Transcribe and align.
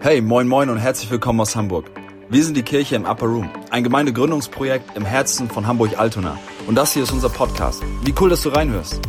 Hey, 0.00 0.20
moin 0.20 0.46
moin 0.46 0.70
und 0.70 0.78
herzlich 0.78 1.10
willkommen 1.10 1.40
aus 1.40 1.56
Hamburg. 1.56 1.90
Wir 2.30 2.44
sind 2.44 2.56
die 2.56 2.62
Kirche 2.62 2.94
im 2.94 3.04
Upper 3.04 3.26
Room, 3.26 3.50
ein 3.70 3.82
Gemeindegründungsprojekt 3.82 4.96
im 4.96 5.04
Herzen 5.04 5.50
von 5.50 5.66
Hamburg-Altona. 5.66 6.38
Und 6.68 6.76
das 6.76 6.92
hier 6.92 7.02
ist 7.02 7.10
unser 7.10 7.28
Podcast. 7.28 7.82
Wie 8.04 8.14
cool, 8.20 8.30
dass 8.30 8.42
du 8.42 8.50
reinhörst. 8.50 9.00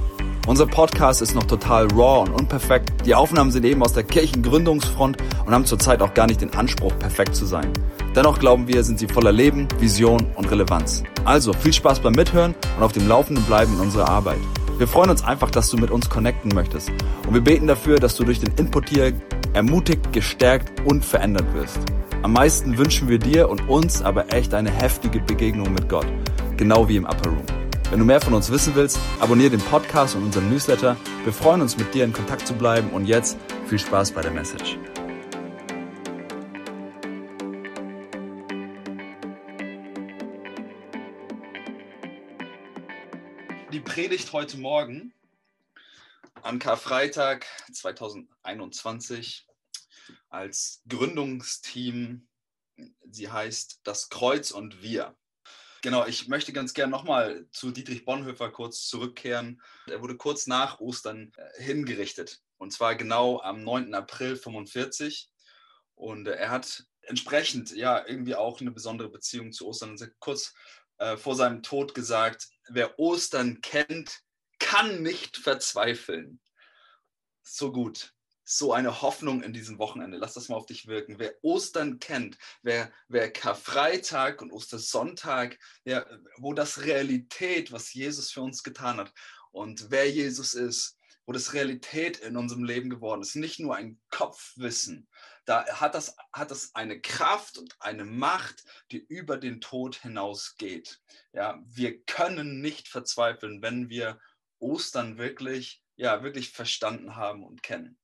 Unser 0.47 0.65
Podcast 0.65 1.21
ist 1.21 1.35
noch 1.35 1.43
total 1.43 1.85
raw 1.91 2.27
und 2.27 2.31
unperfekt. 2.33 3.05
Die 3.05 3.13
Aufnahmen 3.13 3.51
sind 3.51 3.65
eben 3.65 3.83
aus 3.83 3.93
der 3.93 4.01
Kirchengründungsfront 4.01 5.17
und 5.45 5.53
haben 5.53 5.65
zurzeit 5.65 6.01
auch 6.01 6.15
gar 6.15 6.25
nicht 6.25 6.41
den 6.41 6.55
Anspruch, 6.55 6.97
perfekt 6.97 7.35
zu 7.35 7.45
sein. 7.45 7.71
Dennoch 8.15 8.39
glauben 8.39 8.67
wir, 8.67 8.83
sind 8.83 8.97
sie 8.97 9.07
voller 9.07 9.31
Leben, 9.31 9.67
Vision 9.77 10.25
und 10.37 10.49
Relevanz. 10.49 11.03
Also 11.23 11.53
viel 11.53 11.71
Spaß 11.71 11.99
beim 11.99 12.13
Mithören 12.13 12.55
und 12.77 12.83
auf 12.83 12.93
dem 12.93 13.07
Laufenden 13.07 13.45
bleiben 13.45 13.75
in 13.75 13.79
unserer 13.79 14.09
Arbeit. 14.09 14.39
Wir 14.79 14.87
freuen 14.87 15.11
uns 15.11 15.23
einfach, 15.23 15.51
dass 15.51 15.69
du 15.69 15.77
mit 15.77 15.91
uns 15.91 16.09
connecten 16.09 16.51
möchtest. 16.55 16.89
Und 17.27 17.33
wir 17.35 17.41
beten 17.41 17.67
dafür, 17.67 17.99
dass 17.99 18.15
du 18.15 18.23
durch 18.23 18.39
den 18.39 18.53
Input 18.55 18.89
hier 18.89 19.13
ermutigt, 19.59 20.13
gestärkt 20.13 20.79
und 20.85 21.03
verändert 21.03 21.53
wirst. 21.53 21.79
Am 22.21 22.31
meisten 22.31 22.77
wünschen 22.77 23.09
wir 23.09 23.19
dir 23.19 23.49
und 23.49 23.67
uns 23.67 24.01
aber 24.01 24.31
echt 24.31 24.53
eine 24.53 24.71
heftige 24.71 25.19
Begegnung 25.19 25.73
mit 25.73 25.89
Gott, 25.89 26.07
genau 26.55 26.87
wie 26.87 26.95
im 26.95 27.03
Upper 27.03 27.29
Room. 27.29 27.43
Wenn 27.89 27.99
du 27.99 28.05
mehr 28.05 28.21
von 28.21 28.33
uns 28.33 28.49
wissen 28.49 28.73
willst, 28.75 28.97
abonniere 29.19 29.49
den 29.49 29.59
Podcast 29.59 30.15
und 30.15 30.23
unseren 30.23 30.49
Newsletter. 30.49 30.95
Wir 31.25 31.33
freuen 31.33 31.59
uns, 31.59 31.77
mit 31.77 31.93
dir 31.93 32.05
in 32.05 32.13
Kontakt 32.13 32.47
zu 32.47 32.53
bleiben 32.53 32.89
und 32.91 33.05
jetzt 33.05 33.37
viel 33.67 33.79
Spaß 33.79 34.13
bei 34.13 34.21
der 34.21 34.31
Message. 34.31 34.77
Die 43.73 43.81
Predigt 43.81 44.31
heute 44.31 44.57
Morgen 44.57 45.11
an 46.43 46.59
Karfreitag 46.59 47.45
2021 47.73 49.48
als 50.29 50.81
Gründungsteam. 50.87 52.27
Sie 53.09 53.29
heißt 53.29 53.81
Das 53.83 54.09
Kreuz 54.09 54.51
und 54.51 54.81
wir. 54.81 55.15
Genau, 55.81 56.05
ich 56.05 56.27
möchte 56.27 56.51
ganz 56.51 56.73
gern 56.73 56.89
nochmal 56.89 57.47
zu 57.51 57.71
Dietrich 57.71 58.03
Bonhoeffer 58.03 58.51
kurz 58.51 58.87
zurückkehren. 58.87 59.61
Er 59.87 60.01
wurde 60.01 60.17
kurz 60.17 60.45
nach 60.45 60.79
Ostern 60.79 61.31
äh, 61.37 61.63
hingerichtet 61.63 62.41
und 62.57 62.71
zwar 62.71 62.95
genau 62.95 63.41
am 63.41 63.63
9. 63.63 63.93
April 63.93 64.35
45. 64.35 65.29
Und 65.95 66.27
äh, 66.27 66.33
er 66.33 66.51
hat 66.51 66.85
entsprechend 67.01 67.71
ja 67.71 68.05
irgendwie 68.05 68.35
auch 68.35 68.59
eine 68.59 68.71
besondere 68.71 69.09
Beziehung 69.09 69.53
zu 69.53 69.67
Ostern. 69.67 69.97
Kurz 70.19 70.53
äh, 70.97 71.15
vor 71.15 71.35
seinem 71.35 71.63
Tod 71.63 71.93
gesagt, 71.95 72.49
wer 72.67 72.99
Ostern 72.99 73.61
kennt, 73.61 74.19
kann 74.59 75.01
nicht 75.01 75.37
verzweifeln. 75.37 76.41
So 77.41 77.71
gut 77.71 78.13
so 78.51 78.73
eine 78.73 79.03
Hoffnung 79.03 79.43
in 79.43 79.53
diesem 79.53 79.77
Wochenende. 79.77 80.17
Lass 80.17 80.33
das 80.33 80.49
mal 80.49 80.55
auf 80.55 80.65
dich 80.65 80.87
wirken. 80.87 81.19
Wer 81.19 81.35
Ostern 81.43 81.99
kennt, 81.99 82.35
wer, 82.63 82.91
wer 83.07 83.31
Karfreitag 83.31 84.41
und 84.41 84.51
Ostersonntag, 84.51 85.59
ja, 85.85 86.03
wo 86.37 86.53
das 86.53 86.81
Realität, 86.81 87.71
was 87.71 87.93
Jesus 87.93 88.31
für 88.31 88.41
uns 88.41 88.63
getan 88.63 88.97
hat 88.97 89.13
und 89.51 89.91
wer 89.91 90.09
Jesus 90.09 90.55
ist, 90.55 90.97
wo 91.27 91.31
das 91.31 91.53
Realität 91.53 92.17
in 92.17 92.37
unserem 92.37 92.63
Leben 92.63 92.89
geworden 92.89 93.21
ist, 93.21 93.35
nicht 93.35 93.59
nur 93.59 93.75
ein 93.75 93.99
Kopfwissen, 94.09 95.07
da 95.45 95.67
hat 95.79 95.93
das, 95.93 96.15
hat 96.33 96.49
das 96.49 96.73
eine 96.73 96.99
Kraft 97.01 97.59
und 97.59 97.75
eine 97.79 98.03
Macht, 98.03 98.63
die 98.91 98.97
über 98.97 99.37
den 99.37 99.61
Tod 99.61 99.95
hinausgeht. 99.97 100.99
Ja, 101.33 101.61
wir 101.67 102.01
können 102.01 102.61
nicht 102.61 102.87
verzweifeln, 102.87 103.61
wenn 103.61 103.89
wir 103.89 104.19
Ostern 104.57 105.19
wirklich, 105.19 105.83
ja, 105.99 106.23
wirklich 106.23 106.51
verstanden 106.51 107.17
haben 107.17 107.43
und 107.43 107.61
kennen. 107.61 107.97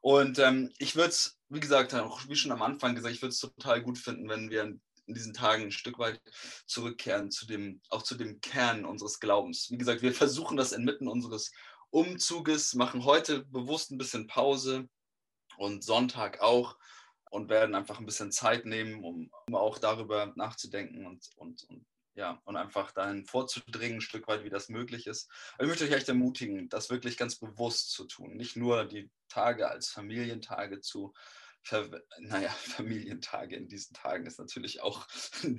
Und 0.00 0.38
ähm, 0.38 0.72
ich 0.78 0.94
würde 0.94 1.10
es, 1.10 1.38
wie 1.48 1.60
gesagt, 1.60 1.92
auch 1.94 2.26
wie 2.28 2.36
schon 2.36 2.52
am 2.52 2.62
Anfang 2.62 2.94
gesagt, 2.94 3.14
ich 3.14 3.22
würde 3.22 3.32
es 3.32 3.40
total 3.40 3.82
gut 3.82 3.98
finden, 3.98 4.28
wenn 4.28 4.50
wir 4.50 4.62
in 4.62 4.80
diesen 5.14 5.34
Tagen 5.34 5.64
ein 5.64 5.72
Stück 5.72 5.98
weit 5.98 6.20
zurückkehren 6.66 7.32
zu 7.32 7.46
dem, 7.46 7.80
auch 7.90 8.02
zu 8.02 8.14
dem 8.14 8.40
Kern 8.40 8.84
unseres 8.84 9.18
Glaubens. 9.18 9.68
Wie 9.68 9.78
gesagt, 9.78 10.00
wir 10.00 10.14
versuchen 10.14 10.56
das 10.56 10.70
inmitten 10.70 11.08
unseres 11.08 11.50
Umzuges, 11.90 12.74
machen 12.74 13.04
heute 13.04 13.44
bewusst 13.46 13.90
ein 13.90 13.98
bisschen 13.98 14.28
Pause 14.28 14.88
und 15.58 15.82
Sonntag 15.82 16.40
auch 16.40 16.76
und 17.30 17.50
werden 17.50 17.74
einfach 17.74 17.98
ein 17.98 18.06
bisschen 18.06 18.30
Zeit 18.30 18.64
nehmen, 18.64 19.02
um, 19.02 19.28
um 19.48 19.54
auch 19.56 19.78
darüber 19.78 20.32
nachzudenken 20.36 21.04
und, 21.04 21.28
und, 21.36 21.64
und 21.64 21.84
ja, 22.20 22.38
und 22.44 22.56
einfach 22.56 22.92
dahin 22.92 23.24
vorzudringen, 23.24 23.96
ein 23.96 24.02
Stück 24.02 24.28
weit, 24.28 24.44
wie 24.44 24.50
das 24.50 24.68
möglich 24.68 25.06
ist. 25.06 25.30
Aber 25.54 25.64
ich 25.64 25.68
möchte 25.70 25.84
euch 25.86 25.92
echt 25.92 26.08
ermutigen, 26.08 26.68
das 26.68 26.90
wirklich 26.90 27.16
ganz 27.16 27.36
bewusst 27.36 27.92
zu 27.92 28.04
tun. 28.04 28.36
Nicht 28.36 28.56
nur 28.56 28.84
die 28.84 29.10
Tage 29.28 29.70
als 29.70 29.88
Familientage 29.88 30.80
zu 30.80 31.14
Ver 31.62 31.90
naja, 32.18 32.50
Familientage 32.76 33.56
in 33.56 33.68
diesen 33.68 33.94
Tagen 33.94 34.26
ist 34.26 34.38
natürlich 34.38 34.82
auch 34.82 35.06
ein, 35.42 35.58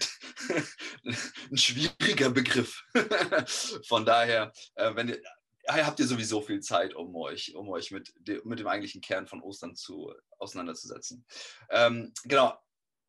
schwieriger 1.57 2.29
Begriff. 2.29 2.83
Von 3.87 4.05
daher, 4.05 4.53
äh, 4.75 4.95
wenn 4.95 5.09
ihr, 5.09 5.21
habt 5.67 5.99
ihr 5.99 6.07
sowieso 6.07 6.41
viel 6.41 6.59
Zeit, 6.59 6.93
um 6.93 7.15
euch, 7.15 7.55
um 7.55 7.69
euch 7.69 7.89
mit, 7.89 8.13
mit 8.45 8.59
dem 8.59 8.67
eigentlichen 8.67 9.01
Kern 9.01 9.25
von 9.25 9.41
Ostern 9.41 9.75
zu, 9.75 10.13
auseinanderzusetzen. 10.37 11.25
Ähm, 11.69 12.13
genau, 12.23 12.55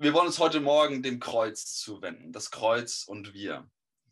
wir 0.03 0.15
wollen 0.15 0.27
uns 0.27 0.41
heute 0.41 0.59
Morgen 0.59 1.01
dem 1.05 1.21
Kreuz 1.21 1.77
zuwenden. 1.77 2.33
Das 2.33 2.51
Kreuz 2.51 3.05
und 3.07 3.35
wir. 3.35 3.71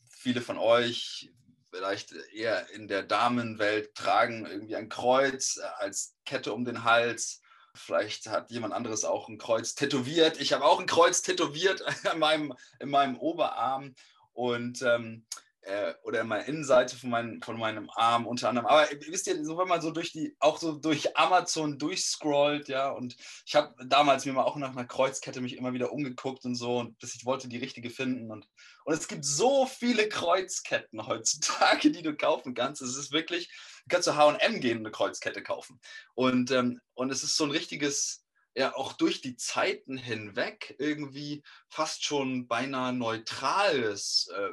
Viele 0.09 0.41
von 0.41 0.57
euch, 0.57 1.33
vielleicht 1.69 2.13
eher 2.33 2.71
in 2.71 2.87
der 2.87 3.03
Damenwelt, 3.03 3.97
tragen 3.97 4.47
irgendwie 4.47 4.77
ein 4.77 4.89
Kreuz 4.89 5.59
als 5.79 6.15
Kette 6.25 6.53
um 6.53 6.65
den 6.65 6.85
Hals. 6.85 7.43
Vielleicht 7.75 8.29
hat 8.29 8.53
jemand 8.53 8.73
anderes 8.73 9.05
auch 9.05 9.29
ein 9.29 9.37
Kreuz 9.37 9.75
tätowiert. 9.75 10.41
Ich 10.41 10.53
habe 10.53 10.65
auch 10.65 10.79
ein 10.79 10.87
Kreuz 10.87 11.23
tätowiert 11.23 11.83
in 12.13 12.21
meinem, 12.21 12.55
in 12.79 12.89
meinem 12.89 13.17
Oberarm. 13.19 13.97
Und 14.33 14.83
ähm, 14.83 15.27
äh, 15.63 15.95
oder 16.03 16.25
meine 16.25 16.47
Innenseite 16.47 16.97
von, 16.97 17.11
mein, 17.11 17.41
von 17.43 17.59
meinem 17.59 17.91
Arm 17.95 18.27
unter 18.27 18.49
anderem. 18.49 18.67
Aber 18.67 18.89
wisst 19.09 19.27
ihr, 19.27 19.45
so 19.45 19.59
wenn 19.59 19.69
man 19.69 19.81
so 19.81 19.91
durch 19.91 20.13
die, 20.13 20.35
auch 20.39 20.59
so 20.59 20.73
durch 20.73 21.17
Amazon 21.17 21.79
durchscrollt, 21.79 22.69
ja, 22.69 22.91
und 22.91 23.17
ich 23.45 23.55
habe 23.55 23.75
damals 23.87 24.25
mir 24.25 24.33
mal 24.33 24.45
auch 24.45 24.57
nach 24.57 24.71
einer 24.71 24.87
Kreuzkette 24.87 25.41
mich 25.41 25.57
immer 25.57 25.73
wieder 25.73 25.93
umgeguckt 25.93 26.45
und 26.45 26.55
so, 26.55 26.79
und 26.79 26.99
bis 26.99 27.15
ich 27.15 27.25
wollte 27.25 27.49
die 27.49 27.59
richtige 27.59 27.91
finden. 27.91 28.31
Und, 28.31 28.49
und 28.85 28.95
es 28.95 29.09
gibt 29.09 29.25
so 29.25 29.67
viele 29.67 30.09
Kreuzketten 30.09 31.07
heutzutage, 31.07 31.91
die 31.91 32.03
du 32.03 32.17
kaufen 32.17 32.55
kannst. 32.55 32.83
Es 32.83 32.97
ist 32.97 33.13
wirklich, 33.13 33.49
du 33.85 33.95
kannst 33.95 34.07
zu 34.07 34.17
HM 34.17 34.61
gehen 34.61 34.79
und 34.79 34.87
eine 34.87 34.93
Kreuzkette 34.93 35.43
kaufen. 35.43 35.81
Und, 36.15 36.51
ähm, 36.51 36.81
und 36.95 37.11
es 37.11 37.23
ist 37.23 37.37
so 37.37 37.45
ein 37.45 37.51
richtiges 37.51 38.20
ja 38.55 38.75
auch 38.75 38.93
durch 38.95 39.21
die 39.21 39.37
Zeiten 39.37 39.97
hinweg 39.97 40.75
irgendwie 40.79 41.43
fast 41.69 42.05
schon 42.05 42.49
beinahe 42.49 42.93
neutrales 42.93 44.29
äh, 44.35 44.51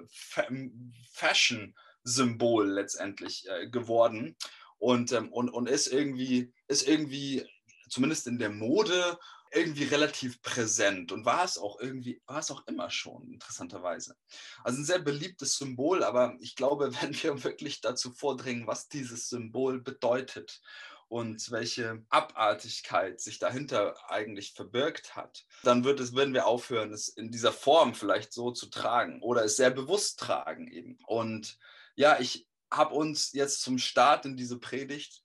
Fashion-Symbol 1.11 2.69
letztendlich 2.69 3.47
äh, 3.49 3.67
geworden 3.69 4.35
und, 4.77 5.11
ähm, 5.11 5.31
und, 5.31 5.49
und 5.49 5.67
ist 5.67 5.87
irgendwie, 5.87 6.53
ist 6.67 6.87
irgendwie, 6.87 7.45
zumindest 7.89 8.27
in 8.27 8.37
der 8.37 8.51
Mode, 8.51 9.17
irgendwie 9.51 9.85
relativ 9.85 10.41
präsent 10.41 11.11
und 11.11 11.25
war 11.25 11.43
es 11.43 11.57
auch 11.57 11.79
irgendwie, 11.79 12.21
war 12.25 12.39
es 12.39 12.51
auch 12.51 12.67
immer 12.67 12.89
schon, 12.89 13.31
interessanterweise. 13.31 14.15
Also 14.63 14.81
ein 14.81 14.85
sehr 14.85 14.99
beliebtes 14.99 15.57
Symbol, 15.57 16.03
aber 16.03 16.35
ich 16.39 16.55
glaube, 16.55 16.91
wenn 17.01 17.13
wir 17.23 17.43
wirklich 17.43 17.81
dazu 17.81 18.11
vordringen, 18.11 18.67
was 18.67 18.89
dieses 18.89 19.29
Symbol 19.29 19.81
bedeutet 19.81 20.61
und 21.09 21.51
welche 21.51 22.03
Abartigkeit 22.09 23.21
sich 23.21 23.39
dahinter 23.39 23.95
eigentlich 24.09 24.53
verbirgt 24.53 25.15
hat, 25.15 25.45
dann 25.63 25.83
wird 25.83 25.99
es, 25.99 26.15
werden 26.15 26.33
wir 26.33 26.47
aufhören, 26.47 26.91
es 26.91 27.07
in 27.07 27.31
dieser 27.31 27.53
Form 27.53 27.93
vielleicht 27.93 28.33
so 28.33 28.51
zu 28.51 28.67
tragen 28.69 29.21
oder 29.21 29.45
es 29.45 29.55
sehr 29.55 29.71
bewusst 29.71 30.19
tragen 30.19 30.67
eben. 30.67 30.97
Und 31.05 31.57
ja, 31.95 32.19
ich 32.19 32.47
habe 32.71 32.93
uns 32.93 33.31
jetzt 33.33 33.61
zum 33.61 33.77
Start 33.77 34.25
in 34.25 34.35
diese 34.35 34.59
Predigt 34.59 35.23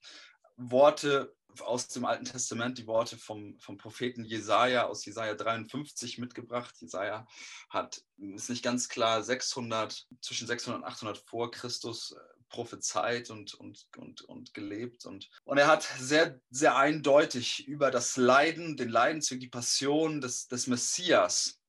Worte 0.55 1.35
aus 1.61 1.87
dem 1.87 2.05
Alten 2.05 2.25
Testament, 2.25 2.77
die 2.77 2.87
Worte 2.87 3.17
vom, 3.17 3.59
vom 3.59 3.77
Propheten 3.77 4.23
Jesaja 4.23 4.85
aus 4.85 5.05
Jesaja 5.05 5.35
53 5.35 6.17
mitgebracht. 6.17 6.75
Jesaja 6.79 7.27
hat, 7.69 8.01
ist 8.17 8.49
nicht 8.49 8.63
ganz 8.63 8.89
klar, 8.89 9.21
600, 9.21 10.07
zwischen 10.21 10.47
600 10.47 10.81
und 10.81 10.87
800 10.87 11.17
vor 11.19 11.51
Christus 11.51 12.15
prophezeit 12.53 13.31
und, 13.31 13.55
und, 13.55 13.87
und, 13.97 14.21
und 14.21 14.53
gelebt. 14.53 15.05
Und, 15.05 15.27
und 15.43 15.57
er 15.57 15.67
hat 15.67 15.81
sehr, 15.81 16.39
sehr 16.51 16.77
eindeutig 16.77 17.67
über 17.67 17.89
das 17.89 18.15
Leiden, 18.15 18.77
den 18.77 18.89
Leidensweg, 18.89 19.39
die 19.39 19.49
Passion 19.49 20.21
des, 20.21 20.47
des 20.47 20.67
Messias 20.67 21.59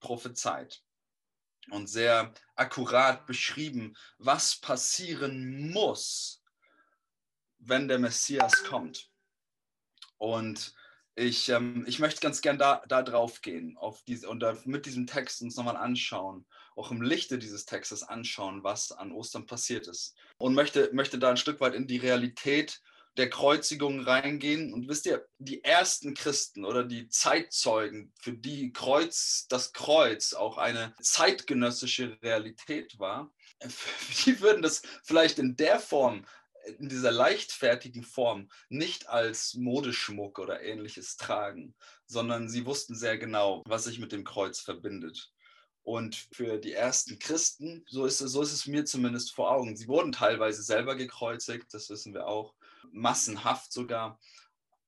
prophezeit 0.00 0.82
und 1.70 1.86
sehr 1.86 2.34
akkurat 2.56 3.24
beschrieben, 3.24 3.94
was 4.18 4.56
passieren 4.56 5.70
muss, 5.70 6.42
wenn 7.58 7.86
der 7.86 8.00
Messias 8.00 8.64
kommt. 8.64 9.08
Und 10.18 10.74
ich, 11.14 11.50
ähm, 11.50 11.84
ich 11.86 12.00
möchte 12.00 12.20
ganz 12.20 12.40
gern 12.40 12.58
da, 12.58 12.82
da 12.88 13.02
drauf 13.02 13.42
gehen 13.42 13.76
auf 13.76 14.02
diese, 14.08 14.28
und 14.28 14.40
da, 14.40 14.56
mit 14.64 14.86
diesem 14.86 15.06
Text 15.06 15.40
uns 15.40 15.54
nochmal 15.54 15.76
anschauen, 15.76 16.46
auch 16.76 16.90
im 16.90 17.02
Lichte 17.02 17.38
dieses 17.38 17.64
Textes 17.64 18.02
anschauen, 18.02 18.64
was 18.64 18.92
an 18.92 19.12
Ostern 19.12 19.46
passiert 19.46 19.88
ist. 19.88 20.14
Und 20.38 20.54
möchte, 20.54 20.90
möchte 20.92 21.18
da 21.18 21.30
ein 21.30 21.36
Stück 21.36 21.60
weit 21.60 21.74
in 21.74 21.86
die 21.86 21.98
Realität 21.98 22.80
der 23.16 23.30
Kreuzigung 23.30 24.00
reingehen. 24.00 24.72
Und 24.72 24.88
wisst 24.88 25.06
ihr, 25.06 25.26
die 25.38 25.64
ersten 25.64 26.14
Christen 26.14 26.64
oder 26.64 26.84
die 26.84 27.08
Zeitzeugen, 27.08 28.12
für 28.20 28.32
die 28.32 28.72
Kreuz, 28.72 29.46
das 29.48 29.72
Kreuz 29.72 30.32
auch 30.32 30.58
eine 30.58 30.94
zeitgenössische 31.00 32.18
Realität 32.22 32.98
war, 32.98 33.32
die 34.26 34.40
würden 34.40 34.62
das 34.62 34.82
vielleicht 35.04 35.38
in 35.38 35.56
der 35.56 35.78
Form, 35.78 36.24
in 36.78 36.88
dieser 36.88 37.10
leichtfertigen 37.10 38.04
Form, 38.04 38.48
nicht 38.68 39.08
als 39.08 39.54
Modeschmuck 39.54 40.38
oder 40.38 40.62
ähnliches 40.62 41.16
tragen, 41.16 41.74
sondern 42.06 42.48
sie 42.48 42.66
wussten 42.66 42.94
sehr 42.94 43.18
genau, 43.18 43.62
was 43.66 43.84
sich 43.84 43.98
mit 43.98 44.12
dem 44.12 44.24
Kreuz 44.24 44.60
verbindet. 44.60 45.32
Und 45.82 46.14
für 46.32 46.58
die 46.58 46.72
ersten 46.72 47.18
Christen, 47.18 47.84
so 47.88 48.06
ist, 48.06 48.20
es, 48.20 48.32
so 48.32 48.42
ist 48.42 48.52
es 48.52 48.66
mir 48.66 48.84
zumindest 48.84 49.34
vor 49.34 49.50
Augen, 49.50 49.76
sie 49.76 49.88
wurden 49.88 50.12
teilweise 50.12 50.62
selber 50.62 50.94
gekreuzigt, 50.94 51.74
das 51.74 51.90
wissen 51.90 52.14
wir 52.14 52.26
auch, 52.26 52.54
massenhaft 52.92 53.72
sogar. 53.72 54.18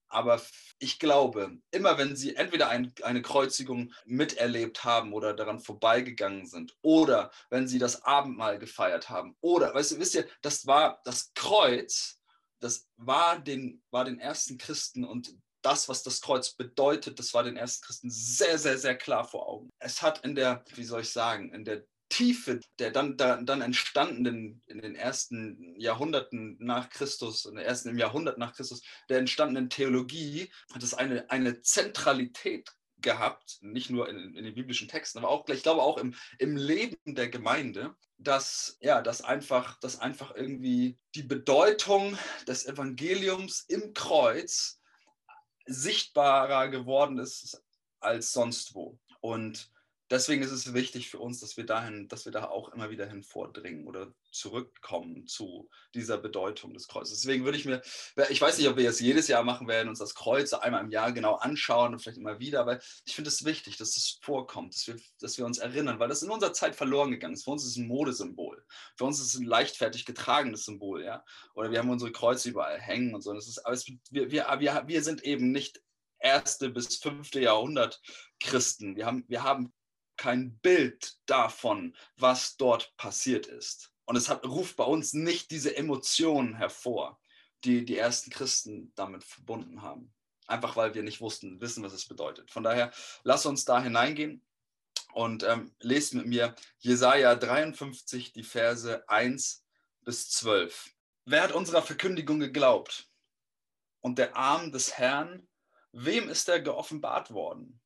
Aber 0.08 0.41
ich 0.79 1.00
glaube, 1.00 1.58
immer 1.73 1.99
wenn 1.99 2.14
sie 2.14 2.37
entweder 2.37 2.69
ein, 2.69 2.93
eine 3.02 3.23
Kreuzigung 3.23 3.93
miterlebt 4.05 4.85
haben 4.85 5.12
oder 5.12 5.35
daran 5.35 5.58
vorbeigegangen 5.58 6.46
sind, 6.46 6.76
oder 6.82 7.32
wenn 7.50 7.67
sie 7.67 7.81
das 7.81 8.05
Abendmahl 8.05 8.61
gefeiert 8.61 9.11
haben, 9.11 9.37
oder, 9.41 9.75
weißt 9.75 9.93
du, 9.93 9.99
wisst 9.99 10.14
ihr, 10.14 10.29
das 10.43 10.67
war 10.69 11.00
das 11.05 11.32
Kreuz, 11.35 12.20
das 12.61 12.88
war 12.96 13.41
den, 13.41 13.82
war 13.91 14.05
den 14.05 14.20
ersten 14.20 14.56
Christen 14.56 15.05
und 15.05 15.35
das, 15.65 15.89
was 15.89 16.03
das 16.03 16.21
Kreuz 16.21 16.53
bedeutet, 16.53 17.19
das 17.19 17.35
war 17.35 17.43
den 17.43 17.57
ersten 17.57 17.85
Christen 17.85 18.11
sehr, 18.11 18.59
sehr, 18.59 18.79
sehr 18.79 18.97
klar 18.97 19.27
vor 19.27 19.49
Augen. 19.49 19.71
Es 19.79 20.03
hat 20.03 20.25
in 20.25 20.35
der, 20.35 20.65
wie 20.75 20.85
soll 20.85 21.01
ich 21.01 21.11
sagen, 21.11 21.53
in 21.53 21.65
der 21.65 21.85
Tiefe 22.11 22.61
der 22.79 22.91
dann, 22.93 23.17
dann 23.17 23.61
entstandenen, 23.61 24.63
in 24.67 24.81
den 24.81 24.95
ersten 24.95 25.75
Jahrhunderten 25.81 26.57
nach 26.61 26.91
Christus, 26.91 27.45
in 27.47 27.57
der 27.57 27.67
ersten 27.67 27.89
im 27.89 27.99
Jahrhundert 27.99 28.39
nach 28.39 28.55
Christus, 28.55 28.83
der 29.09 29.19
entstandenen 29.19 29.71
Theologie, 29.71 30.51
hat 30.73 30.83
es 30.83 30.95
eine, 30.95 31.29
eine 31.31 31.63
Zentralität 31.63 32.71
gehabt, 33.01 33.59
nicht 33.63 33.91
nur 33.91 34.09
in, 34.09 34.35
in, 34.35 34.45
den 34.45 34.55
biblischen 34.55 34.89
Texten, 34.89 35.19
aber 35.19 35.29
auch, 35.29 35.49
ich 35.49 35.63
glaube 35.63 35.83
auch 35.83 35.99
im, 35.99 36.15
im 36.39 36.57
Leben 36.57 36.97
der 37.05 37.29
Gemeinde, 37.29 37.95
dass, 38.19 38.77
ja, 38.81 39.03
dass, 39.03 39.21
einfach, 39.23 39.79
dass 39.81 39.99
einfach 39.99 40.35
irgendwie 40.35 40.99
die 41.15 41.23
Bedeutung 41.23 42.17
des 42.47 42.67
Evangeliums 42.67 43.65
im 43.69 43.93
Kreuz 43.93 44.81
sichtbarer 45.67 46.69
geworden 46.69 47.19
ist 47.19 47.63
als 48.01 48.33
sonst 48.33 48.75
wo. 48.75 48.99
Und 49.21 49.73
deswegen 50.15 50.43
ist 50.43 50.51
es 50.51 50.73
wichtig 50.75 51.11
für 51.11 51.19
uns, 51.19 51.41
dass 51.41 51.57
wir 51.57 51.67
dahin, 51.67 52.09
dass 52.09 52.25
wir 52.25 52.33
da 52.33 52.49
auch 52.49 52.71
immer 52.71 52.91
wieder 52.91 53.07
hin 53.07 53.23
vordringen 53.23 53.87
oder 53.87 54.13
zurückkommen 54.31 55.27
zu 55.27 55.69
dieser 55.95 56.19
Bedeutung 56.19 56.73
des 56.73 56.89
Kreuzes. 56.89 57.21
Deswegen 57.21 57.45
würde 57.45 57.59
ich 57.59 57.65
mir, 57.65 57.83
ich 58.31 58.41
weiß 58.41 58.59
nicht, 58.59 58.69
ob 58.69 58.77
wir 58.77 58.85
jetzt 58.85 59.01
jedes 59.01 59.29
Jahr 59.29 59.43
machen 59.43 59.69
werden, 59.69 59.89
uns 59.89 59.99
das 59.99 60.15
Kreuz 60.15 60.53
einmal 60.53 60.83
im 60.83 60.91
Jahr 60.91 61.13
genau 61.13 61.35
anschauen 61.35 61.93
und 61.93 62.01
vielleicht 62.01 62.19
immer 62.19 62.39
wieder, 62.39 62.61
aber 62.61 62.81
ich 63.05 63.15
finde 63.15 63.29
es 63.29 63.45
wichtig, 63.45 63.77
dass 63.77 63.97
es 63.97 64.19
vorkommt, 64.23 64.75
dass 64.75 64.87
wir, 64.87 64.97
dass 65.21 65.37
wir 65.37 65.47
uns 65.47 65.59
erinnern, 65.59 65.99
weil 65.99 66.09
das 66.09 66.23
in 66.23 66.31
unserer 66.31 66.53
Zeit 66.53 66.77
verloren 66.77 67.11
gegangen 67.11 67.35
ist. 67.35 67.45
Für 67.45 67.51
uns 67.51 67.65
ist 67.65 67.73
es 67.73 67.77
ein 67.77 67.89
Modesymbol. 67.89 68.65
Für 68.97 69.05
uns 69.05 69.21
ist 69.21 69.35
es 69.35 69.41
ein 69.41 69.47
leichtfertig 69.47 70.05
getragenes 70.05 70.65
Symbol, 70.65 71.05
ja. 71.05 71.25
Oder 71.55 71.71
wir 71.71 71.79
haben 71.79 71.91
unsere 71.91 72.13
Kreuze 72.13 72.51
überall 72.51 72.81
hängen 72.81 73.15
und 73.15 73.23
so. 73.23 73.33
Das 73.33 73.49
ist, 73.49 73.59
aber 73.67 73.75
es, 73.75 73.87
wir, 74.11 74.31
wir, 74.31 74.47
wir, 74.59 74.85
wir 74.87 75.03
sind 75.03 75.25
eben 75.25 75.53
nicht 75.53 75.83
erste 76.19 76.71
bis 76.71 76.97
fünfte 76.97 77.41
Jahrhundert 77.41 78.01
Christen. 78.41 78.97
Wir 78.97 79.07
haben, 79.07 79.25
wir 79.29 79.43
haben 79.43 79.73
kein 80.17 80.59
Bild 80.59 81.17
davon, 81.27 81.97
was 82.17 82.57
dort 82.57 82.97
passiert 82.97 83.47
ist. 83.47 83.93
Und 84.05 84.17
es 84.17 84.29
hat, 84.29 84.45
ruft 84.47 84.77
bei 84.77 84.85
uns 84.85 85.13
nicht 85.13 85.51
diese 85.51 85.77
Emotionen 85.77 86.55
hervor, 86.55 87.21
die 87.65 87.85
die 87.85 87.97
ersten 87.97 88.31
Christen 88.31 88.93
damit 88.95 89.25
verbunden 89.25 89.83
haben. 89.83 90.13
Einfach 90.47 90.77
weil 90.77 90.95
wir 90.95 91.03
nicht 91.03 91.21
wussten, 91.21 91.61
wissen, 91.61 91.83
was 91.83 91.95
es 91.95 92.07
bedeutet. 92.07 92.51
Von 92.51 92.63
daher, 92.63 92.93
lass 93.23 93.47
uns 93.47 93.65
da 93.65 93.83
hineingehen 93.83 94.45
und 95.15 95.43
ähm, 95.43 95.75
lest 95.81 96.15
mit 96.15 96.27
mir 96.27 96.55
Jesaja 96.79 97.35
53, 97.35 98.33
die 98.33 98.43
Verse 98.43 99.09
1 99.09 99.65
bis 100.03 100.29
12. 100.31 100.91
Wer 101.25 101.43
hat 101.43 101.53
unserer 101.53 101.83
Verkündigung 101.83 102.39
geglaubt? 102.39 103.09
Und 104.01 104.19
der 104.19 104.37
Arm 104.37 104.71
des 104.71 104.99
Herrn, 104.99 105.49
wem 105.93 106.29
ist 106.29 106.49
er 106.51 106.61
geoffenbart 106.61 107.31
worden? 107.31 107.81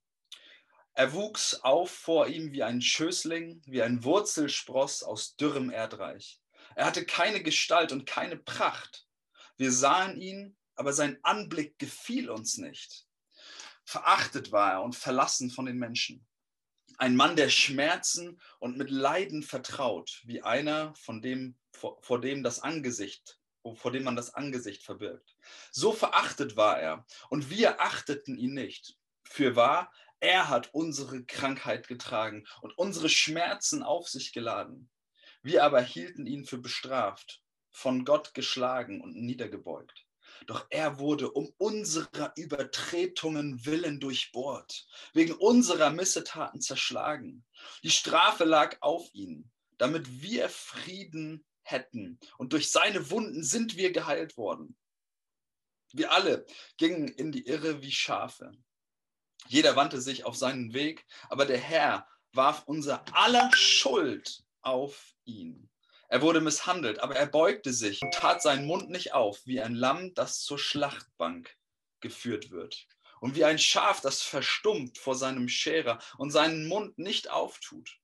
Er 0.99 1.13
wuchs 1.13 1.55
auf 1.55 1.93
vor 1.93 2.27
ihm 2.27 2.51
wie 2.51 2.65
ein 2.65 2.83
Schößling, 2.83 3.63
wie 3.67 3.83
ein 3.83 4.03
Wurzelspross 4.03 5.05
aus 5.05 5.37
dürrem 5.37 5.71
Erdreich. 5.71 6.41
Er 6.75 6.87
hatte 6.87 7.07
keine 7.07 7.41
Gestalt 7.41 7.93
und 7.93 8.05
keine 8.05 8.37
Pracht. 8.37 9.07
Wir 9.57 9.71
sahen 9.71 10.21
ihn, 10.21 10.57
aber 10.75 10.93
sein 10.93 11.17
Anblick 11.23 11.79
gefiel 11.79 12.29
uns 12.29 12.59
nicht. 12.59 13.07
Verachtet 13.85 14.51
war 14.51 14.73
er 14.73 14.83
und 14.83 14.97
verlassen 14.97 15.51
von 15.51 15.67
den 15.67 15.79
Menschen. 15.79 16.27
Ein 16.97 17.15
Mann 17.15 17.37
der 17.37 17.49
Schmerzen 17.49 18.41
und 18.59 18.77
mit 18.77 18.91
Leiden 18.91 19.45
vertraut, 19.45 20.21
wie 20.25 20.43
einer, 20.43 20.97
von 20.97 21.23
dem, 21.23 21.55
vor, 21.71 22.03
vor 22.03 22.21
dem 22.21 22.43
das 22.43 22.59
Angesicht, 22.59 23.39
vor 23.77 23.93
dem 23.93 24.03
man 24.03 24.17
das 24.17 24.35
Angesicht 24.35 24.83
verbirgt. 24.83 25.37
So 25.71 25.93
verachtet 25.93 26.57
war 26.57 26.81
er, 26.81 27.07
und 27.31 27.51
wir 27.51 27.81
achteten 27.81 28.37
ihn 28.37 28.55
nicht. 28.55 28.97
Für 29.23 29.55
wahr, 29.57 29.93
er 30.21 30.49
hat 30.49 30.73
unsere 30.75 31.25
Krankheit 31.25 31.89
getragen 31.89 32.47
und 32.61 32.77
unsere 32.77 33.09
Schmerzen 33.09 33.83
auf 33.83 34.09
sich 34.09 34.33
geladen. 34.33 34.91
Wir 35.43 35.65
aber 35.65 35.81
hielten 35.81 36.27
ihn 36.27 36.45
für 36.45 36.59
bestraft, 36.59 37.43
von 37.71 38.05
Gott 38.05 38.35
geschlagen 38.35 39.01
und 39.01 39.15
niedergebeugt. 39.15 40.05
Doch 40.47 40.67
er 40.71 40.99
wurde 40.99 41.31
um 41.31 41.53
unserer 41.59 42.33
Übertretungen 42.37 43.65
willen 43.65 44.01
durchbohrt, 44.01 44.87
wegen 45.13 45.35
unserer 45.35 45.91
Missetaten 45.91 46.61
zerschlagen. 46.61 47.45
Die 47.83 47.91
Strafe 47.91 48.45
lag 48.45 48.77
auf 48.81 49.09
ihn, 49.13 49.51
damit 49.79 50.23
wir 50.23 50.49
Frieden 50.49 51.45
hätten. 51.63 52.19
Und 52.37 52.53
durch 52.53 52.71
seine 52.71 53.11
Wunden 53.11 53.43
sind 53.43 53.77
wir 53.77 53.93
geheilt 53.93 54.37
worden. 54.37 54.77
Wir 55.93 56.13
alle 56.13 56.47
gingen 56.77 57.09
in 57.09 57.33
die 57.33 57.47
Irre 57.47 57.83
wie 57.83 57.93
Schafe. 57.93 58.53
Jeder 59.47 59.77
wandte 59.77 60.01
sich 60.01 60.25
auf 60.25 60.37
seinen 60.37 60.75
Weg, 60.75 61.07
aber 61.29 61.47
der 61.47 61.59
Herr 61.59 62.07
warf 62.33 62.65
unser 62.67 63.05
aller 63.15 63.51
Schuld 63.55 64.45
auf 64.63 65.15
ihn. 65.25 65.71
Er 66.09 66.23
wurde 66.23 66.41
misshandelt, 66.41 67.01
aber 67.01 67.17
er 67.17 67.27
beugte 67.27 67.73
sich 67.73 68.03
und 68.03 68.15
tat 68.15 68.43
seinen 68.43 68.67
Mund 68.67 68.91
nicht 68.91 69.13
auf, 69.13 69.45
wie 69.45 69.61
ein 69.61 69.75
Lamm, 69.75 70.15
das 70.15 70.41
zur 70.41 70.59
Schlachtbank 70.59 71.55
geführt 72.01 72.51
wird. 72.51 72.87
Und 73.21 73.35
wie 73.37 73.45
ein 73.45 73.59
Schaf, 73.59 74.01
das 74.01 74.23
verstummt 74.23 74.97
vor 74.97 75.15
seinem 75.15 75.49
Scherer 75.49 75.99
und 76.17 76.31
seinen 76.31 76.69
Mund 76.69 76.99
nicht 76.99 77.31
auftut. 77.31 77.99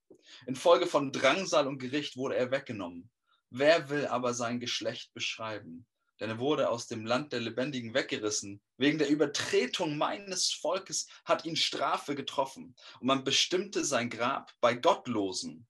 Infolge 0.47 0.87
von 0.87 1.13
Drangsal 1.13 1.67
und 1.67 1.79
Gericht 1.79 2.17
wurde 2.17 2.37
er 2.37 2.51
weggenommen. 2.51 3.11
Wer 3.51 3.89
will 3.89 4.07
aber 4.07 4.35
sein 4.35 4.61
Geschlecht 4.61 5.15
beschreiben? 5.15 5.87
Denn 6.21 6.31
er 6.31 6.39
wurde 6.39 6.69
aus 6.69 6.87
dem 6.87 7.05
Land 7.05 7.33
der 7.33 7.41
Lebendigen 7.41 7.95
weggerissen. 7.95 8.61
Wegen 8.77 8.99
der 8.99 9.09
Übertretung 9.09 9.97
meines 9.97 10.53
Volkes 10.53 11.09
hat 11.25 11.45
ihn 11.45 11.57
Strafe 11.57 12.15
getroffen 12.15 12.77
und 13.01 13.07
man 13.07 13.25
bestimmte 13.25 13.85
sein 13.85 14.11
Grab 14.11 14.53
bei 14.61 14.75
Gottlosen. 14.75 15.67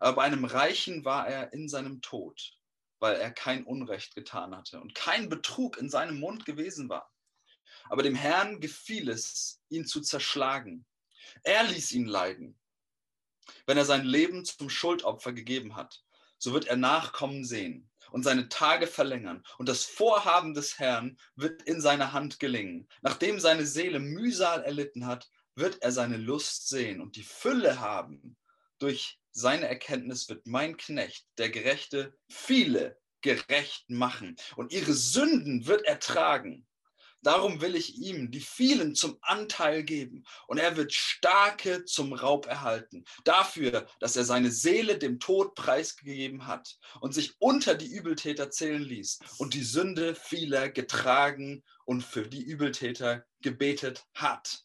Aber 0.00 0.16
bei 0.16 0.22
einem 0.24 0.44
Reichen 0.44 1.04
war 1.04 1.26
er 1.26 1.52
in 1.52 1.68
seinem 1.68 2.02
Tod, 2.02 2.58
weil 2.98 3.16
er 3.16 3.30
kein 3.30 3.64
Unrecht 3.64 4.14
getan 4.14 4.54
hatte 4.54 4.80
und 4.80 4.94
kein 4.94 5.28
Betrug 5.28 5.78
in 5.78 5.88
seinem 5.88 6.20
Mund 6.20 6.44
gewesen 6.44 6.88
war. 6.88 7.10
Aber 7.88 8.02
dem 8.02 8.14
Herrn 8.14 8.60
gefiel 8.60 9.08
es, 9.08 9.62
ihn 9.70 9.86
zu 9.86 10.00
zerschlagen. 10.00 10.84
Er 11.42 11.64
ließ 11.64 11.92
ihn 11.92 12.06
leiden. 12.06 12.58
Wenn 13.64 13.78
er 13.78 13.86
sein 13.86 14.04
Leben 14.04 14.44
zum 14.44 14.68
Schuldopfer 14.68 15.32
gegeben 15.32 15.76
hat, 15.76 16.04
so 16.36 16.52
wird 16.52 16.66
er 16.66 16.76
Nachkommen 16.76 17.44
sehen 17.44 17.87
und 18.10 18.22
seine 18.22 18.48
Tage 18.48 18.86
verlängern. 18.86 19.42
Und 19.58 19.68
das 19.68 19.84
Vorhaben 19.84 20.54
des 20.54 20.78
Herrn 20.78 21.18
wird 21.34 21.62
in 21.62 21.80
seiner 21.80 22.12
Hand 22.12 22.38
gelingen. 22.38 22.88
Nachdem 23.02 23.40
seine 23.40 23.66
Seele 23.66 23.98
Mühsal 23.98 24.62
erlitten 24.62 25.06
hat, 25.06 25.28
wird 25.54 25.82
er 25.82 25.92
seine 25.92 26.16
Lust 26.16 26.68
sehen 26.68 27.00
und 27.00 27.16
die 27.16 27.24
Fülle 27.24 27.80
haben. 27.80 28.36
Durch 28.78 29.18
seine 29.32 29.68
Erkenntnis 29.68 30.28
wird 30.28 30.46
mein 30.46 30.76
Knecht, 30.76 31.26
der 31.36 31.50
Gerechte, 31.50 32.16
viele 32.28 32.98
gerecht 33.20 33.90
machen 33.90 34.36
und 34.54 34.72
ihre 34.72 34.92
Sünden 34.92 35.66
wird 35.66 35.84
er 35.84 35.98
tragen. 35.98 36.67
Darum 37.22 37.60
will 37.60 37.74
ich 37.74 37.96
ihm 37.96 38.30
die 38.30 38.40
vielen 38.40 38.94
zum 38.94 39.18
Anteil 39.22 39.82
geben 39.82 40.24
und 40.46 40.58
er 40.58 40.76
wird 40.76 40.92
starke 40.92 41.84
zum 41.84 42.12
Raub 42.12 42.46
erhalten. 42.46 43.04
Dafür, 43.24 43.86
dass 43.98 44.16
er 44.16 44.24
seine 44.24 44.50
Seele 44.50 44.98
dem 44.98 45.18
Tod 45.18 45.54
preisgegeben 45.54 46.46
hat 46.46 46.78
und 47.00 47.12
sich 47.12 47.34
unter 47.40 47.74
die 47.74 47.88
Übeltäter 47.88 48.50
zählen 48.50 48.82
ließ 48.82 49.18
und 49.38 49.54
die 49.54 49.64
Sünde 49.64 50.14
vieler 50.14 50.68
getragen 50.68 51.64
und 51.84 52.02
für 52.02 52.28
die 52.28 52.42
Übeltäter 52.42 53.24
gebetet 53.40 54.06
hat. 54.14 54.64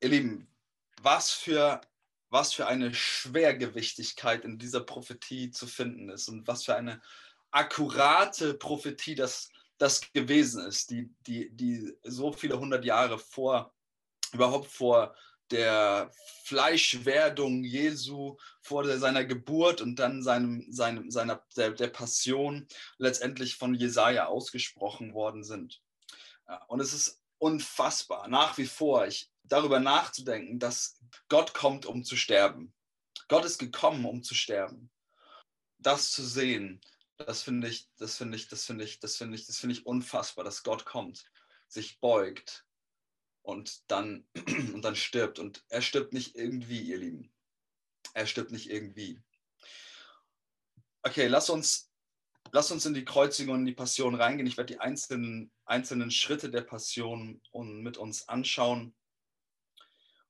Ihr 0.00 0.08
Lieben, 0.10 0.48
was 1.00 1.30
für 1.30 1.80
was 2.28 2.52
für 2.52 2.66
eine 2.66 2.92
Schwergewichtigkeit 2.92 4.44
in 4.44 4.58
dieser 4.58 4.80
Prophetie 4.80 5.50
zu 5.50 5.66
finden 5.66 6.08
ist 6.08 6.28
und 6.28 6.46
was 6.46 6.64
für 6.64 6.74
eine 6.74 7.00
akkurate 7.50 8.54
Prophetie 8.54 9.14
das, 9.14 9.50
das 9.78 10.12
gewesen 10.12 10.66
ist, 10.66 10.90
die, 10.90 11.10
die, 11.26 11.50
die 11.50 11.92
so 12.02 12.32
viele 12.32 12.58
hundert 12.58 12.84
Jahre 12.84 13.18
vor, 13.18 13.72
überhaupt 14.32 14.70
vor 14.70 15.14
der 15.50 16.10
Fleischwerdung 16.44 17.62
Jesu, 17.62 18.36
vor 18.60 18.82
der, 18.82 18.98
seiner 18.98 19.24
Geburt 19.24 19.80
und 19.80 19.96
dann 19.96 20.22
seinem, 20.22 20.70
seinem, 20.72 21.10
seiner, 21.10 21.44
der, 21.56 21.70
der 21.70 21.88
Passion 21.88 22.66
letztendlich 22.98 23.56
von 23.56 23.74
Jesaja 23.74 24.26
ausgesprochen 24.26 25.14
worden 25.14 25.44
sind. 25.44 25.80
Und 26.68 26.80
es 26.80 26.92
ist 26.92 27.22
unfassbar, 27.38 28.28
nach 28.28 28.58
wie 28.58 28.66
vor, 28.66 29.06
ich, 29.06 29.30
darüber 29.44 29.78
nachzudenken, 29.78 30.58
dass 30.58 30.98
Gott 31.28 31.54
kommt, 31.54 31.86
um 31.86 32.02
zu 32.02 32.16
sterben. 32.16 32.74
Gott 33.28 33.44
ist 33.44 33.58
gekommen, 33.58 34.04
um 34.04 34.22
zu 34.22 34.34
sterben. 34.34 34.90
Das 35.78 36.10
zu 36.10 36.24
sehen, 36.24 36.80
das 37.18 37.42
finde 37.42 37.68
ich, 37.68 37.88
das 37.96 38.16
finde 38.16 38.36
ich, 38.36 38.48
das 38.48 38.64
finde 38.64 38.84
ich, 38.84 39.00
das 39.00 39.16
finde 39.16 39.36
ich, 39.36 39.46
das 39.46 39.58
finde 39.58 39.74
ich 39.74 39.86
unfassbar, 39.86 40.44
dass 40.44 40.62
Gott 40.62 40.84
kommt, 40.84 41.24
sich 41.68 42.00
beugt 42.00 42.66
und 43.42 43.90
dann, 43.90 44.26
und 44.74 44.82
dann 44.82 44.96
stirbt. 44.96 45.38
Und 45.38 45.64
er 45.68 45.82
stirbt 45.82 46.12
nicht 46.12 46.36
irgendwie, 46.36 46.80
ihr 46.80 46.98
Lieben. 46.98 47.32
Er 48.14 48.26
stirbt 48.26 48.50
nicht 48.50 48.70
irgendwie. 48.70 49.20
Okay, 51.02 51.28
lass 51.28 51.50
uns, 51.50 51.92
lass 52.52 52.70
uns 52.70 52.84
in 52.86 52.94
die 52.94 53.04
Kreuzigung 53.04 53.54
und 53.56 53.66
die 53.66 53.74
Passion 53.74 54.14
reingehen. 54.14 54.46
Ich 54.46 54.56
werde 54.56 54.74
die 54.74 54.80
einzelnen, 54.80 55.52
einzelnen 55.64 56.10
Schritte 56.10 56.50
der 56.50 56.62
Passion 56.62 57.40
mit 57.52 57.96
uns 57.96 58.28
anschauen. 58.28 58.94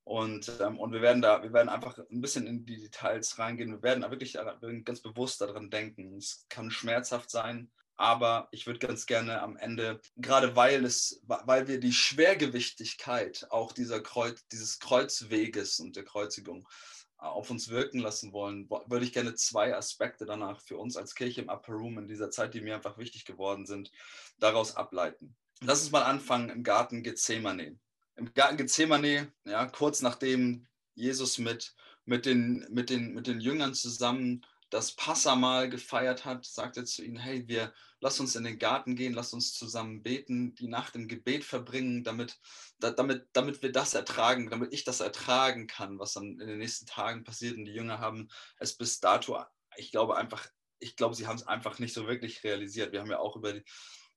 Und, 0.06 0.52
ähm, 0.60 0.78
und 0.78 0.92
wir 0.92 1.02
werden 1.02 1.20
da, 1.20 1.42
wir 1.42 1.52
werden 1.52 1.68
einfach 1.68 1.98
ein 1.98 2.20
bisschen 2.20 2.46
in 2.46 2.64
die 2.64 2.80
Details 2.80 3.40
reingehen. 3.40 3.72
Wir 3.72 3.82
werden 3.82 4.08
wirklich 4.08 4.38
ganz 4.84 5.00
bewusst 5.00 5.40
daran 5.40 5.68
denken. 5.68 6.16
Es 6.16 6.46
kann 6.48 6.70
schmerzhaft 6.70 7.28
sein, 7.28 7.72
aber 7.96 8.46
ich 8.52 8.68
würde 8.68 8.78
ganz 8.78 9.06
gerne 9.06 9.42
am 9.42 9.56
Ende, 9.56 10.00
gerade 10.14 10.54
weil 10.54 10.84
es, 10.84 11.20
weil 11.26 11.66
wir 11.66 11.80
die 11.80 11.92
Schwergewichtigkeit 11.92 13.48
auch 13.50 13.72
dieser 13.72 14.00
Kreuz, 14.00 14.46
dieses 14.52 14.78
Kreuzweges 14.78 15.80
und 15.80 15.96
der 15.96 16.04
Kreuzigung 16.04 16.68
auf 17.16 17.50
uns 17.50 17.68
wirken 17.68 17.98
lassen 17.98 18.32
wollen, 18.32 18.70
würde 18.70 19.04
ich 19.04 19.12
gerne 19.12 19.34
zwei 19.34 19.74
Aspekte 19.74 20.24
danach 20.24 20.60
für 20.60 20.78
uns 20.78 20.96
als 20.96 21.16
Kirche 21.16 21.40
im 21.40 21.48
Upper 21.48 21.72
Room 21.72 21.98
in 21.98 22.06
dieser 22.06 22.30
Zeit, 22.30 22.54
die 22.54 22.60
mir 22.60 22.76
einfach 22.76 22.96
wichtig 22.96 23.24
geworden 23.24 23.66
sind, 23.66 23.90
daraus 24.38 24.76
ableiten. 24.76 25.34
Lass 25.62 25.82
uns 25.82 25.90
mal 25.90 26.04
anfangen 26.04 26.48
im 26.50 26.62
Garten 26.62 27.02
Gethsemane 27.02 27.76
im 28.16 28.32
Garten 28.34 28.56
Gethsemane, 28.56 29.32
ja, 29.44 29.66
kurz 29.66 30.02
nachdem 30.02 30.66
Jesus 30.94 31.38
mit, 31.38 31.74
mit, 32.04 32.26
den, 32.26 32.66
mit, 32.70 32.90
den, 32.90 33.14
mit 33.14 33.26
den 33.26 33.40
Jüngern 33.40 33.74
zusammen 33.74 34.44
das 34.70 34.92
Passamal 34.92 35.70
gefeiert 35.70 36.24
hat, 36.24 36.44
sagt 36.44 36.76
er 36.76 36.84
zu 36.84 37.04
ihnen, 37.04 37.18
hey, 37.18 37.46
wir 37.46 37.72
lass 38.00 38.18
uns 38.18 38.34
in 38.34 38.44
den 38.44 38.58
Garten 38.58 38.96
gehen, 38.96 39.14
lass 39.14 39.32
uns 39.32 39.54
zusammen 39.54 40.02
beten, 40.02 40.54
die 40.56 40.66
Nacht 40.66 40.96
im 40.96 41.06
Gebet 41.06 41.44
verbringen, 41.44 42.02
damit, 42.02 42.38
damit, 42.78 43.28
damit 43.32 43.62
wir 43.62 43.70
das 43.70 43.94
ertragen, 43.94 44.50
damit 44.50 44.72
ich 44.72 44.82
das 44.82 45.00
ertragen 45.00 45.66
kann, 45.66 45.98
was 45.98 46.14
dann 46.14 46.40
in 46.40 46.48
den 46.48 46.58
nächsten 46.58 46.86
Tagen 46.86 47.22
passiert. 47.22 47.56
Und 47.56 47.66
die 47.66 47.74
Jünger 47.74 48.00
haben 48.00 48.28
es 48.58 48.76
bis 48.76 48.98
dato, 48.98 49.40
ich 49.76 49.92
glaube 49.92 50.16
einfach, 50.16 50.46
ich 50.78 50.96
glaube, 50.96 51.14
sie 51.14 51.26
haben 51.26 51.36
es 51.36 51.46
einfach 51.46 51.78
nicht 51.78 51.94
so 51.94 52.06
wirklich 52.08 52.42
realisiert. 52.42 52.92
Wir 52.92 53.00
haben 53.00 53.10
ja 53.10 53.18
auch 53.18 53.36
über, 53.36 53.52
die, 53.52 53.64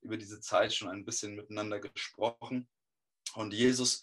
über 0.01 0.17
diese 0.17 0.39
Zeit 0.39 0.73
schon 0.73 0.89
ein 0.89 1.05
bisschen 1.05 1.35
miteinander 1.35 1.79
gesprochen. 1.79 2.67
Und 3.35 3.53
Jesus, 3.53 4.01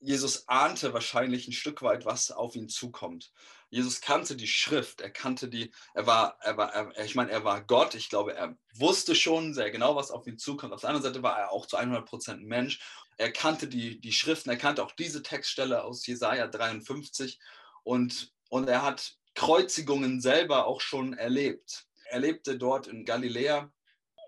Jesus 0.00 0.48
ahnte 0.48 0.92
wahrscheinlich 0.92 1.48
ein 1.48 1.52
Stück 1.52 1.82
weit, 1.82 2.04
was 2.04 2.30
auf 2.30 2.54
ihn 2.54 2.68
zukommt. 2.68 3.32
Jesus 3.70 4.00
kannte 4.00 4.36
die 4.36 4.46
Schrift, 4.46 5.00
er 5.00 5.10
kannte 5.10 5.48
die, 5.48 5.72
er 5.94 6.06
war, 6.06 6.38
er 6.40 6.56
war, 6.56 6.72
er, 6.72 7.04
ich 7.04 7.14
meine, 7.14 7.30
er 7.30 7.44
war 7.44 7.64
Gott. 7.64 7.94
Ich 7.94 8.08
glaube, 8.08 8.34
er 8.34 8.56
wusste 8.74 9.14
schon 9.14 9.54
sehr 9.54 9.70
genau, 9.70 9.96
was 9.96 10.10
auf 10.10 10.26
ihn 10.26 10.38
zukommt. 10.38 10.72
Auf 10.72 10.82
der 10.82 10.90
anderen 10.90 11.12
Seite 11.12 11.22
war 11.22 11.38
er 11.38 11.50
auch 11.50 11.66
zu 11.66 11.76
100 11.76 12.06
Prozent 12.06 12.44
Mensch. 12.44 12.80
Er 13.18 13.32
kannte 13.32 13.66
die, 13.66 14.00
die 14.00 14.12
Schriften, 14.12 14.50
er 14.50 14.56
kannte 14.56 14.84
auch 14.84 14.92
diese 14.92 15.22
Textstelle 15.22 15.82
aus 15.82 16.06
Jesaja 16.06 16.46
53 16.46 17.38
und, 17.82 18.32
und 18.48 18.68
er 18.68 18.82
hat 18.82 19.16
Kreuzigungen 19.34 20.20
selber 20.20 20.66
auch 20.66 20.80
schon 20.80 21.14
erlebt. 21.14 21.86
Er 22.08 22.20
lebte 22.20 22.56
dort 22.56 22.86
in 22.86 23.04
Galiläa 23.04 23.72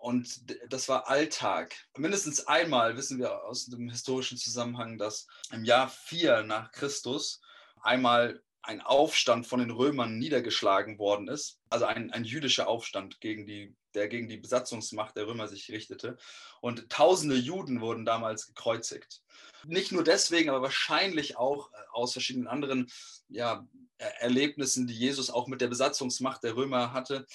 und 0.00 0.28
das 0.72 0.88
war 0.88 1.08
Alltag. 1.08 1.74
Mindestens 1.96 2.46
einmal 2.46 2.96
wissen 2.96 3.18
wir 3.18 3.44
aus 3.44 3.66
dem 3.66 3.88
historischen 3.88 4.38
Zusammenhang, 4.38 4.98
dass 4.98 5.26
im 5.52 5.64
Jahr 5.64 5.88
4 5.88 6.42
nach 6.42 6.72
Christus 6.72 7.40
einmal 7.80 8.42
ein 8.68 8.82
Aufstand 8.82 9.46
von 9.46 9.60
den 9.60 9.70
Römern 9.70 10.18
niedergeschlagen 10.18 10.98
worden 10.98 11.26
ist. 11.26 11.58
Also 11.70 11.86
ein, 11.86 12.12
ein 12.12 12.24
jüdischer 12.24 12.68
Aufstand, 12.68 13.18
gegen 13.18 13.46
die, 13.46 13.74
der 13.94 14.08
gegen 14.08 14.28
die 14.28 14.36
Besatzungsmacht 14.36 15.16
der 15.16 15.26
Römer 15.26 15.48
sich 15.48 15.70
richtete. 15.70 16.18
Und 16.60 16.90
tausende 16.90 17.36
Juden 17.36 17.80
wurden 17.80 18.04
damals 18.04 18.46
gekreuzigt. 18.46 19.22
Nicht 19.64 19.90
nur 19.90 20.04
deswegen, 20.04 20.50
aber 20.50 20.60
wahrscheinlich 20.60 21.38
auch 21.38 21.72
äh, 21.72 21.76
aus 21.92 22.12
verschiedenen 22.12 22.46
anderen 22.46 22.90
ja, 23.30 23.66
Erlebnissen, 23.96 24.86
die 24.86 24.94
Jesus 24.94 25.30
auch 25.30 25.48
mit 25.48 25.62
der 25.62 25.68
Besatzungsmacht 25.68 26.44
der 26.44 26.54
Römer 26.54 26.92
hatte, 26.92 27.26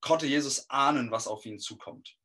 konnte 0.00 0.26
Jesus 0.26 0.70
ahnen, 0.70 1.10
was 1.10 1.28
auf 1.28 1.44
ihn 1.44 1.58
zukommt. 1.58 2.16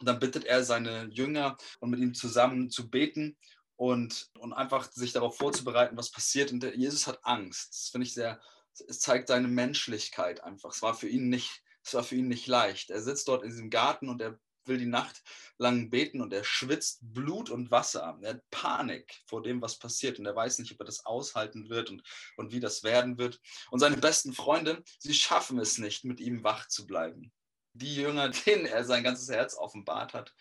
Und 0.00 0.08
dann 0.08 0.18
bittet 0.18 0.44
er 0.44 0.64
seine 0.64 1.04
Jünger, 1.12 1.58
um 1.80 1.90
mit 1.90 2.00
ihm 2.00 2.14
zusammen 2.14 2.70
zu 2.70 2.88
beten 2.88 3.36
und, 3.76 4.30
und 4.38 4.52
einfach 4.52 4.90
sich 4.90 5.12
darauf 5.12 5.36
vorzubereiten, 5.36 5.96
was 5.96 6.10
passiert. 6.10 6.52
Und 6.52 6.62
der, 6.62 6.76
Jesus 6.76 7.06
hat 7.06 7.24
Angst. 7.24 7.70
Das 7.72 7.88
finde 7.88 8.06
ich 8.06 8.14
sehr, 8.14 8.40
es 8.88 9.00
zeigt 9.00 9.28
seine 9.28 9.48
Menschlichkeit 9.48 10.42
einfach. 10.42 10.72
Es 10.72 10.82
war 10.82 10.94
für 10.94 11.08
ihn 11.08 11.28
nicht, 11.28 11.62
es 11.82 11.94
war 11.94 12.04
für 12.04 12.16
ihn 12.16 12.28
nicht 12.28 12.46
leicht. 12.46 12.90
Er 12.90 13.02
sitzt 13.02 13.28
dort 13.28 13.42
in 13.42 13.50
diesem 13.50 13.70
Garten 13.70 14.08
und 14.08 14.20
er 14.20 14.38
will 14.66 14.78
die 14.78 14.86
Nacht 14.86 15.22
lang 15.58 15.90
beten 15.90 16.20
und 16.20 16.32
er 16.32 16.44
schwitzt 16.44 17.00
Blut 17.02 17.50
und 17.50 17.70
Wasser. 17.70 18.18
Er 18.22 18.34
hat 18.34 18.50
Panik 18.50 19.22
vor 19.26 19.42
dem, 19.42 19.60
was 19.60 19.78
passiert 19.78 20.18
und 20.18 20.26
er 20.26 20.36
weiß 20.36 20.58
nicht, 20.58 20.72
ob 20.72 20.80
er 20.80 20.86
das 20.86 21.04
aushalten 21.04 21.68
wird 21.68 21.90
und, 21.90 22.02
und 22.36 22.52
wie 22.52 22.60
das 22.60 22.82
werden 22.82 23.18
wird. 23.18 23.40
Und 23.70 23.80
seine 23.80 23.96
besten 23.96 24.32
Freunde, 24.32 24.82
sie 24.98 25.14
schaffen 25.14 25.58
es 25.58 25.78
nicht, 25.78 26.04
mit 26.04 26.20
ihm 26.20 26.44
wach 26.44 26.68
zu 26.68 26.86
bleiben. 26.86 27.32
Die 27.74 27.96
Jünger, 27.96 28.28
denen 28.46 28.66
er 28.66 28.84
sein 28.84 29.04
ganzes 29.04 29.28
Herz 29.28 29.54
offenbart 29.54 30.14
hat, 30.14 30.34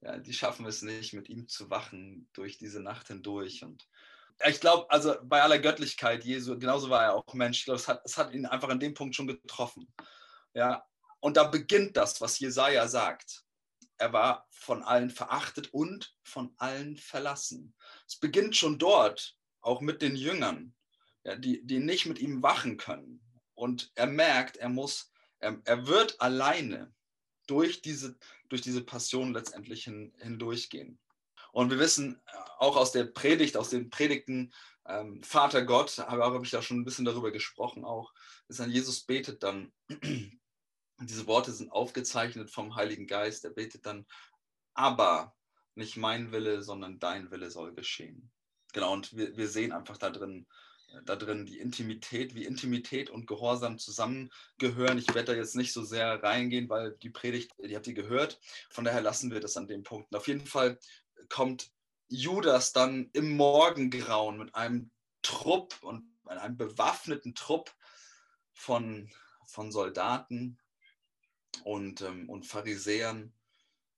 ja, 0.00 0.18
die 0.18 0.32
schaffen 0.32 0.66
es 0.66 0.82
nicht, 0.82 1.12
mit 1.12 1.28
ihm 1.28 1.48
zu 1.48 1.70
wachen 1.70 2.28
durch 2.32 2.58
diese 2.58 2.80
Nacht 2.80 3.08
hindurch. 3.08 3.62
Und 3.62 3.88
ich 4.46 4.60
glaube, 4.60 4.90
also 4.90 5.16
bei 5.22 5.42
aller 5.42 5.58
Göttlichkeit 5.58 6.24
Jesu, 6.24 6.58
genauso 6.58 6.90
war 6.90 7.04
er 7.04 7.14
auch 7.14 7.34
Mensch. 7.34 7.60
Ich 7.60 7.64
glaube, 7.64 7.80
es 7.80 7.88
hat, 7.88 8.02
es 8.04 8.18
hat 8.18 8.32
ihn 8.32 8.46
einfach 8.46 8.68
an 8.68 8.80
dem 8.80 8.94
Punkt 8.94 9.14
schon 9.14 9.26
getroffen. 9.26 9.92
Ja, 10.54 10.86
und 11.20 11.36
da 11.36 11.44
beginnt 11.44 11.96
das, 11.96 12.20
was 12.20 12.38
Jesaja 12.38 12.88
sagt 12.88 13.46
er 13.98 14.12
war 14.12 14.46
von 14.50 14.82
allen 14.82 15.10
verachtet 15.10 15.72
und 15.72 16.14
von 16.22 16.54
allen 16.58 16.96
verlassen. 16.96 17.74
Es 18.06 18.16
beginnt 18.16 18.56
schon 18.56 18.78
dort, 18.78 19.36
auch 19.60 19.80
mit 19.80 20.02
den 20.02 20.16
Jüngern, 20.16 20.74
ja, 21.24 21.36
die, 21.36 21.64
die 21.66 21.78
nicht 21.78 22.06
mit 22.06 22.18
ihm 22.18 22.42
wachen 22.42 22.76
können. 22.76 23.20
Und 23.54 23.90
er 23.94 24.06
merkt, 24.06 24.58
er 24.58 24.68
muss, 24.68 25.12
er, 25.38 25.60
er 25.64 25.86
wird 25.86 26.20
alleine 26.20 26.94
durch 27.46 27.82
diese, 27.82 28.16
durch 28.48 28.62
diese 28.62 28.82
Passion 28.82 29.32
letztendlich 29.32 29.84
hin, 29.84 30.12
hindurchgehen. 30.18 30.98
Und 31.52 31.70
wir 31.70 31.78
wissen 31.78 32.20
äh, 32.26 32.36
auch 32.58 32.76
aus 32.76 32.92
der 32.92 33.04
Predigt, 33.04 33.56
aus 33.56 33.70
den 33.70 33.90
Predigten, 33.90 34.52
ähm, 34.86 35.22
Vater 35.22 35.64
Gott, 35.64 35.98
habe, 35.98 36.40
ich 36.44 36.50
da 36.50 36.62
schon 36.62 36.80
ein 36.80 36.84
bisschen 36.84 37.04
darüber 37.04 37.32
gesprochen 37.32 37.84
auch, 37.84 38.12
ist 38.48 38.60
an 38.60 38.70
Jesus 38.70 39.04
betet 39.04 39.42
dann 39.42 39.72
diese 41.00 41.26
Worte 41.26 41.52
sind 41.52 41.70
aufgezeichnet 41.70 42.50
vom 42.50 42.74
Heiligen 42.74 43.06
Geist. 43.06 43.44
Er 43.44 43.50
betet 43.50 43.84
dann, 43.86 44.06
aber 44.74 45.34
nicht 45.74 45.96
mein 45.96 46.32
Wille, 46.32 46.62
sondern 46.62 46.98
dein 46.98 47.30
Wille 47.30 47.50
soll 47.50 47.74
geschehen. 47.74 48.30
Genau, 48.72 48.92
und 48.92 49.14
wir, 49.16 49.36
wir 49.36 49.48
sehen 49.48 49.72
einfach 49.72 49.98
da 49.98 50.10
drin, 50.10 50.46
da 51.04 51.16
drin 51.16 51.46
die 51.46 51.58
Intimität, 51.58 52.34
wie 52.34 52.44
Intimität 52.44 53.10
und 53.10 53.26
Gehorsam 53.26 53.78
zusammengehören. 53.78 54.98
Ich 54.98 55.08
werde 55.08 55.32
da 55.32 55.34
jetzt 55.34 55.56
nicht 55.56 55.72
so 55.72 55.84
sehr 55.84 56.22
reingehen, 56.22 56.68
weil 56.68 56.92
die 57.02 57.10
Predigt, 57.10 57.52
die 57.58 57.76
habt 57.76 57.86
ihr 57.86 57.94
gehört. 57.94 58.40
Von 58.70 58.84
daher 58.84 59.00
lassen 59.00 59.30
wir 59.30 59.40
das 59.40 59.56
an 59.56 59.68
dem 59.68 59.82
Punkt. 59.82 60.14
Auf 60.14 60.28
jeden 60.28 60.46
Fall 60.46 60.78
kommt 61.28 61.70
Judas 62.08 62.72
dann 62.72 63.10
im 63.12 63.36
Morgengrauen 63.36 64.38
mit 64.38 64.54
einem 64.54 64.90
Trupp 65.22 65.82
und 65.82 66.08
einem 66.24 66.56
bewaffneten 66.56 67.34
Trupp 67.34 67.74
von, 68.52 69.10
von 69.46 69.72
Soldaten 69.72 70.58
und, 71.64 72.02
ähm, 72.02 72.28
und 72.28 72.46
Pharisäern. 72.46 73.32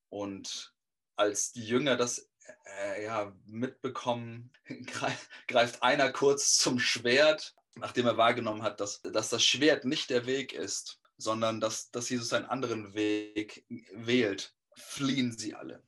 Und 0.09 0.75
als 1.17 1.53
die 1.53 1.67
Jünger 1.67 1.97
das 1.97 2.31
äh, 2.81 3.05
ja, 3.05 3.33
mitbekommen, 3.47 4.51
greift 5.47 5.83
einer 5.83 6.13
kurz 6.13 6.57
zum 6.59 6.79
Schwert, 6.79 7.55
nachdem 7.77 8.07
er 8.07 8.17
wahrgenommen 8.17 8.63
hat, 8.63 8.81
dass, 8.81 9.03
dass 9.03 9.29
das 9.31 9.45
Schwert 9.45 9.85
nicht 9.85 10.11
der 10.11 10.27
Weg 10.27 10.53
ist, 10.53 11.01
sondern 11.17 11.61
dass, 11.61 11.91
dass 11.91 12.09
Jesus 12.09 12.33
einen 12.33 12.47
anderen 12.47 12.95
Weg 12.95 13.65
wählt, 13.93 14.55
fliehen 14.75 15.37
sie 15.37 15.55
alle. 15.55 15.83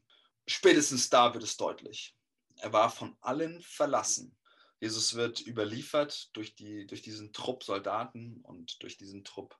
Spätestens 0.46 1.08
da 1.08 1.32
wird 1.32 1.44
es 1.44 1.56
deutlich. 1.56 2.16
Er 2.56 2.72
war 2.72 2.90
von 2.90 3.16
allen 3.20 3.62
verlassen. 3.62 4.36
Jesus 4.80 5.14
wird 5.14 5.46
überliefert 5.46 6.34
durch, 6.34 6.54
die, 6.56 6.86
durch 6.86 7.02
diesen 7.02 7.32
Trupp 7.32 7.62
Soldaten 7.62 8.40
und 8.42 8.82
durch 8.82 8.96
diesen 8.96 9.24
Trupp 9.24 9.56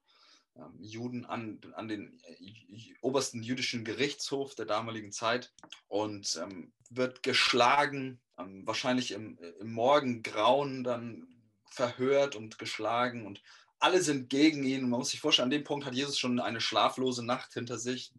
Juden 0.79 1.25
an, 1.27 1.61
an 1.75 1.89
den 1.89 2.21
äh, 2.25 2.95
obersten 3.01 3.43
jüdischen 3.43 3.85
Gerichtshof 3.85 4.55
der 4.55 4.67
damaligen 4.67 5.13
Zeit 5.13 5.53
und 5.89 6.39
ähm, 6.43 6.73
wird 6.91 7.23
geschlagen, 7.23 8.21
ähm, 8.39 8.67
wahrscheinlich 8.67 9.13
im, 9.13 9.39
im 9.61 9.73
Morgengrauen 9.73 10.85
dann 10.85 11.29
verhört 11.71 12.37
und 12.37 12.59
geschlagen 12.59 13.27
und 13.27 13.43
alle 13.79 14.03
sind 14.03 14.29
gegen 14.29 14.65
ihn. 14.65 14.83
Man 14.83 14.99
muss 14.99 15.11
sich 15.11 15.21
vorstellen, 15.21 15.47
an 15.47 15.51
dem 15.51 15.65
Punkt 15.65 15.87
hat 15.87 15.95
Jesus 15.95 16.19
schon 16.19 16.39
eine 16.39 16.61
schlaflose 16.61 17.25
Nacht 17.25 17.55
hinter 17.55 17.79
sich. 17.79 18.13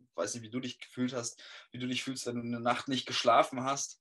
Ich 0.00 0.16
weiß 0.16 0.34
nicht, 0.34 0.42
wie 0.42 0.50
du 0.50 0.60
dich 0.60 0.80
gefühlt 0.80 1.12
hast, 1.12 1.42
wie 1.70 1.78
du 1.78 1.86
dich 1.86 2.02
fühlst, 2.02 2.26
wenn 2.26 2.36
du 2.36 2.42
eine 2.42 2.60
Nacht 2.60 2.88
nicht 2.88 3.06
geschlafen 3.06 3.62
hast. 3.62 4.00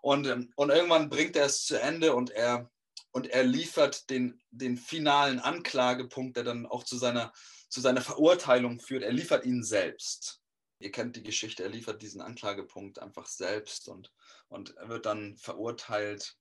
Und, 0.00 0.26
ähm, 0.26 0.52
und 0.56 0.70
irgendwann 0.70 1.10
bringt 1.10 1.36
er 1.36 1.46
es 1.46 1.64
zu 1.64 1.80
Ende 1.80 2.14
und 2.14 2.30
er, 2.30 2.70
und 3.12 3.26
er 3.26 3.44
liefert 3.44 4.10
den, 4.10 4.40
den 4.50 4.76
finalen 4.76 5.38
Anklagepunkt, 5.38 6.36
der 6.36 6.44
dann 6.44 6.66
auch 6.66 6.84
zu 6.84 6.96
seiner, 6.96 7.32
zu 7.68 7.80
seiner 7.80 8.00
Verurteilung 8.00 8.80
führt. 8.80 9.02
Er 9.02 9.12
liefert 9.12 9.44
ihn 9.44 9.62
selbst. 9.62 10.40
Ihr 10.80 10.92
kennt 10.92 11.16
die 11.16 11.22
Geschichte, 11.22 11.64
er 11.64 11.70
liefert 11.70 12.02
diesen 12.02 12.20
Anklagepunkt 12.20 13.00
einfach 13.00 13.26
selbst 13.26 13.88
und, 13.88 14.12
und 14.48 14.76
er 14.76 14.88
wird 14.88 15.06
dann 15.06 15.36
verurteilt. 15.36 16.36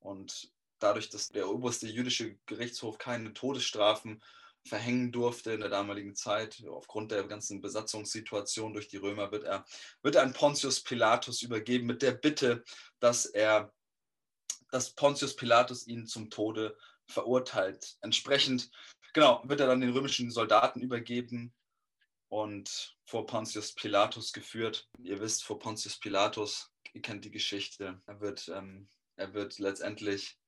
Und 0.00 0.52
dadurch, 0.78 1.08
dass 1.08 1.28
der 1.28 1.48
oberste 1.48 1.86
jüdische 1.86 2.36
Gerichtshof 2.46 2.98
keine 2.98 3.32
Todesstrafen 3.32 4.22
verhängen 4.68 5.12
durfte 5.12 5.52
in 5.52 5.60
der 5.60 5.70
damaligen 5.70 6.14
Zeit. 6.14 6.62
Aufgrund 6.68 7.10
der 7.10 7.24
ganzen 7.24 7.60
Besatzungssituation 7.60 8.74
durch 8.74 8.88
die 8.88 8.98
Römer 8.98 9.32
wird 9.32 9.44
er, 9.44 9.64
wird 10.02 10.16
er 10.16 10.22
an 10.22 10.32
Pontius 10.32 10.82
Pilatus 10.82 11.42
übergeben 11.42 11.86
mit 11.86 12.02
der 12.02 12.12
Bitte, 12.12 12.62
dass 13.00 13.26
er, 13.26 13.72
dass 14.70 14.94
Pontius 14.94 15.36
Pilatus 15.36 15.86
ihn 15.86 16.06
zum 16.06 16.30
Tode 16.30 16.76
verurteilt. 17.06 17.96
Entsprechend, 18.00 18.70
genau, 19.12 19.42
wird 19.44 19.60
er 19.60 19.66
dann 19.66 19.80
den 19.80 19.92
römischen 19.92 20.30
Soldaten 20.30 20.80
übergeben 20.80 21.54
und 22.28 22.96
vor 23.04 23.26
Pontius 23.26 23.74
Pilatus 23.74 24.32
geführt. 24.32 24.88
Ihr 25.02 25.20
wisst, 25.20 25.44
vor 25.44 25.58
Pontius 25.58 25.98
Pilatus, 25.98 26.70
ihr 26.92 27.02
kennt 27.02 27.24
die 27.24 27.30
Geschichte, 27.30 28.00
er 28.06 28.20
wird, 28.20 28.48
ähm, 28.48 28.88
er 29.16 29.32
wird 29.34 29.58
letztendlich 29.58 30.38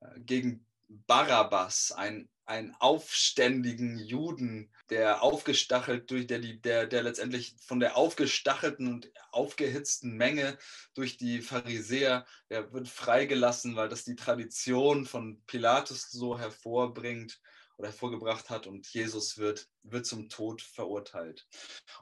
äh, 0.00 0.20
gegen 0.20 0.66
Barabbas, 0.88 1.92
ein, 1.92 2.28
einen 2.50 2.74
aufständigen 2.80 3.96
Juden, 3.96 4.72
der 4.90 5.22
aufgestachelt 5.22 6.10
durch, 6.10 6.26
der, 6.26 6.40
der, 6.40 6.86
der 6.86 7.02
letztendlich 7.04 7.54
von 7.64 7.78
der 7.78 7.96
aufgestachelten 7.96 8.88
und 8.88 9.10
aufgehitzten 9.30 10.16
Menge 10.16 10.58
durch 10.94 11.16
die 11.16 11.42
Pharisäer, 11.42 12.26
der 12.50 12.72
wird 12.72 12.88
freigelassen, 12.88 13.76
weil 13.76 13.88
das 13.88 14.04
die 14.04 14.16
Tradition 14.16 15.06
von 15.06 15.40
Pilatus 15.46 16.10
so 16.10 16.40
hervorbringt 16.40 17.40
oder 17.78 17.88
hervorgebracht 17.88 18.50
hat 18.50 18.66
und 18.66 18.88
Jesus 18.88 19.38
wird, 19.38 19.68
wird 19.84 20.04
zum 20.04 20.28
Tod 20.28 20.60
verurteilt. 20.60 21.46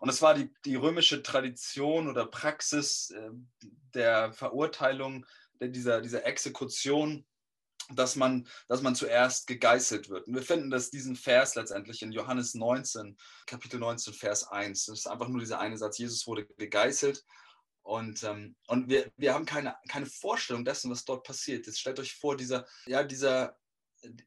Und 0.01 0.09
es 0.09 0.23
war 0.23 0.33
die, 0.33 0.51
die 0.65 0.77
römische 0.77 1.23
Tradition 1.23 2.09
oder 2.09 2.25
Praxis 2.25 3.11
äh, 3.11 3.31
der 3.93 4.33
Verurteilung, 4.33 5.27
dieser, 5.61 6.01
dieser 6.01 6.25
Exekution 6.25 7.27
dass 7.91 8.17
man, 8.17 8.47
dass 8.69 8.83
man 8.83 8.95
zuerst 8.95 9.47
gegeißelt 9.47 10.09
wird. 10.09 10.27
Und 10.27 10.35
wir 10.35 10.43
finden 10.43 10.71
das, 10.71 10.91
diesen 10.91 11.17
Vers 11.17 11.55
letztendlich 11.55 12.03
in 12.03 12.13
Johannes 12.13 12.55
19, 12.55 13.17
Kapitel 13.47 13.81
19, 13.81 14.13
Vers 14.13 14.49
1. 14.49 14.87
Das 14.87 14.99
ist 15.01 15.07
einfach 15.07 15.29
nur 15.29 15.41
dieser 15.41 15.59
eine 15.61 15.79
Satz, 15.79 15.99
Jesus 15.99 16.27
wurde 16.27 16.47
gegeißelt. 16.47 17.25
Und, 17.83 18.23
ähm, 18.25 18.55
und 18.67 18.89
wir, 18.91 19.11
wir 19.17 19.33
haben 19.33 19.47
keine, 19.47 19.75
keine 19.89 20.07
Vorstellung 20.07 20.65
dessen, 20.65 20.91
was 20.91 21.07
dort 21.07 21.25
passiert. 21.25 21.67
Jetzt 21.67 21.81
stellt 21.81 21.99
euch 21.99 22.15
vor, 22.17 22.37
dieser, 22.37 22.67
ja, 22.87 23.03
dieser 23.03 23.57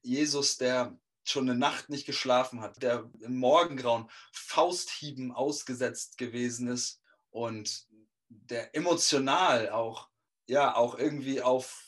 Jesus, 0.01 0.57
der 0.57 0.97
schon 1.23 1.47
eine 1.47 1.57
Nacht 1.57 1.89
nicht 1.89 2.05
geschlafen 2.05 2.61
hat, 2.61 2.81
der 2.81 3.09
im 3.19 3.37
Morgengrauen 3.37 4.09
Fausthieben 4.33 5.31
ausgesetzt 5.31 6.17
gewesen 6.17 6.67
ist 6.67 7.01
und 7.29 7.85
der 8.29 8.75
emotional 8.75 9.69
auch, 9.69 10.09
ja, 10.47 10.75
auch 10.75 10.97
irgendwie 10.97 11.41
auf 11.41 11.83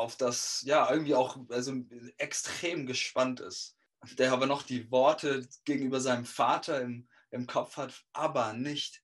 auf 0.00 0.16
das, 0.16 0.62
ja, 0.64 0.90
irgendwie 0.90 1.14
auch 1.14 1.38
also 1.50 1.74
extrem 2.16 2.86
gespannt 2.86 3.40
ist. 3.40 3.76
Der 4.18 4.32
aber 4.32 4.46
noch 4.46 4.62
die 4.62 4.90
Worte 4.90 5.46
gegenüber 5.64 6.00
seinem 6.00 6.24
Vater 6.24 6.80
im, 6.80 7.06
im 7.30 7.46
Kopf 7.46 7.76
hat, 7.76 8.02
aber 8.12 8.54
nicht, 8.54 9.02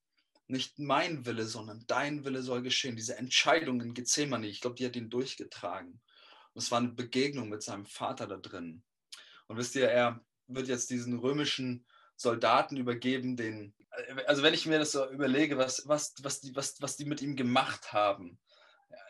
nicht 0.49 0.79
mein 0.79 1.27
Wille, 1.27 1.45
sondern 1.45 1.85
dein 1.87 2.25
Wille 2.25 2.43
soll 2.43 2.63
geschehen. 2.63 2.97
Diese 2.97 3.17
Entscheidung 3.17 3.81
in 3.83 3.93
Gethsemane, 3.93 4.47
ich 4.47 4.63
glaube, 4.63 4.77
die 4.77 4.87
hat 4.87 4.97
ihn 4.97 5.11
durchgetragen. 5.11 6.01
Und 6.55 6.63
es 6.63 6.71
war 6.71 6.79
eine 6.79 6.89
Begegnung 6.89 7.51
mit 7.51 7.63
seinem 7.63 7.85
Vater 7.85 8.27
da 8.27 8.39
drin. 8.39 8.83
Und 9.49 9.59
wisst 9.59 9.75
ihr, 9.75 9.89
er 9.89 10.25
wird 10.47 10.69
jetzt 10.69 10.89
diesen 10.89 11.19
römischen 11.19 11.85
Soldaten 12.17 12.79
übergeben, 12.79 13.37
den, 13.37 13.75
also 14.27 14.43
wenn 14.43 14.55
ich 14.55 14.65
mir 14.65 14.79
das 14.79 14.93
so 14.93 15.11
überlege, 15.11 15.59
was, 15.59 15.87
was, 15.87 16.15
was, 16.23 16.41
die, 16.41 16.57
was, 16.57 16.81
was 16.81 16.97
die 16.97 17.05
mit 17.05 17.21
ihm 17.21 17.37
gemacht 17.37 17.93
haben, 17.93 18.39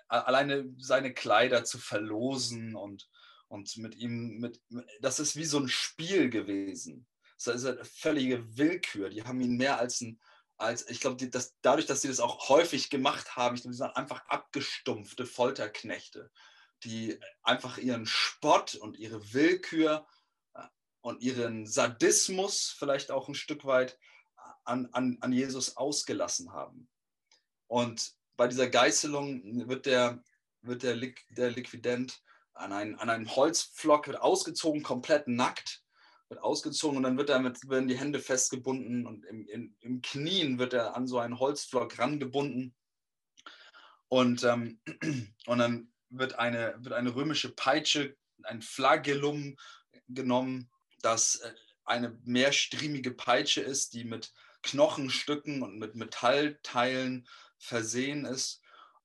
alleine 0.08 0.74
seine 0.78 1.12
Kleider 1.12 1.64
zu 1.64 1.78
verlosen 1.78 2.76
und, 2.76 3.08
und 3.48 3.76
mit 3.76 3.96
ihm, 3.96 4.38
mit, 4.38 4.60
das 5.00 5.20
ist 5.20 5.36
wie 5.36 5.44
so 5.44 5.58
ein 5.58 5.68
Spiel 5.68 6.30
gewesen. 6.30 7.06
Das 7.36 7.56
ist 7.56 7.66
eine 7.66 7.84
völlige 7.84 8.56
Willkür. 8.56 9.10
Die 9.10 9.22
haben 9.24 9.40
ihn 9.40 9.56
mehr 9.56 9.78
als 9.78 10.00
ein, 10.00 10.20
als, 10.56 10.88
ich 10.88 11.00
glaube, 11.00 11.28
dass, 11.28 11.54
dadurch, 11.60 11.86
dass 11.86 12.02
sie 12.02 12.08
das 12.08 12.20
auch 12.20 12.48
häufig 12.48 12.88
gemacht 12.88 13.36
haben, 13.36 13.56
ich 13.56 13.62
glaube, 13.62 13.74
die 13.74 13.78
sind 13.78 13.96
einfach 13.96 14.26
abgestumpfte 14.28 15.26
Folterknechte, 15.26 16.30
die 16.84 17.20
einfach 17.42 17.78
ihren 17.78 18.06
Spott 18.06 18.74
und 18.74 18.96
ihre 18.96 19.34
Willkür 19.34 20.06
äh, 20.54 20.62
und 21.02 21.22
ihren 21.22 21.66
Sadismus 21.66 22.74
vielleicht 22.78 23.10
auch 23.10 23.28
ein 23.28 23.34
Stück 23.34 23.64
weit 23.64 23.98
an, 24.64 24.88
an, 24.92 25.18
an 25.20 25.32
Jesus 25.32 25.76
ausgelassen 25.76 26.52
haben. 26.52 26.88
Und 27.66 28.14
bei 28.36 28.48
dieser 28.48 28.68
Geißelung 28.68 29.68
wird 29.68 29.86
der, 29.86 30.22
wird 30.62 30.82
der, 30.82 30.96
der 31.30 31.50
Liquident 31.50 32.22
an 32.54 32.72
einen, 32.72 32.96
an 32.96 33.10
einen 33.10 33.34
Holzpflock 33.34 34.06
wird 34.06 34.20
ausgezogen, 34.20 34.82
komplett 34.82 35.28
nackt, 35.28 35.82
wird 36.28 36.40
ausgezogen 36.40 36.96
und 36.96 37.02
dann 37.02 37.18
wird 37.18 37.28
damit, 37.28 37.68
werden 37.68 37.88
die 37.88 37.98
Hände 37.98 38.18
festgebunden 38.18 39.06
und 39.06 39.24
im, 39.26 39.46
im, 39.48 39.76
im 39.80 40.02
Knien 40.02 40.58
wird 40.58 40.72
er 40.72 40.96
an 40.96 41.06
so 41.06 41.18
einen 41.18 41.38
Holzpflock 41.38 41.98
rangebunden. 41.98 42.74
Und, 44.08 44.44
ähm, 44.44 44.80
und 45.46 45.58
dann 45.58 45.92
wird 46.08 46.38
eine, 46.38 46.76
wird 46.78 46.94
eine 46.94 47.14
römische 47.14 47.54
Peitsche, 47.54 48.16
ein 48.42 48.62
Flagellum 48.62 49.56
genommen, 50.08 50.70
das 51.02 51.36
äh, 51.36 51.52
eine 51.84 52.18
mehrstriemige 52.24 53.12
Peitsche 53.12 53.60
ist, 53.60 53.94
die 53.94 54.04
mit 54.04 54.32
Knochenstücken 54.62 55.62
und 55.62 55.78
mit 55.78 55.94
Metallteilen 55.94 57.28
versehen 57.58 58.24
ist. 58.24 58.60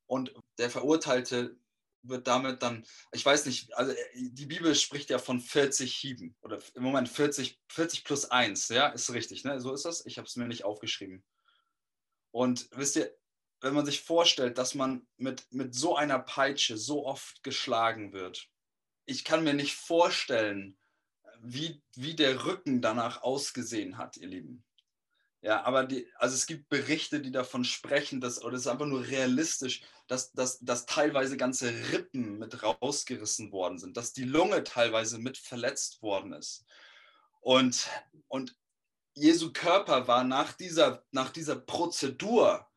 Und 0.06 0.34
der 0.58 0.70
Verurteilte 0.70 1.58
wird 2.04 2.28
damit 2.28 2.64
dann, 2.64 2.86
ich 3.12 3.26
weiß 3.26 3.46
nicht, 3.46 3.74
also 3.76 3.94
die 4.16 4.46
Bibel 4.46 4.74
spricht 4.76 5.10
ja 5.10 5.20
von 5.20 5.40
40 5.40 5.94
Hieben 5.94 6.36
oder 6.42 6.60
im 6.74 6.84
Moment 6.84 7.10
40, 7.10 7.60
40 7.70 8.04
plus 8.04 8.26
1, 8.26 8.70
ja, 8.70 8.88
ist 8.88 9.14
richtig, 9.14 9.44
ne? 9.44 9.60
So 9.60 9.74
ist 9.74 9.86
das. 9.86 10.06
Ich 10.06 10.18
habe 10.18 10.28
es 10.28 10.36
mir 10.36 10.48
nicht 10.48 10.66
aufgeschrieben. 10.66 11.24
Und 12.32 12.68
wisst 12.72 12.96
ihr, 12.96 13.16
wenn 13.62 13.74
man 13.76 13.86
sich 13.86 14.02
vorstellt, 14.02 14.58
dass 14.58 14.74
man 14.74 15.08
mit, 15.18 15.46
mit 15.52 15.76
so 15.76 15.96
einer 15.96 16.20
Peitsche 16.20 16.78
so 16.78 17.06
oft 17.06 17.44
geschlagen 17.44 18.14
wird, 18.14 18.50
ich 19.06 19.24
kann 19.24 19.44
mir 19.44 19.54
nicht 19.54 19.76
vorstellen, 19.76 20.78
wie, 21.42 21.82
wie 21.96 22.16
der 22.16 22.46
Rücken 22.46 22.82
danach 22.82 23.22
ausgesehen 23.22 23.98
hat, 23.98 24.18
ihr 24.18 24.28
Lieben. 24.28 24.64
Ja, 25.43 25.63
aber 25.63 25.86
die, 25.86 26.08
also 26.17 26.36
es 26.36 26.45
gibt 26.45 26.69
Berichte, 26.69 27.19
die 27.19 27.32
davon 27.32 27.65
sprechen, 27.65 28.21
dass, 28.21 28.43
oder 28.43 28.56
es 28.56 28.62
ist 28.62 28.67
einfach 28.67 28.86
nur 28.86 29.08
realistisch, 29.08 29.82
dass, 30.08 30.32
dass, 30.34 30.60
dass 30.60 30.86
teilweise 30.86 31.36
ganze 31.36 31.71
Rippen 31.91 32.38
mit 32.38 32.62
rausgerissen 32.62 33.51
worden 33.51 33.80
sind, 33.80 33.97
dass 33.97 34.13
die 34.13 34.23
Lunge 34.23 34.63
teilweise 34.63 35.17
mit 35.17 35.39
verletzt 35.39 36.04
worden 36.04 36.34
ist. 36.34 36.63
Und, 37.39 37.89
und 38.27 38.56
Jesu 39.15 39.51
Körper 39.51 40.08
war 40.08 40.23
nach 40.23 40.54
dieser, 40.54 41.04
nach 41.10 41.32
dieser 41.32 41.56
Prozedur, 41.56 42.67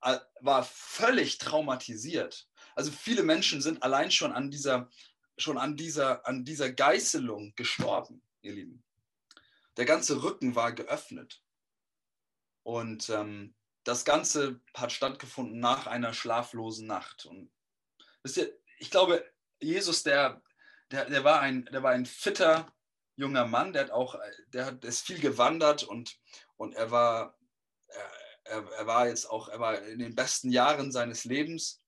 äh, 0.00 0.18
war 0.40 0.64
völlig 0.64 1.36
traumatisiert. 1.36 2.48
Also 2.74 2.90
viele 2.90 3.22
Menschen 3.22 3.60
sind 3.60 3.82
allein 3.82 4.10
schon 4.10 4.32
an 4.32 4.50
dieser, 4.50 4.88
schon 5.36 5.58
an 5.58 5.76
dieser, 5.76 6.26
an 6.26 6.46
dieser 6.46 6.72
Geißelung 6.72 7.52
gestorben, 7.56 8.22
ihr 8.40 8.54
Lieben. 8.54 8.82
Der 9.76 9.84
ganze 9.84 10.22
Rücken 10.22 10.54
war 10.54 10.72
geöffnet. 10.72 11.42
Und 12.62 13.08
ähm, 13.10 13.54
das 13.84 14.04
Ganze 14.04 14.60
hat 14.74 14.92
stattgefunden 14.92 15.58
nach 15.58 15.86
einer 15.86 16.12
schlaflosen 16.12 16.86
Nacht. 16.86 17.26
Und 17.26 17.50
wisst 18.22 18.36
ihr, 18.36 18.52
ich 18.78 18.90
glaube, 18.90 19.24
Jesus, 19.60 20.02
der, 20.02 20.42
der, 20.90 21.06
der, 21.06 21.24
war, 21.24 21.40
ein, 21.40 21.66
der 21.66 21.82
war 21.82 21.92
ein 21.92 22.06
fitter 22.06 22.72
junger 23.16 23.46
Mann, 23.46 23.72
der 23.72 23.84
hat 23.84 23.90
auch, 23.90 24.18
der 24.48 24.66
hat, 24.66 24.84
ist 24.84 25.06
viel 25.06 25.20
gewandert 25.20 25.82
und, 25.82 26.18
und 26.56 26.74
er 26.74 26.90
war, 26.90 27.38
er, 28.44 28.72
er 28.72 28.86
war 28.86 29.08
jetzt 29.08 29.28
auch, 29.30 29.48
er 29.48 29.60
war 29.60 29.80
in 29.82 29.98
den 29.98 30.14
besten 30.14 30.50
Jahren 30.50 30.92
seines 30.92 31.24
Lebens. 31.24 31.79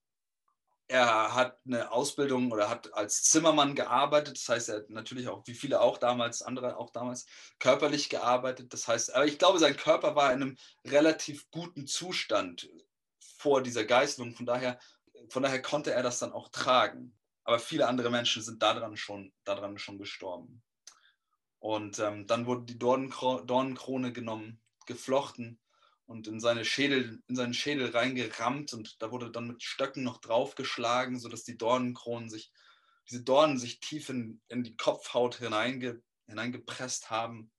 Er 0.87 1.33
hat 1.33 1.57
eine 1.65 1.91
Ausbildung 1.91 2.51
oder 2.51 2.69
hat 2.69 2.93
als 2.93 3.23
Zimmermann 3.23 3.75
gearbeitet. 3.75 4.37
Das 4.37 4.49
heißt, 4.49 4.69
er 4.69 4.75
hat 4.77 4.89
natürlich 4.89 5.27
auch, 5.27 5.45
wie 5.47 5.55
viele 5.55 5.81
auch 5.81 5.97
damals, 5.97 6.41
andere 6.41 6.77
auch 6.77 6.91
damals, 6.91 7.25
körperlich 7.59 8.09
gearbeitet. 8.09 8.73
Das 8.73 8.87
heißt, 8.87 9.15
aber 9.15 9.25
ich 9.25 9.39
glaube, 9.39 9.59
sein 9.59 9.77
Körper 9.77 10.15
war 10.15 10.33
in 10.33 10.41
einem 10.41 10.57
relativ 10.85 11.49
guten 11.51 11.87
Zustand 11.87 12.69
vor 13.37 13.61
dieser 13.61 13.85
Geißelung. 13.85 14.35
Von 14.35 14.45
daher, 14.45 14.79
von 15.29 15.43
daher 15.43 15.61
konnte 15.61 15.93
er 15.93 16.03
das 16.03 16.19
dann 16.19 16.33
auch 16.33 16.49
tragen. 16.49 17.17
Aber 17.45 17.59
viele 17.59 17.87
andere 17.87 18.09
Menschen 18.09 18.41
sind 18.41 18.61
daran 18.61 18.97
schon, 18.97 19.33
daran 19.43 19.77
schon 19.77 19.97
gestorben. 19.97 20.63
Und 21.59 21.99
ähm, 21.99 22.27
dann 22.27 22.45
wurde 22.45 22.65
die 22.65 22.77
Dornenkrone 22.77 24.11
genommen, 24.11 24.61
geflochten 24.85 25.59
und 26.13 26.27
in, 26.27 26.39
seine 26.39 26.63
Schädel, 26.63 27.23
in 27.27 27.35
seinen 27.35 27.55
Schädel 27.55 27.89
reingerammt 27.89 28.71
und 28.73 29.01
da 29.01 29.11
wurde 29.11 29.31
dann 29.31 29.47
mit 29.47 29.63
Stöcken 29.63 30.03
noch 30.03 30.21
draufgeschlagen, 30.21 31.19
sodass 31.19 31.43
die 31.43 31.57
Dornenkronen 31.57 32.29
sich, 32.29 32.53
diese 33.09 33.23
Dornen 33.23 33.57
sich 33.57 33.79
tief 33.79 34.09
in, 34.09 34.39
in 34.47 34.63
die 34.63 34.77
Kopfhaut 34.77 35.37
hineinge, 35.37 36.03
hineingepresst 36.27 37.09
haben. 37.09 37.51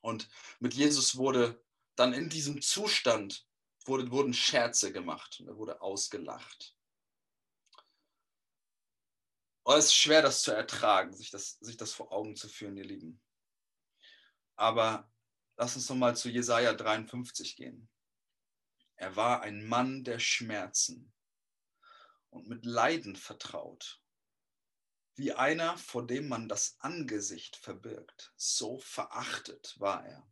Und 0.00 0.28
mit 0.60 0.74
Jesus 0.74 1.16
wurde 1.16 1.60
dann 1.96 2.12
in 2.12 2.28
diesem 2.28 2.62
Zustand 2.62 3.44
wurde, 3.84 4.12
wurden 4.12 4.32
Scherze 4.32 4.92
gemacht 4.92 5.40
und 5.40 5.48
er 5.48 5.56
wurde 5.56 5.82
ausgelacht. 5.82 6.76
Oh, 9.64 9.74
es 9.74 9.86
ist 9.86 9.94
schwer, 9.94 10.22
das 10.22 10.42
zu 10.42 10.52
ertragen, 10.52 11.12
sich 11.16 11.30
das, 11.30 11.58
sich 11.60 11.76
das 11.76 11.92
vor 11.92 12.12
Augen 12.12 12.36
zu 12.36 12.48
führen, 12.48 12.76
ihr 12.76 12.84
Lieben. 12.84 13.20
Aber 14.54 15.11
Lass 15.62 15.76
uns 15.76 15.88
nochmal 15.88 16.16
zu 16.16 16.28
Jesaja 16.28 16.72
53 16.72 17.54
gehen. 17.54 17.88
Er 18.96 19.14
war 19.14 19.42
ein 19.42 19.64
Mann 19.64 20.02
der 20.02 20.18
Schmerzen 20.18 21.12
und 22.30 22.48
mit 22.48 22.64
Leiden 22.64 23.14
vertraut. 23.14 24.02
Wie 25.14 25.32
einer, 25.34 25.78
vor 25.78 26.04
dem 26.04 26.26
man 26.26 26.48
das 26.48 26.74
Angesicht 26.80 27.54
verbirgt, 27.54 28.32
so 28.34 28.80
verachtet 28.80 29.78
war 29.78 30.04
er. 30.04 30.28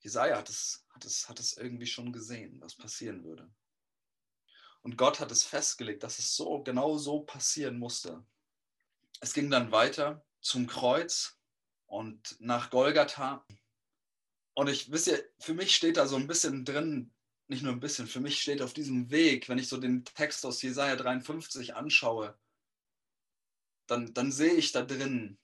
Jesaja 0.00 0.36
hat 0.36 0.48
es, 0.48 0.84
hat, 0.90 1.04
es, 1.04 1.28
hat 1.28 1.38
es 1.38 1.56
irgendwie 1.56 1.86
schon 1.86 2.12
gesehen, 2.12 2.60
was 2.60 2.74
passieren 2.74 3.22
würde. 3.22 3.48
Und 4.82 4.98
Gott 4.98 5.20
hat 5.20 5.30
es 5.30 5.44
festgelegt, 5.44 6.02
dass 6.02 6.18
es 6.18 6.34
so 6.34 6.64
genau 6.64 6.98
so 6.98 7.20
passieren 7.20 7.78
musste. 7.78 8.26
Es 9.20 9.32
ging 9.32 9.48
dann 9.48 9.70
weiter 9.70 10.26
zum 10.40 10.66
Kreuz 10.66 11.37
und 11.88 12.36
nach 12.38 12.70
Golgatha. 12.70 13.44
Und 14.54 14.68
ich 14.68 14.92
wisst 14.92 15.08
ihr, 15.08 15.24
für 15.38 15.54
mich 15.54 15.74
steht 15.74 15.96
da 15.96 16.06
so 16.06 16.16
ein 16.16 16.26
bisschen 16.26 16.64
drin, 16.64 17.12
nicht 17.48 17.62
nur 17.62 17.72
ein 17.72 17.80
bisschen, 17.80 18.06
für 18.06 18.20
mich 18.20 18.40
steht 18.40 18.62
auf 18.62 18.74
diesem 18.74 19.10
Weg, 19.10 19.48
wenn 19.48 19.58
ich 19.58 19.68
so 19.68 19.78
den 19.78 20.04
Text 20.04 20.44
aus 20.44 20.62
Jesaja 20.62 20.96
53 20.96 21.74
anschaue, 21.74 22.38
dann, 23.86 24.12
dann 24.14 24.30
sehe 24.30 24.52
ich 24.52 24.70
da 24.72 24.82
drin 24.82 25.38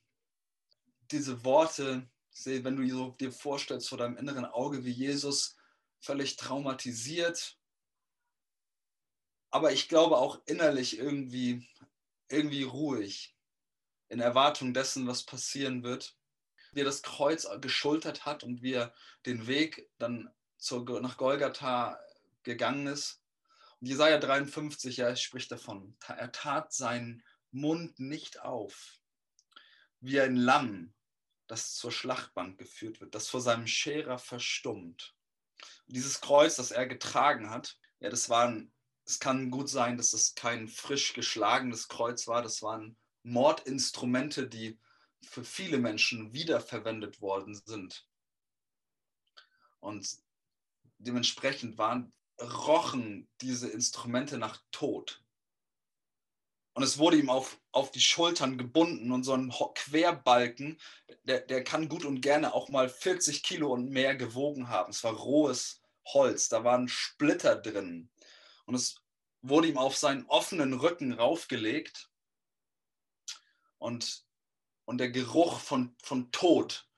diese 1.11 1.45
Worte, 1.45 2.09
sehe, 2.31 2.63
wenn 2.65 2.77
du 2.77 2.87
so 2.89 3.11
dir 3.13 3.33
vorstellst 3.33 3.89
vor 3.89 3.99
deinem 3.99 4.17
inneren 4.17 4.45
Auge, 4.45 4.85
wie 4.85 4.91
Jesus 4.91 5.57
völlig 6.01 6.37
traumatisiert, 6.37 7.59
aber 9.51 9.73
ich 9.73 9.89
glaube 9.89 10.19
auch 10.19 10.43
innerlich 10.47 10.99
irgendwie, 10.99 11.67
irgendwie 12.29 12.65
ruhig, 12.65 13.35
in 14.09 14.21
Erwartung 14.21 14.75
dessen, 14.75 15.07
was 15.07 15.23
passieren 15.23 15.83
wird 15.83 16.19
wie 16.75 16.81
er 16.81 16.85
das 16.85 17.03
Kreuz 17.03 17.47
geschultert 17.61 18.25
hat 18.25 18.43
und 18.43 18.63
wie 18.63 18.75
er 18.75 18.93
den 19.27 19.47
Weg 19.47 19.89
dann 19.99 20.31
zur, 20.59 20.85
nach 21.01 21.17
Golgatha 21.17 21.99
gegangen 22.43 22.87
ist. 22.87 23.23
Und 23.81 23.87
Jesaja 23.89 24.19
53, 24.19 24.97
ja, 24.97 25.15
spricht 25.17 25.51
davon, 25.53 25.97
er 26.07 26.33
tat 26.33 26.73
seinen 26.73 27.23
Mund 27.51 27.99
nicht 28.01 28.41
auf, 28.41 28.99
wie 30.01 30.21
ein 30.21 30.37
Lamm, 30.37 30.93
das 31.47 31.75
zur 31.75 31.93
Schlachtbank 31.93 32.59
geführt 32.59 33.01
wird, 33.01 33.15
das 33.15 33.29
vor 33.29 33.41
seinem 33.41 33.67
Scherer 33.67 34.19
verstummt. 34.19 35.15
Und 35.87 35.97
dieses 35.97 36.21
Kreuz, 36.21 36.57
das 36.57 36.71
er 36.71 36.87
getragen 36.87 37.51
hat, 37.51 37.79
ja, 38.01 38.11
das 38.11 38.29
waren, 38.29 38.73
es 39.05 39.21
kann 39.21 39.51
gut 39.51 39.69
sein, 39.69 39.97
dass 39.97 40.11
das 40.11 40.35
kein 40.35 40.67
frisch 40.67 41.13
geschlagenes 41.13 41.89
Kreuz 41.89 42.27
war, 42.27 42.43
das 42.43 42.63
waren 42.63 42.97
Mordinstrumente, 43.23 44.49
die 44.49 44.79
für 45.25 45.45
viele 45.45 45.79
Menschen 45.79 46.33
wiederverwendet 46.33 47.21
worden 47.21 47.55
sind. 47.55 48.07
Und 49.81 50.19
dementsprechend 50.99 51.79
waren, 51.79 52.13
rochen 52.41 53.29
diese 53.41 53.69
Instrumente 53.69 54.39
nach 54.39 54.63
Tod. 54.71 55.23
Und 56.75 56.83
es 56.83 56.99
wurde 56.99 57.19
ihm 57.19 57.31
auf, 57.31 57.61
auf 57.71 57.93
die 57.93 58.01
Schultern 58.01 58.59
gebunden 58.59 59.13
und 59.13 59.23
so 59.23 59.33
ein 59.33 59.53
Querbalken, 59.75 60.81
der, 61.23 61.41
der 61.41 61.63
kann 61.63 61.89
gut 61.89 62.05
und 62.05 62.21
gerne 62.21 62.53
auch 62.53 62.69
mal 62.69 62.89
40 62.89 63.45
Kilo 63.45 63.73
und 63.73 63.91
mehr 63.91 64.17
gewogen 64.17 64.69
haben. 64.69 64.91
Es 64.91 65.05
war 65.05 65.13
rohes 65.13 65.81
Holz, 66.07 66.49
da 66.49 66.65
waren 66.65 66.89
Splitter 66.89 67.55
drin. 67.55 68.11
Und 68.67 68.75
es 68.75 68.97
wurde 69.41 69.69
ihm 69.69 69.79
auf 69.79 69.97
seinen 69.97 70.27
offenen 70.27 70.75
Rücken 70.75 71.13
raufgelegt. 71.13 72.11
Und 73.79 74.24
und 74.85 74.99
der 74.99 75.11
Geruch 75.11 75.61
von, 75.61 75.97
von 76.03 76.31
Tod 76.33 76.89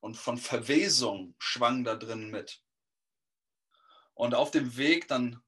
und 0.00 0.16
von 0.16 0.38
Verwesung 0.38 1.34
schwang 1.38 1.84
da 1.84 1.94
drin 1.94 2.30
mit. 2.30 2.62
Und 4.14 4.34
auf 4.34 4.50
dem 4.50 4.76
Weg 4.76 5.08
dann 5.08 5.42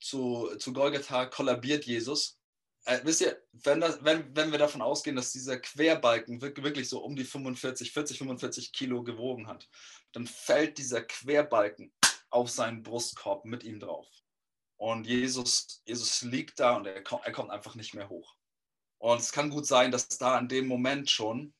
zu, 0.00 0.54
zu 0.58 0.72
Golgatha 0.72 1.26
kollabiert 1.26 1.84
Jesus. 1.84 2.38
Äh, 2.84 3.00
wisst 3.02 3.20
ihr, 3.20 3.42
wenn, 3.52 3.80
das, 3.80 4.02
wenn, 4.04 4.34
wenn 4.36 4.52
wir 4.52 4.58
davon 4.58 4.82
ausgehen, 4.82 5.16
dass 5.16 5.32
dieser 5.32 5.58
Querbalken 5.58 6.40
wirklich 6.40 6.88
so 6.88 7.02
um 7.02 7.16
die 7.16 7.24
45, 7.24 7.92
40, 7.92 8.18
45 8.18 8.72
Kilo 8.72 9.02
gewogen 9.02 9.48
hat, 9.48 9.68
dann 10.12 10.26
fällt 10.26 10.78
dieser 10.78 11.02
Querbalken 11.02 11.92
auf 12.30 12.50
seinen 12.50 12.82
Brustkorb 12.82 13.44
mit 13.44 13.64
ihm 13.64 13.80
drauf. 13.80 14.06
Und 14.76 15.06
Jesus, 15.06 15.82
Jesus 15.84 16.22
liegt 16.22 16.60
da 16.60 16.76
und 16.76 16.86
er, 16.86 16.96
er 16.96 17.32
kommt 17.32 17.50
einfach 17.50 17.74
nicht 17.74 17.94
mehr 17.94 18.08
hoch. 18.08 18.37
Und 18.98 19.20
es 19.20 19.32
kann 19.32 19.50
gut 19.50 19.66
sein, 19.66 19.90
dass 19.90 20.08
da 20.08 20.36
an 20.36 20.48
dem 20.48 20.66
Moment 20.66 21.08
schon, 21.08 21.54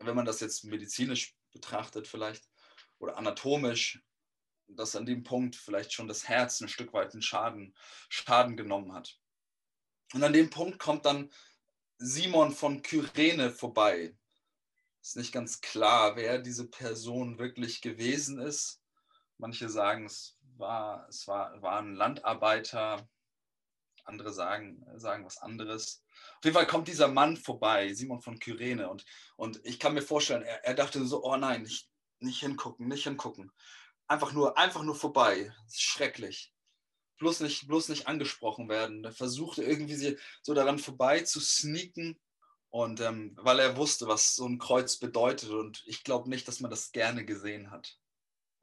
wenn 0.00 0.16
man 0.16 0.26
das 0.26 0.40
jetzt 0.40 0.64
medizinisch 0.64 1.34
betrachtet 1.52 2.06
vielleicht 2.06 2.48
oder 2.98 3.16
anatomisch, 3.16 4.02
dass 4.68 4.96
an 4.96 5.06
dem 5.06 5.22
Punkt 5.22 5.54
vielleicht 5.54 5.92
schon 5.92 6.08
das 6.08 6.28
Herz 6.28 6.60
ein 6.60 6.68
Stück 6.68 6.92
weit 6.92 7.12
einen 7.12 7.22
Schaden, 7.22 7.74
Schaden 8.08 8.56
genommen 8.56 8.92
hat. 8.92 9.18
Und 10.12 10.24
an 10.24 10.32
dem 10.32 10.50
Punkt 10.50 10.78
kommt 10.78 11.04
dann 11.06 11.30
Simon 11.98 12.52
von 12.52 12.82
Kyrene 12.82 13.50
vorbei. 13.50 14.16
Ist 15.00 15.16
nicht 15.16 15.32
ganz 15.32 15.60
klar, 15.60 16.16
wer 16.16 16.38
diese 16.38 16.68
Person 16.68 17.38
wirklich 17.38 17.80
gewesen 17.80 18.40
ist. 18.40 18.82
Manche 19.38 19.68
sagen, 19.68 20.06
es 20.06 20.36
war, 20.56 21.06
es 21.08 21.28
war, 21.28 21.60
war 21.62 21.78
ein 21.78 21.94
Landarbeiter, 21.94 23.08
andere 24.08 24.32
sagen, 24.32 24.84
sagen 24.96 25.24
was 25.24 25.38
anderes. 25.38 26.04
Auf 26.38 26.44
jeden 26.44 26.54
Fall 26.54 26.66
kommt 26.66 26.88
dieser 26.88 27.08
Mann 27.08 27.36
vorbei, 27.36 27.92
Simon 27.92 28.20
von 28.20 28.38
Kyrene, 28.38 28.88
und, 28.88 29.04
und 29.36 29.60
ich 29.64 29.78
kann 29.78 29.94
mir 29.94 30.02
vorstellen, 30.02 30.42
er, 30.42 30.64
er 30.64 30.74
dachte 30.74 31.04
so, 31.06 31.24
oh 31.24 31.36
nein, 31.36 31.62
nicht, 31.62 31.88
nicht 32.20 32.40
hingucken, 32.40 32.88
nicht 32.88 33.04
hingucken. 33.04 33.50
Einfach 34.08 34.32
nur, 34.32 34.56
einfach 34.56 34.82
nur 34.82 34.94
vorbei. 34.94 35.52
schrecklich. 35.72 36.52
Bloß 37.18 37.40
nicht, 37.40 37.66
bloß 37.66 37.88
nicht 37.88 38.06
angesprochen 38.06 38.68
werden. 38.68 39.02
Er 39.04 39.12
versuchte 39.12 39.64
irgendwie 39.64 40.18
so 40.42 40.54
daran 40.54 40.78
vorbei 40.78 41.20
zu 41.20 41.40
sneaken. 41.40 42.18
Und 42.68 43.00
ähm, 43.00 43.34
weil 43.40 43.58
er 43.58 43.76
wusste, 43.76 44.06
was 44.06 44.34
so 44.34 44.46
ein 44.46 44.58
Kreuz 44.58 44.98
bedeutet. 44.98 45.50
Und 45.50 45.82
ich 45.86 46.04
glaube 46.04 46.28
nicht, 46.28 46.46
dass 46.46 46.60
man 46.60 46.70
das 46.70 46.92
gerne 46.92 47.24
gesehen 47.24 47.70
hat. 47.70 47.98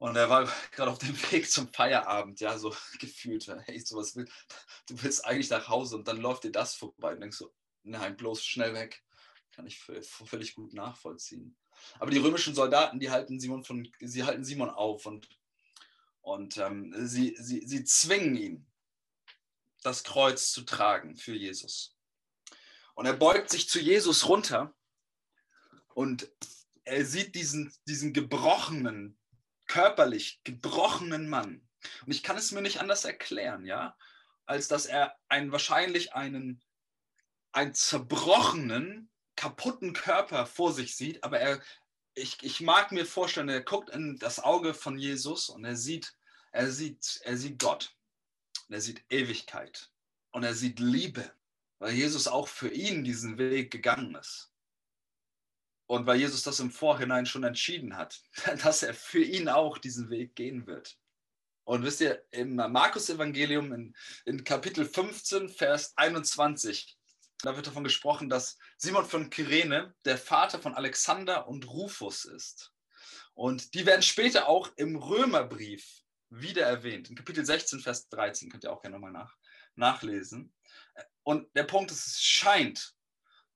Und 0.04 0.16
er 0.16 0.28
war 0.28 0.46
gerade 0.72 0.90
auf 0.90 0.98
dem 0.98 1.16
Weg 1.32 1.50
zum 1.50 1.66
Feierabend, 1.72 2.38
ja, 2.38 2.58
so 2.58 2.76
gefühlt, 3.00 3.48
hey, 3.64 3.80
sowas 3.80 4.14
will, 4.14 4.28
du 4.86 5.02
willst 5.02 5.24
eigentlich 5.24 5.48
nach 5.48 5.66
Hause 5.68 5.96
und 5.96 6.06
dann 6.06 6.20
läuft 6.20 6.44
dir 6.44 6.52
das 6.52 6.74
vorbei 6.74 7.14
und 7.14 7.20
denkst 7.20 7.38
so, 7.38 7.54
nein, 7.84 8.14
bloß 8.14 8.44
schnell 8.44 8.74
weg. 8.74 9.02
Kann 9.52 9.66
ich 9.66 9.80
völlig 9.80 10.56
gut 10.56 10.74
nachvollziehen. 10.74 11.56
Aber 12.00 12.10
die 12.10 12.18
römischen 12.18 12.54
Soldaten, 12.54 13.00
die 13.00 13.10
halten 13.10 13.40
Simon 13.40 13.64
von, 13.64 13.90
sie 13.98 14.24
halten 14.24 14.44
Simon 14.44 14.68
auf 14.68 15.06
und, 15.06 15.26
und 16.20 16.58
ähm, 16.58 16.92
sie, 17.06 17.34
sie, 17.38 17.66
sie 17.66 17.84
zwingen 17.84 18.36
ihn, 18.36 18.66
das 19.82 20.04
Kreuz 20.04 20.52
zu 20.52 20.62
tragen 20.62 21.16
für 21.16 21.34
Jesus. 21.34 21.96
Und 22.94 23.06
er 23.06 23.14
beugt 23.14 23.48
sich 23.48 23.70
zu 23.70 23.80
Jesus 23.80 24.28
runter 24.28 24.74
und 25.94 26.30
er 26.84 27.06
sieht 27.06 27.34
diesen, 27.34 27.72
diesen 27.86 28.12
gebrochenen, 28.12 29.18
körperlich 29.66 30.40
gebrochenen 30.44 31.28
Mann. 31.28 31.66
Und 32.04 32.12
ich 32.12 32.22
kann 32.22 32.36
es 32.36 32.52
mir 32.52 32.62
nicht 32.62 32.80
anders 32.80 33.04
erklären, 33.04 33.66
ja, 33.66 33.96
als 34.46 34.68
dass 34.68 34.86
er 34.86 35.16
einen, 35.28 35.52
wahrscheinlich 35.52 36.14
einen, 36.14 36.62
einen 37.52 37.74
zerbrochenen, 37.74 39.10
kaputten 39.36 39.92
Körper 39.92 40.46
vor 40.46 40.72
sich 40.72 40.96
sieht, 40.96 41.24
aber 41.24 41.40
er, 41.40 41.60
ich, 42.14 42.38
ich 42.42 42.60
mag 42.60 42.92
mir 42.92 43.04
vorstellen, 43.04 43.48
er 43.48 43.62
guckt 43.62 43.90
in 43.90 44.18
das 44.18 44.38
Auge 44.38 44.74
von 44.74 44.98
Jesus 44.98 45.48
und 45.48 45.64
er 45.64 45.76
sieht, 45.76 46.14
er 46.52 46.70
sieht, 46.70 47.20
er 47.24 47.36
sieht 47.36 47.58
Gott. 47.58 47.96
Und 48.68 48.74
er 48.74 48.80
sieht 48.80 49.04
Ewigkeit 49.10 49.90
und 50.30 50.42
er 50.42 50.54
sieht 50.54 50.80
Liebe, 50.80 51.30
weil 51.78 51.92
Jesus 51.92 52.26
auch 52.26 52.48
für 52.48 52.70
ihn 52.70 53.04
diesen 53.04 53.36
Weg 53.36 53.70
gegangen 53.70 54.14
ist. 54.14 54.53
Und 55.86 56.06
weil 56.06 56.18
Jesus 56.18 56.42
das 56.42 56.60
im 56.60 56.70
Vorhinein 56.70 57.26
schon 57.26 57.44
entschieden 57.44 57.96
hat, 57.96 58.22
dass 58.62 58.82
er 58.82 58.94
für 58.94 59.22
ihn 59.22 59.48
auch 59.48 59.78
diesen 59.78 60.10
Weg 60.10 60.34
gehen 60.34 60.66
wird. 60.66 60.96
Und 61.64 61.82
wisst 61.82 62.00
ihr, 62.02 62.22
im 62.30 62.56
Markus-Evangelium 62.56 63.72
in, 63.72 63.96
in, 64.26 64.44
Kapitel 64.44 64.84
15, 64.84 65.48
Vers 65.48 65.94
21, 65.96 66.98
da 67.38 67.56
wird 67.56 67.66
davon 67.66 67.84
gesprochen, 67.84 68.28
dass 68.28 68.58
Simon 68.76 69.06
von 69.06 69.30
Kyrene 69.30 69.94
der 70.04 70.18
Vater 70.18 70.58
von 70.58 70.74
Alexander 70.74 71.48
und 71.48 71.66
Rufus 71.66 72.26
ist. 72.26 72.72
Und 73.32 73.74
die 73.74 73.86
werden 73.86 74.02
später 74.02 74.48
auch 74.48 74.70
im 74.76 74.96
Römerbrief 74.96 76.02
wieder 76.28 76.66
erwähnt. 76.66 77.08
In 77.08 77.16
Kapitel 77.16 77.44
16, 77.44 77.80
Vers 77.80 78.08
13 78.08 78.50
könnt 78.50 78.64
ihr 78.64 78.72
auch 78.72 78.82
gerne 78.82 78.96
nochmal 78.96 79.12
nach, 79.12 79.34
nachlesen. 79.74 80.52
Und 81.22 81.48
der 81.56 81.64
Punkt 81.64 81.90
ist, 81.90 82.06
es 82.06 82.20
scheint, 82.20 82.94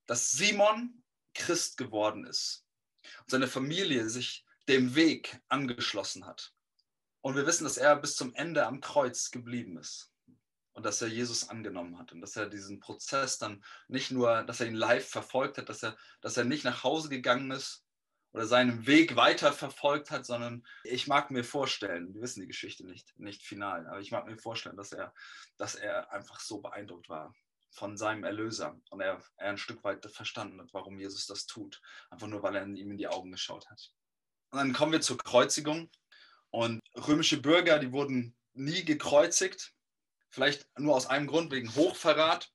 dass 0.07 0.31
Simon 0.31 1.03
Christ 1.33 1.77
geworden 1.77 2.25
ist 2.25 2.65
und 3.21 3.29
seine 3.29 3.47
Familie 3.47 4.09
sich 4.09 4.45
dem 4.67 4.95
Weg 4.95 5.39
angeschlossen 5.47 6.25
hat. 6.25 6.53
Und 7.21 7.35
wir 7.35 7.45
wissen, 7.45 7.63
dass 7.63 7.77
er 7.77 7.95
bis 7.95 8.15
zum 8.15 8.33
Ende 8.35 8.65
am 8.65 8.81
Kreuz 8.81 9.31
geblieben 9.31 9.77
ist 9.77 10.11
und 10.73 10.85
dass 10.85 11.01
er 11.01 11.09
Jesus 11.09 11.49
angenommen 11.49 11.97
hat 11.97 12.11
und 12.11 12.21
dass 12.21 12.35
er 12.35 12.49
diesen 12.49 12.79
Prozess 12.79 13.37
dann 13.37 13.63
nicht 13.87 14.11
nur, 14.11 14.43
dass 14.43 14.61
er 14.61 14.67
ihn 14.67 14.75
live 14.75 15.07
verfolgt 15.07 15.57
hat, 15.57 15.69
dass 15.69 15.83
er, 15.83 15.97
dass 16.21 16.37
er 16.37 16.45
nicht 16.45 16.63
nach 16.63 16.83
Hause 16.83 17.09
gegangen 17.09 17.51
ist 17.51 17.83
oder 18.31 18.45
seinen 18.45 18.85
Weg 18.85 19.15
weiter 19.15 19.51
verfolgt 19.51 20.11
hat, 20.11 20.25
sondern 20.25 20.63
ich 20.83 21.07
mag 21.07 21.31
mir 21.31 21.43
vorstellen, 21.43 22.13
wir 22.13 22.21
wissen 22.21 22.41
die 22.41 22.47
Geschichte 22.47 22.85
nicht, 22.85 23.17
nicht 23.19 23.43
final, 23.43 23.87
aber 23.87 23.99
ich 23.99 24.11
mag 24.11 24.25
mir 24.27 24.37
vorstellen, 24.37 24.77
dass 24.77 24.93
er, 24.93 25.13
dass 25.57 25.75
er 25.75 26.11
einfach 26.11 26.39
so 26.39 26.61
beeindruckt 26.61 27.09
war 27.09 27.33
von 27.71 27.97
seinem 27.97 28.23
Erlöser 28.23 28.79
und 28.89 29.01
er, 29.01 29.21
er 29.37 29.49
ein 29.49 29.57
Stück 29.57 29.83
weit 29.83 30.05
verstanden 30.11 30.59
hat, 30.61 30.73
warum 30.73 30.99
Jesus 30.99 31.27
das 31.27 31.45
tut, 31.45 31.81
einfach 32.09 32.27
nur 32.27 32.43
weil 32.43 32.55
er 32.55 32.65
ihm 32.65 32.91
in 32.91 32.97
die 32.97 33.07
Augen 33.07 33.31
geschaut 33.31 33.69
hat. 33.69 33.91
Und 34.51 34.59
dann 34.59 34.73
kommen 34.73 34.91
wir 34.91 35.01
zur 35.01 35.17
Kreuzigung 35.17 35.89
und 36.49 36.81
römische 36.95 37.41
Bürger, 37.41 37.79
die 37.79 37.91
wurden 37.91 38.35
nie 38.53 38.83
gekreuzigt, 38.83 39.73
vielleicht 40.29 40.67
nur 40.77 40.95
aus 40.95 41.07
einem 41.07 41.27
Grund, 41.27 41.51
wegen 41.51 41.73
Hochverrat. 41.75 42.51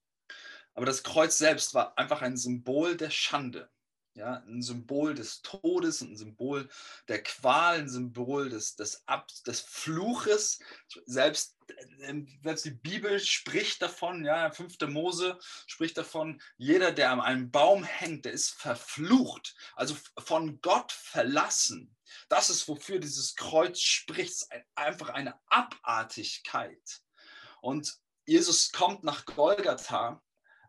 Aber 0.74 0.86
das 0.86 1.04
Kreuz 1.04 1.38
selbst 1.38 1.74
war 1.74 1.96
einfach 1.96 2.22
ein 2.22 2.36
Symbol 2.36 2.96
der 2.96 3.10
Schande. 3.10 3.70
Ja, 4.16 4.44
ein 4.46 4.62
Symbol 4.62 5.14
des 5.14 5.42
Todes, 5.42 6.00
ein 6.00 6.16
Symbol 6.16 6.68
der 7.08 7.20
Qual, 7.24 7.80
ein 7.80 7.88
Symbol 7.88 8.48
des, 8.48 8.76
des, 8.76 9.02
Ab 9.08 9.26
des 9.44 9.60
Fluches. 9.60 10.60
Selbst, 11.04 11.56
ähm, 11.98 12.28
selbst 12.44 12.64
die 12.64 12.70
Bibel 12.70 13.18
spricht 13.18 13.82
davon, 13.82 14.24
ja, 14.24 14.52
5. 14.52 14.76
Mose 14.86 15.36
spricht 15.66 15.98
davon, 15.98 16.40
jeder, 16.56 16.92
der 16.92 17.10
an 17.10 17.20
einem 17.20 17.50
Baum 17.50 17.82
hängt, 17.82 18.24
der 18.24 18.32
ist 18.32 18.50
verflucht, 18.50 19.56
also 19.74 19.96
von 20.18 20.60
Gott 20.60 20.92
verlassen. 20.92 21.96
Das 22.28 22.50
ist, 22.50 22.68
wofür 22.68 23.00
dieses 23.00 23.34
Kreuz 23.34 23.80
spricht, 23.80 24.46
einfach 24.76 25.08
eine 25.08 25.34
Abartigkeit. 25.48 27.02
Und 27.60 27.98
Jesus 28.26 28.70
kommt 28.70 29.02
nach 29.02 29.24
Golgatha 29.24 30.22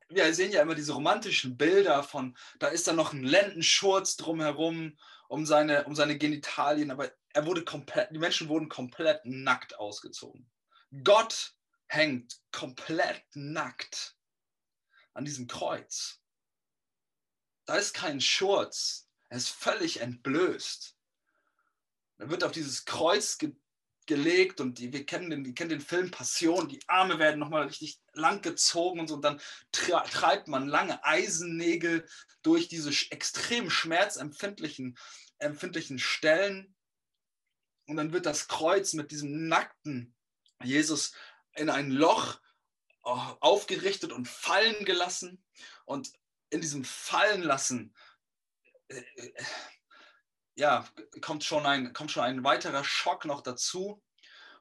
wir 0.10 0.34
sehen 0.34 0.52
ja 0.52 0.62
immer 0.62 0.76
diese 0.76 0.94
romantischen 0.94 1.58
Bilder 1.58 2.04
von, 2.04 2.38
da 2.60 2.68
ist 2.68 2.88
dann 2.88 2.96
noch 2.96 3.14
ein 3.14 3.24
Lendenschurz 3.24 4.18
drumherum 4.18 4.98
um 5.28 5.46
seine, 5.46 5.86
um 5.86 5.96
seine 5.96 6.18
Genitalien, 6.18 6.92
aber 6.92 7.12
er 7.34 7.46
wurde 7.46 7.64
komplett, 7.66 8.12
die 8.12 8.20
Menschen 8.20 8.48
wurden 8.48 8.70
komplett 8.70 9.26
nackt 9.26 9.78
ausgezogen. 9.80 10.50
Gott 11.04 11.54
hängt 11.88 12.40
komplett 12.52 13.24
nackt 13.34 14.16
an 15.14 15.26
diesem 15.26 15.48
Kreuz. 15.48 16.22
Da 17.66 17.76
ist 17.76 17.94
kein 17.94 18.22
Schurz, 18.22 19.10
er 19.30 19.38
ist 19.38 19.50
völlig 19.50 20.02
entblößt. 20.02 20.96
Er 22.18 22.30
wird 22.30 22.44
auf 22.44 22.52
dieses 22.52 22.86
Kreuz 22.86 23.38
gelegt 24.06 24.62
und 24.62 24.78
die, 24.78 24.94
wir 24.94 25.06
kennen 25.06 25.30
den, 25.30 25.46
wir 25.46 25.54
kennen 25.54 25.70
den 25.70 25.82
Film 25.82 26.12
Passion, 26.12 26.68
die 26.68 26.80
Arme 26.88 27.20
werden 27.20 27.40
nochmal 27.40 27.64
richtig 27.64 28.00
lang 28.14 28.42
gezogen 28.42 29.00
und 29.00 29.08
so 29.08 29.16
und 29.16 29.24
dann 29.24 29.42
treibt 29.72 30.48
man 30.48 30.68
lange 30.68 31.04
Eisennägel 31.04 32.08
durch 32.44 32.68
diese 32.68 32.92
extrem 33.12 33.70
schmerzempfindlichen 33.70 34.98
empfindlichen 35.40 36.00
Stellen. 36.00 36.76
Und 37.88 37.98
dann 37.98 38.14
wird 38.14 38.26
das 38.26 38.48
Kreuz 38.48 38.94
mit 38.94 39.12
diesem 39.12 39.48
nackten 39.48 40.16
Jesus 40.64 41.14
in 41.56 41.70
ein 41.70 41.92
Loch 41.92 42.40
äh, 43.04 43.10
aufgerichtet 43.10 44.12
und 44.12 44.28
fallen 44.28 44.86
gelassen. 44.86 45.44
Und 45.86 46.12
in 46.50 46.62
diesem 46.62 46.84
Fallenlassen 46.84 47.96
äh, 48.88 48.98
äh 48.98 49.44
ja, 50.56 50.88
kommt 51.22 51.44
schon, 51.44 51.66
ein, 51.66 51.94
kommt 51.94 52.12
schon 52.12 52.24
ein 52.24 52.44
weiterer 52.44 52.84
Schock 52.84 53.26
noch 53.26 53.42
dazu. 53.42 54.02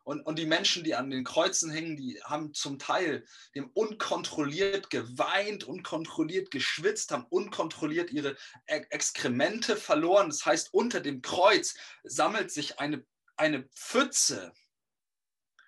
Und, 0.02 0.20
und 0.20 0.38
die 0.38 0.44
Menschen, 0.44 0.84
die 0.84 0.94
an 0.94 1.08
den 1.08 1.24
Kreuzen 1.24 1.70
hängen, 1.70 1.96
die 1.96 2.20
haben 2.24 2.52
zum 2.52 2.78
Teil 2.78 3.26
dem 3.54 3.70
unkontrolliert 3.70 4.90
geweint, 4.90 5.64
unkontrolliert 5.64 6.50
geschwitzt, 6.50 7.10
haben 7.10 7.24
unkontrolliert 7.30 8.10
ihre 8.10 8.36
Exkremente 8.66 9.76
verloren. 9.76 10.28
Das 10.28 10.44
heißt, 10.44 10.74
unter 10.74 11.00
dem 11.00 11.22
Kreuz 11.22 11.74
sammelt 12.02 12.50
sich 12.52 12.78
eine, 12.80 13.06
eine 13.36 13.62
Pfütze 13.68 14.52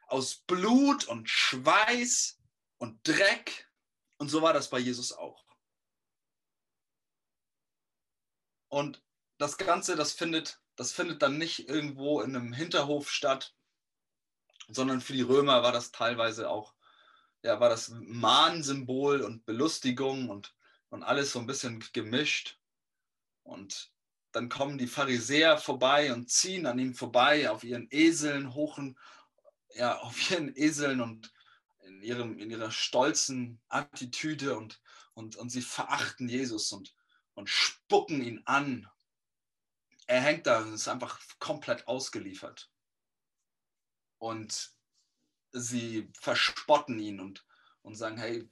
aus 0.06 0.36
Blut 0.46 1.06
und 1.08 1.30
Schweiß 1.30 2.38
und 2.76 3.08
Dreck. 3.08 3.70
Und 4.18 4.28
so 4.28 4.42
war 4.42 4.52
das 4.52 4.68
bei 4.68 4.78
Jesus 4.78 5.12
auch. 5.12 5.46
Und 8.68 9.02
das 9.38 9.58
Ganze, 9.58 9.96
das 9.96 10.12
findet, 10.12 10.60
das 10.76 10.92
findet 10.92 11.22
dann 11.22 11.38
nicht 11.38 11.68
irgendwo 11.68 12.20
in 12.20 12.34
einem 12.34 12.52
Hinterhof 12.52 13.10
statt, 13.10 13.54
sondern 14.68 15.00
für 15.00 15.12
die 15.12 15.22
Römer 15.22 15.62
war 15.62 15.72
das 15.72 15.92
teilweise 15.92 16.48
auch, 16.48 16.74
ja, 17.42 17.60
war 17.60 17.68
das 17.68 17.90
Mahnsymbol 17.90 19.20
und 19.20 19.44
Belustigung 19.46 20.28
und, 20.28 20.54
und 20.88 21.02
alles 21.02 21.32
so 21.32 21.38
ein 21.38 21.46
bisschen 21.46 21.84
gemischt. 21.92 22.58
Und 23.42 23.92
dann 24.32 24.48
kommen 24.48 24.78
die 24.78 24.88
Pharisäer 24.88 25.56
vorbei 25.58 26.12
und 26.12 26.30
ziehen 26.30 26.66
an 26.66 26.78
ihm 26.78 26.94
vorbei 26.94 27.48
auf 27.48 27.62
ihren 27.62 27.88
Eseln, 27.90 28.54
hochen, 28.54 28.98
ja, 29.74 29.98
auf 30.00 30.30
ihren 30.30 30.54
Eseln 30.56 31.00
und 31.00 31.32
in, 31.84 32.02
ihrem, 32.02 32.38
in 32.38 32.50
ihrer 32.50 32.70
stolzen 32.70 33.60
Attitüde 33.68 34.56
und, 34.56 34.80
und, 35.14 35.36
und 35.36 35.50
sie 35.50 35.62
verachten 35.62 36.28
Jesus 36.28 36.72
und, 36.72 36.94
und 37.34 37.48
spucken 37.48 38.22
ihn 38.22 38.42
an 38.44 38.88
er 40.06 40.20
hängt 40.20 40.46
da 40.46 40.60
und 40.60 40.74
ist 40.74 40.88
einfach 40.88 41.20
komplett 41.38 41.86
ausgeliefert. 41.88 42.70
Und 44.18 44.72
sie 45.52 46.10
verspotten 46.18 46.98
ihn 46.98 47.20
und, 47.20 47.44
und 47.82 47.94
sagen, 47.96 48.16
hey, 48.16 48.48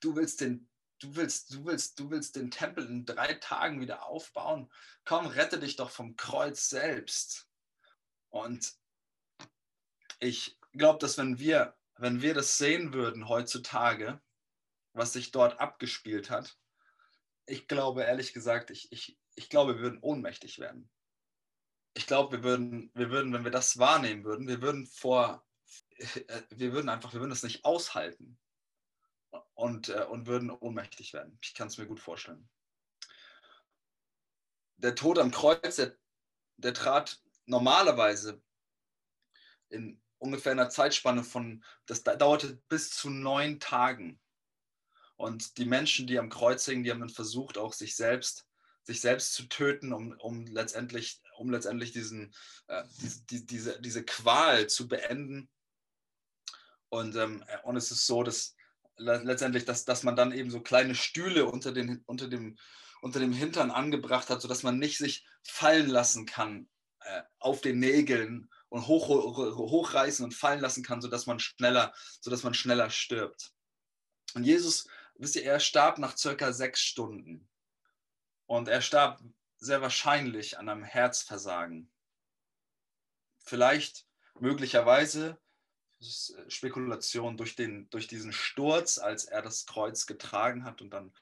du 0.00 0.16
willst 0.16 0.40
den, 0.40 0.68
du 0.98 1.14
willst, 1.14 1.52
du 1.54 1.64
willst, 1.64 1.98
du 1.98 2.10
willst 2.10 2.36
den 2.36 2.50
Tempel 2.50 2.86
in 2.86 3.04
drei 3.04 3.34
Tagen 3.34 3.80
wieder 3.80 4.06
aufbauen. 4.06 4.70
Komm, 5.04 5.26
rette 5.26 5.58
dich 5.58 5.76
doch 5.76 5.90
vom 5.90 6.16
Kreuz 6.16 6.68
selbst. 6.68 7.48
Und 8.28 8.74
ich 10.18 10.58
glaube, 10.72 10.98
dass 10.98 11.18
wenn 11.18 11.38
wir, 11.38 11.76
wenn 11.96 12.22
wir 12.22 12.34
das 12.34 12.58
sehen 12.58 12.92
würden 12.92 13.28
heutzutage, 13.28 14.20
was 14.92 15.12
sich 15.12 15.30
dort 15.30 15.60
abgespielt 15.60 16.30
hat, 16.30 16.58
ich 17.46 17.68
glaube 17.68 18.02
ehrlich 18.02 18.32
gesagt, 18.32 18.70
ich, 18.70 18.90
ich, 18.90 19.18
ich 19.36 19.48
glaube, 19.48 19.76
wir 19.76 19.82
würden 19.82 20.00
ohnmächtig 20.00 20.58
werden. 20.58 20.90
Ich 21.94 22.06
glaube, 22.06 22.38
wir 22.38 22.42
würden, 22.42 22.90
wir 22.94 23.10
würden, 23.10 23.32
wenn 23.32 23.44
wir 23.44 23.50
das 23.50 23.78
wahrnehmen 23.78 24.24
würden, 24.24 24.48
wir 24.48 24.60
würden 24.60 24.86
vor, 24.86 25.46
äh, 25.96 26.42
wir 26.50 26.72
würden 26.72 26.88
einfach, 26.88 27.12
wir 27.12 27.20
würden 27.20 27.30
das 27.30 27.42
nicht 27.42 27.64
aushalten 27.64 28.38
und, 29.54 29.90
äh, 29.90 30.04
und 30.04 30.26
würden 30.26 30.50
ohnmächtig 30.50 31.12
werden. 31.12 31.38
Ich 31.42 31.54
kann 31.54 31.68
es 31.68 31.78
mir 31.78 31.86
gut 31.86 32.00
vorstellen. 32.00 32.48
Der 34.78 34.94
Tod 34.94 35.18
am 35.18 35.30
Kreuz, 35.30 35.76
der, 35.76 35.96
der 36.56 36.74
trat 36.74 37.22
normalerweise 37.46 38.42
in 39.68 40.02
ungefähr 40.18 40.52
einer 40.52 40.70
Zeitspanne 40.70 41.24
von, 41.24 41.64
das 41.86 42.02
dauerte 42.02 42.56
bis 42.68 42.90
zu 42.90 43.10
neun 43.10 43.60
Tagen. 43.60 44.20
Und 45.16 45.56
die 45.56 45.64
Menschen, 45.64 46.06
die 46.06 46.18
am 46.18 46.28
Kreuz 46.28 46.66
hingen, 46.66 46.84
die 46.84 46.90
haben 46.90 47.00
dann 47.00 47.08
versucht, 47.08 47.56
auch 47.56 47.72
sich 47.72 47.96
selbst 47.96 48.45
sich 48.86 49.00
selbst 49.00 49.34
zu 49.34 49.48
töten, 49.48 49.92
um, 49.92 50.12
um 50.20 50.46
letztendlich, 50.46 51.20
um 51.38 51.50
letztendlich 51.50 51.92
diesen, 51.92 52.32
äh, 52.68 52.84
die, 53.30 53.44
diese, 53.44 53.80
diese 53.80 54.04
Qual 54.04 54.68
zu 54.68 54.86
beenden. 54.86 55.48
Und, 56.88 57.16
ähm, 57.16 57.44
und 57.64 57.76
es 57.76 57.90
ist 57.90 58.06
so, 58.06 58.22
dass 58.22 58.54
letztendlich, 58.96 59.64
dass, 59.64 59.84
dass 59.84 60.04
man 60.04 60.16
dann 60.16 60.32
eben 60.32 60.50
so 60.50 60.60
kleine 60.60 60.94
Stühle 60.94 61.46
unter, 61.46 61.72
den, 61.72 62.02
unter, 62.06 62.28
dem, 62.28 62.56
unter 63.02 63.18
dem 63.18 63.32
Hintern 63.32 63.70
angebracht 63.70 64.30
hat, 64.30 64.40
sodass 64.40 64.62
man 64.62 64.78
nicht 64.78 64.98
sich 64.98 65.26
fallen 65.42 65.88
lassen 65.88 66.24
kann 66.24 66.68
äh, 67.00 67.22
auf 67.40 67.60
den 67.60 67.80
Nägeln 67.80 68.48
und 68.68 68.86
hoch, 68.86 69.08
hochreißen 69.08 70.24
und 70.24 70.32
fallen 70.32 70.60
lassen 70.60 70.84
kann, 70.84 71.00
sodass 71.00 71.26
man 71.26 71.40
schneller, 71.40 71.92
sodass 72.20 72.44
man 72.44 72.54
schneller 72.54 72.88
stirbt. 72.90 73.52
Und 74.34 74.44
Jesus, 74.44 74.86
wisst 75.16 75.36
ihr, 75.36 75.44
er 75.44 75.60
starb 75.60 75.98
nach 75.98 76.16
circa 76.16 76.52
sechs 76.52 76.80
Stunden. 76.80 77.48
Und 78.46 78.68
er 78.68 78.80
starb 78.80 79.22
sehr 79.58 79.82
wahrscheinlich 79.82 80.58
an 80.58 80.68
einem 80.68 80.84
Herzversagen. 80.84 81.90
Vielleicht, 83.38 84.06
möglicherweise, 84.38 85.38
äh, 86.00 86.50
Spekulation 86.50 87.36
durch, 87.36 87.56
den, 87.56 87.88
durch 87.90 88.06
diesen 88.06 88.32
Sturz, 88.32 88.98
als 88.98 89.24
er 89.24 89.42
das 89.42 89.66
Kreuz 89.66 90.06
getragen 90.06 90.64
hat 90.64 90.80
und 90.82 90.90
dann, 90.90 91.12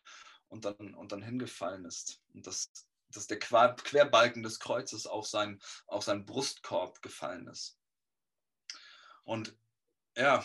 und 0.49 0.65
dann, 0.65 0.95
und 0.95 1.13
dann 1.13 1.23
hingefallen 1.23 1.85
ist. 1.85 2.21
Und 2.33 2.47
das, 2.47 2.71
dass 3.09 3.27
der 3.27 3.39
Querbalken 3.39 4.43
des 4.43 4.59
Kreuzes 4.59 5.07
auf, 5.07 5.27
sein, 5.27 5.61
auf 5.87 6.05
seinen 6.05 6.27
Brustkorb 6.27 7.01
gefallen 7.03 7.47
ist. 7.49 7.79
Und 9.23 9.57
ja, 10.17 10.45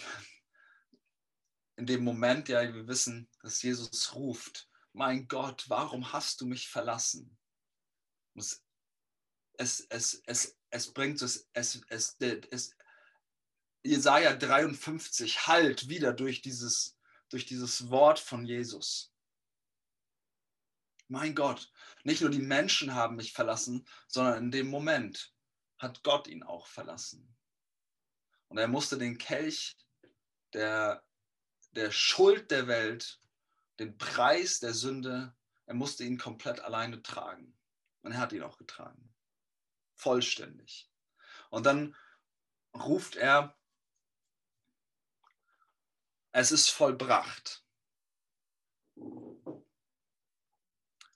in 1.76 1.86
dem 1.86 2.04
Moment, 2.04 2.50
ja, 2.50 2.62
wir 2.74 2.88
wissen, 2.88 3.30
dass 3.42 3.62
Jesus 3.62 4.13
ruft, 4.15 4.68
mein 4.99 5.29
Gott, 5.29 5.69
warum 5.69 6.12
hast 6.12 6.41
du 6.41 6.45
mich 6.45 6.67
verlassen? 6.67 7.38
Es, 8.35 8.62
es, 9.53 9.79
es, 9.89 10.21
es, 10.25 10.59
es 10.71 10.93
bringt 10.93 11.21
es, 11.21 11.49
es, 11.53 11.81
es, 11.88 12.17
es, 12.19 12.75
Jesaja 13.81 14.35
53 14.35 15.47
halt 15.47 15.88
wieder 15.88 16.12
durch 16.12 16.41
dieses, 16.41 16.97
durch 17.29 17.45
dieses 17.45 17.89
Wort 17.89 18.19
von 18.19 18.45
Jesus. 18.45 19.13
Mein 21.07 21.33
Gott, 21.33 21.71
nicht 22.03 22.19
nur 22.19 22.29
die 22.29 22.39
Menschen 22.39 22.93
haben 22.93 23.15
mich 23.15 23.31
verlassen, 23.31 23.88
sondern 24.09 24.43
in 24.43 24.51
dem 24.51 24.67
Moment 24.67 25.33
hat 25.77 26.03
Gott 26.03 26.27
ihn 26.27 26.43
auch 26.43 26.67
verlassen. 26.67 27.38
Und 28.49 28.57
er 28.57 28.67
musste 28.67 28.97
den 28.97 29.17
Kelch 29.17 29.77
der, 30.51 31.05
der 31.71 31.89
Schuld 31.89 32.51
der 32.51 32.67
Welt, 32.67 33.21
den 33.80 33.98
Preis 33.98 34.60
der 34.60 34.74
Sünde, 34.74 35.36
er 35.65 35.74
musste 35.74 36.04
ihn 36.04 36.18
komplett 36.18 36.60
alleine 36.60 37.02
tragen. 37.02 37.58
Und 38.02 38.12
er 38.12 38.20
hat 38.20 38.34
ihn 38.34 38.44
auch 38.44 38.58
getragen. 38.58 39.13
Vollständig. 39.96 40.89
Und 41.50 41.65
dann 41.65 41.96
ruft 42.74 43.15
er 43.15 43.56
es 46.32 46.52
ist 46.52 46.70
vollbracht. 46.70 47.65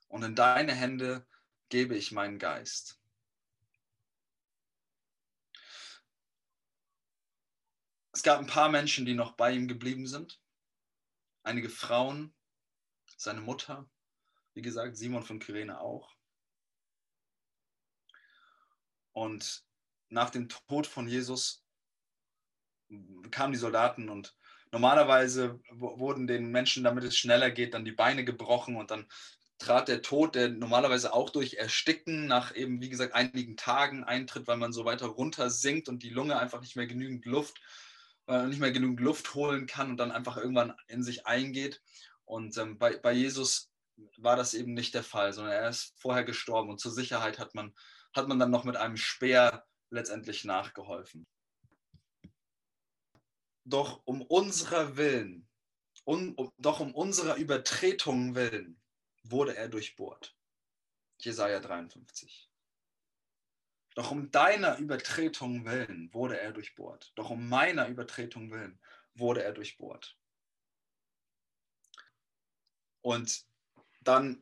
Und 0.07 0.23
in 0.23 0.35
deine 0.35 0.73
Hände 0.73 1.27
gebe 1.69 1.95
ich 1.95 2.11
meinen 2.11 2.39
Geist. 2.39 2.99
Es 8.11 8.21
gab 8.21 8.39
ein 8.39 8.47
paar 8.47 8.69
Menschen, 8.69 9.05
die 9.05 9.15
noch 9.15 9.33
bei 9.33 9.51
ihm 9.51 9.67
geblieben 9.67 10.07
sind. 10.07 10.39
Einige 11.43 11.69
Frauen, 11.69 12.35
seine 13.17 13.41
Mutter, 13.41 13.89
wie 14.53 14.61
gesagt, 14.61 14.97
Simon 14.97 15.23
von 15.23 15.39
Kyrene 15.39 15.79
auch. 15.79 16.15
Und 19.11 19.63
nach 20.09 20.29
dem 20.29 20.49
Tod 20.49 20.87
von 20.87 21.07
Jesus 21.07 21.63
kamen 23.31 23.53
die 23.53 23.59
Soldaten 23.59 24.09
und 24.09 24.35
Normalerweise 24.73 25.59
wurden 25.69 26.25
den 26.25 26.49
Menschen, 26.49 26.83
damit 26.83 27.03
es 27.03 27.15
schneller 27.15 27.51
geht, 27.51 27.75
dann 27.75 27.85
die 27.85 27.91
Beine 27.91 28.25
gebrochen 28.25 28.75
und 28.75 28.89
dann 28.89 29.05
trat 29.59 29.87
der 29.87 30.01
Tod, 30.01 30.33
der 30.33 30.49
normalerweise 30.49 31.13
auch 31.13 31.29
durch 31.29 31.53
Ersticken 31.53 32.25
nach 32.25 32.55
eben, 32.55 32.81
wie 32.81 32.89
gesagt, 32.89 33.13
einigen 33.13 33.55
Tagen 33.55 34.03
eintritt, 34.03 34.47
weil 34.47 34.57
man 34.57 34.73
so 34.73 34.83
weiter 34.83 35.05
runter 35.05 35.51
sinkt 35.51 35.89
und 35.89 36.01
die 36.01 36.09
Lunge 36.09 36.39
einfach 36.39 36.59
nicht 36.59 36.75
mehr 36.75 36.87
genügend 36.87 37.23
Luft, 37.25 37.61
äh, 38.27 38.47
nicht 38.47 38.59
mehr 38.59 38.71
genügend 38.71 38.99
Luft 38.99 39.35
holen 39.35 39.67
kann 39.67 39.91
und 39.91 39.97
dann 39.97 40.11
einfach 40.11 40.37
irgendwann 40.37 40.73
in 40.87 41.03
sich 41.03 41.27
eingeht. 41.27 41.79
Und 42.25 42.57
ähm, 42.57 42.77
bei, 42.77 42.97
bei 42.97 43.11
Jesus 43.11 43.71
war 44.17 44.35
das 44.35 44.53
eben 44.53 44.73
nicht 44.73 44.93
der 44.93 45.03
Fall, 45.03 45.33
sondern 45.33 45.53
er 45.53 45.69
ist 45.69 45.93
vorher 45.99 46.23
gestorben 46.23 46.69
und 46.69 46.79
zur 46.79 46.91
Sicherheit 46.91 47.39
hat 47.39 47.53
man, 47.55 47.73
hat 48.13 48.27
man 48.27 48.39
dann 48.39 48.51
noch 48.51 48.63
mit 48.63 48.75
einem 48.75 48.97
Speer 48.97 49.65
letztendlich 49.89 50.43
nachgeholfen. 50.45 51.27
Doch 53.65 54.01
um 54.05 54.21
unserer 54.21 54.97
Willen, 54.97 55.47
um, 56.03 56.33
um, 56.35 56.51
doch 56.57 56.79
um 56.79 56.93
unserer 56.93 57.35
Übertretungen 57.35 58.35
willen, 58.35 58.81
wurde 59.23 59.55
er 59.55 59.69
durchbohrt. 59.69 60.35
Jesaja 61.19 61.59
53. 61.59 62.49
Doch 63.95 64.11
um 64.11 64.31
deiner 64.31 64.77
Übertretung 64.79 65.65
willen 65.65 66.11
wurde 66.13 66.39
er 66.39 66.51
durchbohrt. 66.51 67.13
Doch 67.15 67.29
um 67.29 67.47
meiner 67.47 67.87
Übertretung 67.87 68.51
willen 68.51 68.79
wurde 69.13 69.43
er 69.43 69.53
durchbohrt. 69.53 70.17
Und 73.03 73.43
dann 74.01 74.41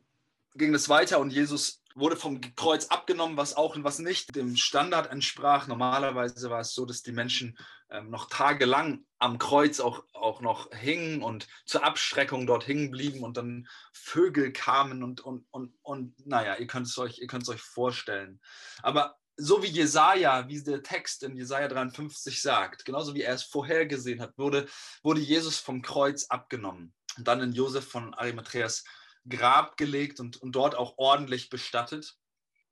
ging 0.54 0.74
es 0.74 0.88
weiter 0.88 1.18
und 1.18 1.30
Jesus 1.30 1.82
wurde 1.94 2.16
vom 2.16 2.40
Kreuz 2.56 2.86
abgenommen, 2.86 3.36
was 3.36 3.54
auch 3.54 3.76
und 3.76 3.84
was 3.84 3.98
nicht 3.98 4.34
dem 4.34 4.56
Standard 4.56 5.10
entsprach. 5.10 5.66
Normalerweise 5.66 6.48
war 6.48 6.60
es 6.60 6.72
so, 6.72 6.86
dass 6.86 7.02
die 7.02 7.12
Menschen 7.12 7.58
ähm, 7.90 8.08
noch 8.08 8.30
tagelang 8.30 9.04
am 9.18 9.38
Kreuz 9.38 9.78
auch, 9.78 10.04
auch 10.14 10.40
noch 10.40 10.72
hingen 10.72 11.22
und 11.22 11.48
zur 11.66 11.84
Abschreckung 11.84 12.46
dort 12.46 12.64
hingen 12.64 12.90
blieben 12.90 13.22
und 13.22 13.36
dann 13.36 13.68
Vögel 13.92 14.52
kamen 14.52 15.02
und, 15.02 15.20
und, 15.20 15.44
und, 15.50 15.74
und 15.82 16.26
naja, 16.26 16.56
ihr 16.56 16.66
könnt 16.66 16.86
es 16.86 16.96
euch, 16.96 17.18
ihr 17.18 17.26
könnt 17.26 17.42
es 17.42 17.50
euch 17.50 17.60
vorstellen. 17.60 18.40
Aber 18.82 19.18
so 19.36 19.62
wie 19.62 19.68
Jesaja, 19.68 20.48
wie 20.48 20.62
der 20.62 20.82
Text 20.82 21.22
in 21.22 21.36
Jesaja 21.36 21.68
53 21.68 22.40
sagt, 22.40 22.84
genauso 22.84 23.14
wie 23.14 23.22
er 23.22 23.34
es 23.34 23.42
vorhergesehen 23.42 24.20
hat, 24.20 24.36
wurde, 24.38 24.66
wurde 25.02 25.20
Jesus 25.20 25.58
vom 25.58 25.82
Kreuz 25.82 26.26
abgenommen 26.26 26.94
dann 27.18 27.40
in 27.40 27.52
Josef 27.52 27.88
von 27.88 28.14
Arimatheas 28.14 28.84
Grab 29.28 29.76
gelegt 29.76 30.18
und, 30.18 30.36
und 30.38 30.52
dort 30.52 30.74
auch 30.74 30.94
ordentlich 30.98 31.48
bestattet. 31.48 32.16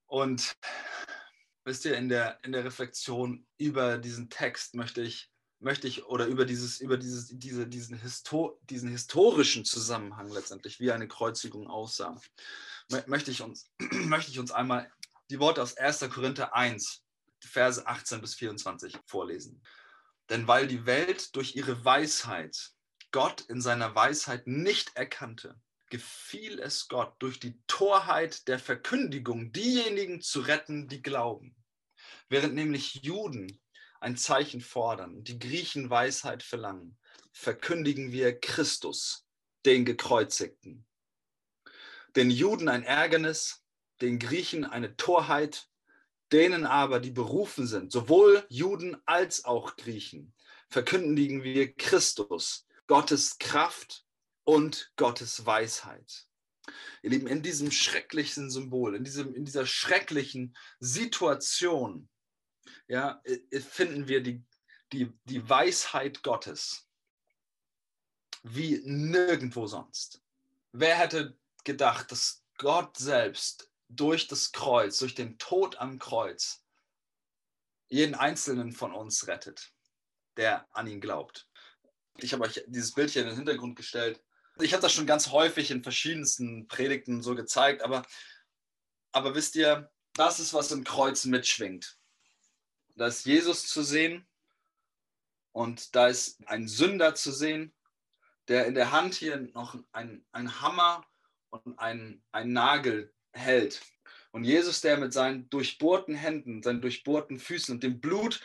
Und 0.06 0.56
wisst 1.64 1.84
ihr, 1.84 1.96
in 1.96 2.08
der, 2.08 2.38
in 2.42 2.52
der 2.52 2.64
Reflexion 2.64 3.46
über 3.56 3.98
diesen 3.98 4.30
Text 4.30 4.74
möchte 4.74 5.00
ich, 5.00 5.30
möchte 5.60 5.86
ich 5.86 6.04
oder 6.06 6.26
über, 6.26 6.44
dieses, 6.44 6.80
über 6.80 6.96
dieses, 6.96 7.28
diese, 7.30 7.68
diesen, 7.68 7.98
Histo 7.98 8.58
diesen 8.62 8.90
historischen 8.90 9.64
Zusammenhang 9.64 10.28
letztendlich, 10.30 10.80
wie 10.80 10.90
eine 10.90 11.06
Kreuzigung 11.06 11.68
aussah, 11.68 12.20
möchte 13.06 13.30
ich 13.30 13.42
uns, 13.42 13.70
möchte 13.78 14.32
ich 14.32 14.38
uns 14.38 14.50
einmal 14.50 14.90
die 15.30 15.38
Worte 15.38 15.62
aus 15.62 15.76
1. 15.76 16.00
Korinther 16.10 16.54
1, 16.54 17.04
Verse 17.42 17.86
18 17.86 18.20
bis 18.20 18.34
24 18.34 18.98
vorlesen. 19.06 19.62
Denn 20.28 20.46
weil 20.46 20.66
die 20.66 20.86
Welt 20.86 21.34
durch 21.36 21.56
ihre 21.56 21.84
Weisheit 21.84 22.72
Gott 23.12 23.42
in 23.42 23.60
seiner 23.60 23.94
Weisheit 23.94 24.46
nicht 24.46 24.96
erkannte, 24.96 25.60
gefiel 25.90 26.60
es 26.60 26.88
Gott, 26.88 27.14
durch 27.18 27.40
die 27.40 27.60
Torheit 27.66 28.46
der 28.48 28.58
Verkündigung 28.58 29.52
diejenigen 29.52 30.20
zu 30.20 30.40
retten, 30.40 30.88
die 30.88 31.02
glauben. 31.02 31.56
Während 32.28 32.54
nämlich 32.54 33.02
Juden 33.02 33.60
ein 34.00 34.16
Zeichen 34.16 34.60
fordern 34.60 35.16
und 35.16 35.28
die 35.28 35.38
Griechen 35.38 35.90
Weisheit 35.90 36.42
verlangen, 36.42 36.98
verkündigen 37.32 38.12
wir 38.12 38.38
Christus, 38.38 39.26
den 39.66 39.84
Gekreuzigten. 39.84 40.86
Den 42.16 42.30
Juden 42.30 42.68
ein 42.68 42.82
Ärgernis, 42.82 43.62
den 44.00 44.18
Griechen 44.18 44.64
eine 44.64 44.96
Torheit, 44.96 45.68
denen 46.32 46.64
aber, 46.64 47.00
die 47.00 47.10
berufen 47.10 47.66
sind, 47.66 47.92
sowohl 47.92 48.44
Juden 48.48 48.96
als 49.04 49.44
auch 49.44 49.76
Griechen, 49.76 50.32
verkündigen 50.68 51.42
wir 51.42 51.74
Christus, 51.74 52.66
Gottes 52.90 53.38
Kraft 53.38 54.04
und 54.42 54.90
Gottes 54.96 55.46
Weisheit. 55.46 56.26
Ihr 57.02 57.10
Lieben, 57.10 57.28
in 57.28 57.40
diesem 57.40 57.70
schrecklichen 57.70 58.50
Symbol, 58.50 58.96
in, 58.96 59.04
diesem, 59.04 59.32
in 59.32 59.44
dieser 59.44 59.64
schrecklichen 59.64 60.56
Situation, 60.80 62.08
ja, 62.88 63.22
finden 63.60 64.08
wir 64.08 64.24
die, 64.24 64.44
die, 64.92 65.12
die 65.22 65.48
Weisheit 65.48 66.24
Gottes 66.24 66.88
wie 68.42 68.82
nirgendwo 68.84 69.68
sonst. 69.68 70.20
Wer 70.72 70.96
hätte 70.96 71.38
gedacht, 71.62 72.10
dass 72.10 72.42
Gott 72.58 72.96
selbst 72.96 73.70
durch 73.88 74.26
das 74.26 74.50
Kreuz, 74.50 74.98
durch 74.98 75.14
den 75.14 75.38
Tod 75.38 75.76
am 75.76 76.00
Kreuz, 76.00 76.64
jeden 77.86 78.16
einzelnen 78.16 78.72
von 78.72 78.92
uns 78.92 79.28
rettet, 79.28 79.72
der 80.36 80.66
an 80.72 80.88
ihn 80.88 81.00
glaubt. 81.00 81.49
Ich 82.18 82.32
habe 82.32 82.44
euch 82.44 82.62
dieses 82.66 82.92
Bild 82.92 83.10
hier 83.10 83.22
in 83.22 83.28
den 83.28 83.36
Hintergrund 83.36 83.76
gestellt 83.76 84.20
ich 84.62 84.72
habe 84.72 84.82
das 84.82 84.92
schon 84.92 85.06
ganz 85.06 85.30
häufig 85.30 85.70
in 85.70 85.82
verschiedensten 85.82 86.68
Predigten 86.68 87.22
so 87.22 87.34
gezeigt, 87.34 87.82
aber, 87.82 88.06
aber 89.12 89.34
wisst 89.34 89.56
ihr, 89.56 89.90
das 90.14 90.40
ist, 90.40 90.54
was 90.54 90.72
im 90.72 90.84
Kreuz 90.84 91.24
mitschwingt. 91.24 91.98
Da 92.96 93.06
ist 93.06 93.24
Jesus 93.24 93.66
zu 93.66 93.82
sehen 93.82 94.26
und 95.52 95.94
da 95.94 96.08
ist 96.08 96.46
ein 96.46 96.68
Sünder 96.68 97.14
zu 97.14 97.32
sehen, 97.32 97.74
der 98.48 98.66
in 98.66 98.74
der 98.74 98.92
Hand 98.92 99.14
hier 99.14 99.38
noch 99.54 99.76
ein, 99.92 100.24
ein 100.32 100.60
Hammer 100.60 101.06
und 101.50 101.78
ein, 101.78 102.22
ein 102.32 102.52
Nagel 102.52 103.14
hält. 103.32 103.80
Und 104.32 104.44
Jesus, 104.44 104.80
der 104.80 104.96
mit 104.96 105.12
seinen 105.12 105.48
durchbohrten 105.50 106.14
Händen, 106.14 106.62
seinen 106.62 106.80
durchbohrten 106.80 107.38
Füßen 107.38 107.74
und 107.74 107.82
dem 107.82 108.00
Blut, 108.00 108.40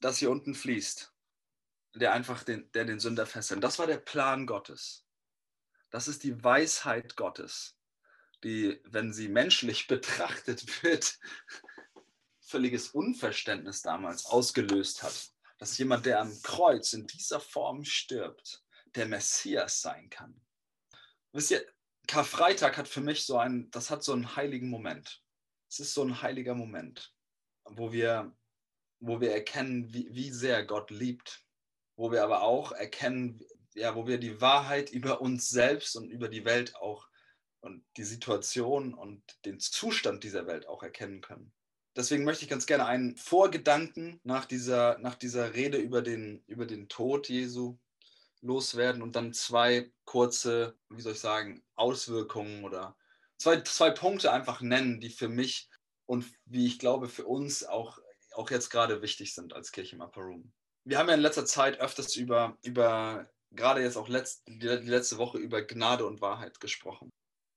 das 0.00 0.18
hier 0.18 0.30
unten 0.30 0.54
fließt, 0.54 1.12
der 1.96 2.12
einfach 2.12 2.42
den, 2.42 2.70
der 2.72 2.84
den 2.84 3.00
Sünder 3.00 3.26
festhält. 3.26 3.64
Das 3.64 3.78
war 3.78 3.86
der 3.86 3.98
Plan 3.98 4.46
Gottes. 4.46 5.06
Das 5.90 6.08
ist 6.08 6.24
die 6.24 6.42
Weisheit 6.42 7.16
Gottes, 7.16 7.78
die, 8.44 8.80
wenn 8.84 9.12
sie 9.12 9.28
menschlich 9.28 9.86
betrachtet 9.88 10.82
wird, 10.82 11.18
völliges 12.40 12.90
Unverständnis 12.90 13.82
damals 13.82 14.26
ausgelöst 14.26 15.02
hat. 15.02 15.32
Dass 15.58 15.78
jemand, 15.78 16.04
der 16.04 16.20
am 16.20 16.42
Kreuz 16.42 16.92
in 16.92 17.06
dieser 17.06 17.40
Form 17.40 17.82
stirbt, 17.82 18.62
der 18.94 19.06
Messias 19.06 19.80
sein 19.80 20.10
kann. 20.10 20.38
Wisst 21.32 21.50
ihr, 21.50 21.64
Karfreitag 22.06 22.76
hat 22.76 22.88
für 22.88 23.00
mich 23.00 23.24
so 23.24 23.38
einen, 23.38 23.70
das 23.70 23.90
hat 23.90 24.04
so 24.04 24.12
einen 24.12 24.36
heiligen 24.36 24.68
Moment. 24.68 25.22
Es 25.68 25.80
ist 25.80 25.94
so 25.94 26.02
ein 26.02 26.20
heiliger 26.20 26.54
Moment, 26.54 27.14
wo 27.64 27.90
wir, 27.90 28.36
wo 29.00 29.20
wir 29.20 29.32
erkennen, 29.32 29.92
wie, 29.94 30.08
wie 30.14 30.30
sehr 30.30 30.64
Gott 30.64 30.90
liebt, 30.90 31.45
wo 31.96 32.12
wir 32.12 32.22
aber 32.22 32.42
auch 32.42 32.72
erkennen, 32.72 33.40
ja, 33.74 33.94
wo 33.94 34.06
wir 34.06 34.18
die 34.18 34.40
Wahrheit 34.40 34.90
über 34.90 35.20
uns 35.20 35.48
selbst 35.48 35.96
und 35.96 36.10
über 36.10 36.28
die 36.28 36.44
Welt 36.44 36.76
auch 36.76 37.08
und 37.60 37.84
die 37.96 38.04
Situation 38.04 38.94
und 38.94 39.22
den 39.44 39.58
Zustand 39.58 40.24
dieser 40.24 40.46
Welt 40.46 40.68
auch 40.68 40.82
erkennen 40.82 41.20
können. 41.20 41.52
Deswegen 41.96 42.24
möchte 42.24 42.44
ich 42.44 42.50
ganz 42.50 42.66
gerne 42.66 42.86
einen 42.86 43.16
Vorgedanken 43.16 44.20
nach 44.22 44.44
dieser, 44.44 44.98
nach 44.98 45.14
dieser 45.14 45.54
Rede 45.54 45.78
über 45.78 46.02
den, 46.02 46.44
über 46.46 46.66
den 46.66 46.88
Tod 46.88 47.28
Jesu 47.28 47.78
loswerden 48.42 49.02
und 49.02 49.16
dann 49.16 49.32
zwei 49.32 49.90
kurze, 50.04 50.78
wie 50.90 51.00
soll 51.00 51.14
ich 51.14 51.20
sagen, 51.20 51.64
Auswirkungen 51.74 52.64
oder 52.64 52.96
zwei, 53.38 53.62
zwei 53.62 53.90
Punkte 53.90 54.30
einfach 54.30 54.60
nennen, 54.60 55.00
die 55.00 55.10
für 55.10 55.28
mich 55.28 55.68
und 56.04 56.26
wie 56.44 56.66
ich 56.66 56.78
glaube 56.78 57.08
für 57.08 57.24
uns 57.24 57.64
auch, 57.64 57.98
auch 58.34 58.50
jetzt 58.50 58.70
gerade 58.70 59.02
wichtig 59.02 59.34
sind 59.34 59.54
als 59.54 59.72
Kirche 59.72 59.96
im 59.96 60.02
Upper 60.02 60.20
Room. 60.20 60.52
Wir 60.86 60.98
haben 60.98 61.08
ja 61.08 61.14
in 61.14 61.20
letzter 61.20 61.44
Zeit 61.44 61.80
öfters 61.80 62.16
über, 62.16 62.56
über 62.62 63.28
gerade 63.50 63.82
jetzt 63.82 63.96
auch 63.96 64.08
letzt, 64.08 64.44
die, 64.46 64.66
letzte 64.66 65.18
Woche 65.18 65.38
über 65.38 65.62
Gnade 65.62 66.06
und 66.06 66.20
Wahrheit 66.20 66.60
gesprochen. 66.60 67.10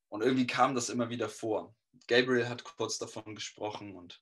Und 0.09 0.21
irgendwie 0.21 0.47
kam 0.47 0.75
das 0.75 0.89
immer 0.89 1.09
wieder 1.09 1.29
vor. 1.29 1.75
Gabriel 2.07 2.49
hat 2.49 2.63
kurz 2.63 2.97
davon 2.97 3.35
gesprochen 3.35 3.95
und, 3.95 4.21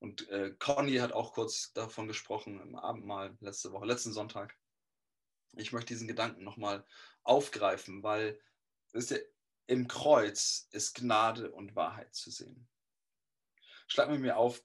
und 0.00 0.28
äh, 0.28 0.52
Conny 0.58 0.96
hat 0.96 1.12
auch 1.12 1.32
kurz 1.32 1.72
davon 1.72 2.08
gesprochen 2.08 2.60
im 2.60 2.74
Abendmahl 2.74 3.36
letzte 3.40 3.72
Woche, 3.72 3.86
letzten 3.86 4.12
Sonntag 4.12 4.56
ich 5.56 5.72
möchte 5.72 5.88
diesen 5.88 6.08
Gedanken 6.08 6.44
nochmal 6.44 6.84
aufgreifen, 7.22 8.02
weil 8.02 8.40
wisst 8.92 9.10
ihr, 9.12 9.24
im 9.66 9.86
Kreuz 9.86 10.68
ist 10.70 10.94
Gnade 10.94 11.50
und 11.52 11.76
Wahrheit 11.76 12.14
zu 12.14 12.30
sehen. 12.30 12.68
Schlag 13.86 14.08
mir 14.10 14.36
auf 14.36 14.62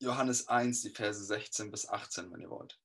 Johannes 0.00 0.48
1, 0.48 0.82
die 0.82 0.90
Verse 0.90 1.24
16 1.24 1.70
bis 1.70 1.88
18, 1.88 2.32
wenn 2.32 2.40
ihr 2.40 2.50
wollt. 2.50 2.78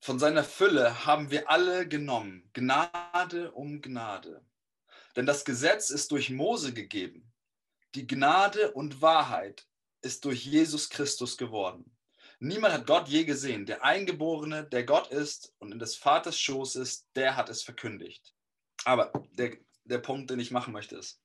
Von 0.00 0.18
seiner 0.18 0.44
Fülle 0.44 1.04
haben 1.04 1.30
wir 1.30 1.50
alle 1.50 1.86
genommen, 1.86 2.48
Gnade 2.54 3.52
um 3.52 3.82
Gnade. 3.82 4.44
Denn 5.16 5.26
das 5.26 5.44
Gesetz 5.44 5.90
ist 5.90 6.10
durch 6.10 6.30
Mose 6.30 6.72
gegeben. 6.72 7.30
Die 7.94 8.06
Gnade 8.06 8.72
und 8.72 9.02
Wahrheit 9.02 9.66
ist 10.02 10.24
durch 10.24 10.44
Jesus 10.44 10.88
Christus 10.88 11.36
geworden. 11.36 11.96
Niemand 12.38 12.72
hat 12.72 12.86
Gott 12.86 13.08
je 13.08 13.24
gesehen. 13.24 13.66
Der 13.66 13.84
Eingeborene, 13.84 14.64
der 14.64 14.84
Gott 14.84 15.08
ist 15.10 15.52
und 15.58 15.72
in 15.72 15.78
des 15.78 15.96
Vaters 15.96 16.38
Schoß 16.38 16.76
ist, 16.76 17.06
der 17.14 17.36
hat 17.36 17.50
es 17.50 17.62
verkündigt. 17.62 18.34
Aber 18.84 19.12
der, 19.32 19.58
der 19.84 19.98
Punkt, 19.98 20.30
den 20.30 20.40
ich 20.40 20.50
machen 20.50 20.72
möchte, 20.72 20.96
ist, 20.96 21.20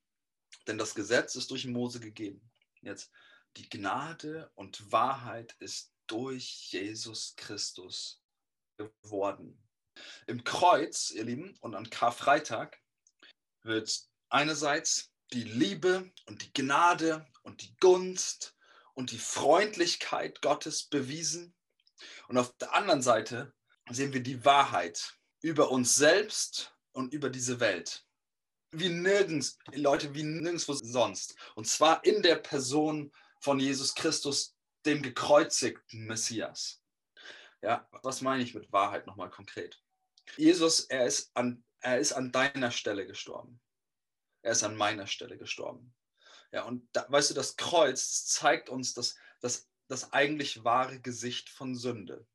denn 0.68 0.78
das 0.78 0.94
Gesetz 0.94 1.36
ist 1.36 1.52
durch 1.52 1.66
Mose 1.66 2.02
gegeben. 2.02 2.42
Jetzt, 2.82 3.12
die 3.58 3.70
Gnade 3.70 4.52
und 4.56 4.92
Wahrheit 4.92 5.56
ist 5.60 5.94
durch 6.08 6.72
Jesus 6.72 7.36
Christus 7.36 8.22
geworden. 8.78 9.62
Im 10.28 10.44
Kreuz, 10.44 11.12
ihr 11.12 11.24
Lieben, 11.24 11.58
und 11.62 11.74
an 11.76 11.90
Karfreitag 11.90 12.82
wird 13.64 14.08
einerseits 14.30 15.12
die 15.32 15.44
Liebe 15.44 16.12
und 16.26 16.42
die 16.42 16.54
Gnade 16.54 17.26
und 17.44 17.62
die 17.62 17.76
Gunst 17.78 18.56
und 18.94 19.12
die 19.12 19.20
Freundlichkeit 19.20 20.42
Gottes 20.42 20.84
bewiesen. 20.84 21.56
Und 22.28 22.38
auf 22.38 22.56
der 22.58 22.74
anderen 22.74 23.02
Seite 23.02 23.54
sehen 23.90 24.14
wir 24.14 24.22
die 24.22 24.44
Wahrheit 24.46 25.18
über 25.42 25.72
uns 25.72 25.96
selbst 25.96 26.76
und 26.92 27.14
über 27.14 27.30
diese 27.30 27.60
Welt. 27.60 28.06
Wie 28.72 28.90
nirgends, 28.90 29.58
Leute, 29.74 30.14
wie 30.14 30.24
nirgendwo 30.24 30.74
sonst. 30.74 31.36
Und 31.56 31.68
zwar 31.68 32.04
in 32.04 32.22
der 32.22 32.36
Person 32.36 33.12
von 33.46 33.60
Jesus 33.60 33.94
Christus, 33.94 34.58
dem 34.88 35.04
gekreuzigten 35.04 36.08
Messias. 36.08 36.82
Ja, 37.62 37.88
was 38.02 38.22
meine 38.22 38.42
ich 38.42 38.56
mit 38.56 38.72
Wahrheit 38.72 39.06
nochmal 39.06 39.30
konkret? 39.30 39.80
Jesus, 40.36 40.80
er 40.86 41.06
ist, 41.06 41.30
an, 41.36 41.64
er 41.80 42.00
ist 42.00 42.12
an 42.14 42.32
deiner 42.32 42.72
Stelle 42.72 43.06
gestorben. 43.06 43.62
Er 44.42 44.54
ist 44.54 44.64
an 44.64 44.76
meiner 44.76 45.06
Stelle 45.06 45.38
gestorben. 45.38 45.94
Ja, 46.52 46.64
und 46.64 46.90
da, 46.92 47.06
weißt 47.08 47.30
du, 47.30 47.34
das 47.36 47.56
Kreuz 47.56 48.10
das 48.10 48.26
zeigt 48.26 48.68
uns 48.70 48.96
das, 48.96 49.16
das, 49.42 49.70
das 49.90 50.12
eigentlich 50.12 50.64
wahre 50.64 51.00
Gesicht 51.00 51.50
von 51.50 51.76
Sünde. 51.76 52.26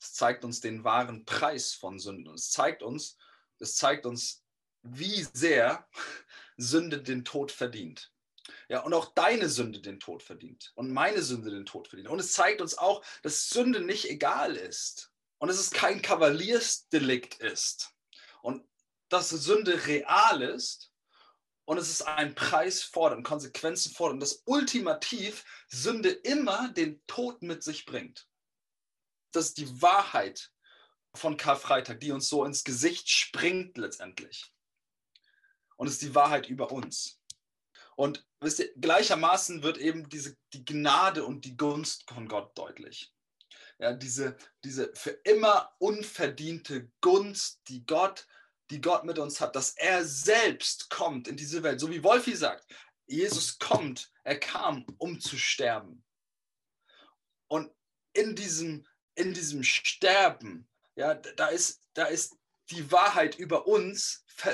Es 0.00 0.12
zeigt 0.12 0.44
uns 0.44 0.60
den 0.60 0.84
wahren 0.84 1.24
Preis 1.24 1.74
von 1.74 1.98
Sünde. 1.98 2.30
Es 2.34 2.52
zeigt 2.52 2.84
uns, 2.84 3.16
es 3.58 3.74
zeigt 3.74 4.06
uns, 4.06 4.44
wie 4.82 5.26
sehr 5.32 5.88
Sünde 6.56 7.02
den 7.02 7.24
Tod 7.24 7.50
verdient. 7.50 8.12
Ja, 8.68 8.80
und 8.80 8.94
auch 8.94 9.12
deine 9.14 9.48
Sünde 9.48 9.80
den 9.80 10.00
Tod 10.00 10.22
verdient 10.22 10.72
und 10.74 10.92
meine 10.92 11.22
Sünde 11.22 11.50
den 11.50 11.66
Tod 11.66 11.88
verdient. 11.88 12.08
Und 12.08 12.18
es 12.18 12.32
zeigt 12.32 12.60
uns 12.60 12.76
auch, 12.76 13.04
dass 13.22 13.48
Sünde 13.48 13.80
nicht 13.80 14.08
egal 14.10 14.56
ist 14.56 15.12
und 15.38 15.48
dass 15.48 15.58
es 15.58 15.70
kein 15.70 16.02
Kavaliersdelikt 16.02 17.40
ist 17.40 17.94
und 18.42 18.66
dass 19.08 19.30
Sünde 19.30 19.86
real 19.86 20.42
ist 20.42 20.92
und 21.64 21.78
es 21.78 21.90
ist 21.90 22.02
ein 22.02 22.34
Preis 22.34 22.82
fordern, 22.82 23.22
Konsequenzen 23.22 23.92
fordern, 23.92 24.20
dass 24.20 24.42
ultimativ 24.46 25.44
Sünde 25.68 26.10
immer 26.10 26.70
den 26.70 27.04
Tod 27.06 27.42
mit 27.42 27.62
sich 27.62 27.84
bringt. 27.84 28.26
Das 29.32 29.46
ist 29.46 29.58
die 29.58 29.82
Wahrheit 29.82 30.50
von 31.14 31.36
Karfreitag, 31.36 32.00
die 32.00 32.12
uns 32.12 32.28
so 32.28 32.44
ins 32.44 32.64
Gesicht 32.64 33.10
springt 33.10 33.76
letztendlich. 33.76 34.52
Und 35.76 35.86
es 35.86 35.94
ist 35.94 36.02
die 36.02 36.14
Wahrheit 36.14 36.48
über 36.48 36.72
uns. 36.72 37.20
Und 37.96 38.26
wisst 38.40 38.60
ihr, 38.60 38.72
gleichermaßen 38.76 39.62
wird 39.62 39.78
eben 39.78 40.08
diese, 40.08 40.36
die 40.52 40.64
Gnade 40.64 41.24
und 41.24 41.44
die 41.44 41.56
Gunst 41.56 42.08
von 42.08 42.28
Gott 42.28 42.56
deutlich. 42.56 43.12
Ja, 43.78 43.92
diese, 43.92 44.36
diese 44.64 44.92
für 44.94 45.10
immer 45.10 45.72
unverdiente 45.78 46.90
Gunst, 47.00 47.60
die 47.68 47.86
Gott 47.86 48.26
die 48.70 48.80
Gott 48.80 49.04
mit 49.04 49.18
uns 49.18 49.40
hat, 49.40 49.56
dass 49.56 49.76
er 49.76 50.04
selbst 50.04 50.90
kommt 50.90 51.28
in 51.28 51.36
diese 51.36 51.62
Welt. 51.62 51.80
So 51.80 51.90
wie 51.90 52.02
Wolfi 52.02 52.36
sagt, 52.36 52.66
Jesus 53.06 53.58
kommt, 53.58 54.10
er 54.24 54.38
kam, 54.38 54.84
um 54.98 55.20
zu 55.20 55.38
sterben. 55.38 56.04
Und 57.48 57.72
in 58.12 58.36
diesem, 58.36 58.86
in 59.14 59.32
diesem 59.32 59.62
Sterben, 59.62 60.68
ja, 60.96 61.14
da 61.14 61.46
ist, 61.48 61.82
da 61.94 62.04
ist 62.04 62.36
die 62.70 62.90
Wahrheit 62.92 63.38
über 63.38 63.66
uns, 63.66 64.24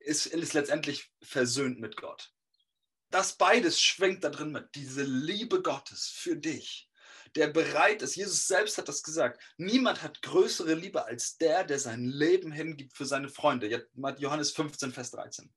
ist, 0.00 0.26
ist 0.26 0.52
letztendlich 0.52 1.10
versöhnt 1.22 1.80
mit 1.80 1.96
Gott. 1.96 2.32
Das 3.10 3.36
beides 3.36 3.80
schwingt 3.80 4.24
da 4.24 4.30
drin 4.30 4.52
mit, 4.52 4.74
diese 4.74 5.02
Liebe 5.02 5.62
Gottes 5.62 6.08
für 6.08 6.36
dich 6.36 6.90
der 7.36 7.48
bereit 7.48 8.02
ist. 8.02 8.16
Jesus 8.16 8.46
selbst 8.46 8.78
hat 8.78 8.88
das 8.88 9.02
gesagt. 9.02 9.42
Niemand 9.58 10.02
hat 10.02 10.22
größere 10.22 10.74
Liebe 10.74 11.04
als 11.04 11.36
der, 11.36 11.64
der 11.64 11.78
sein 11.78 12.04
Leben 12.04 12.50
hingibt 12.50 12.96
für 12.96 13.04
seine 13.04 13.28
Freunde. 13.28 13.88
Johannes 14.18 14.52
15, 14.52 14.92
Vers 14.92 15.10
13. 15.12 15.52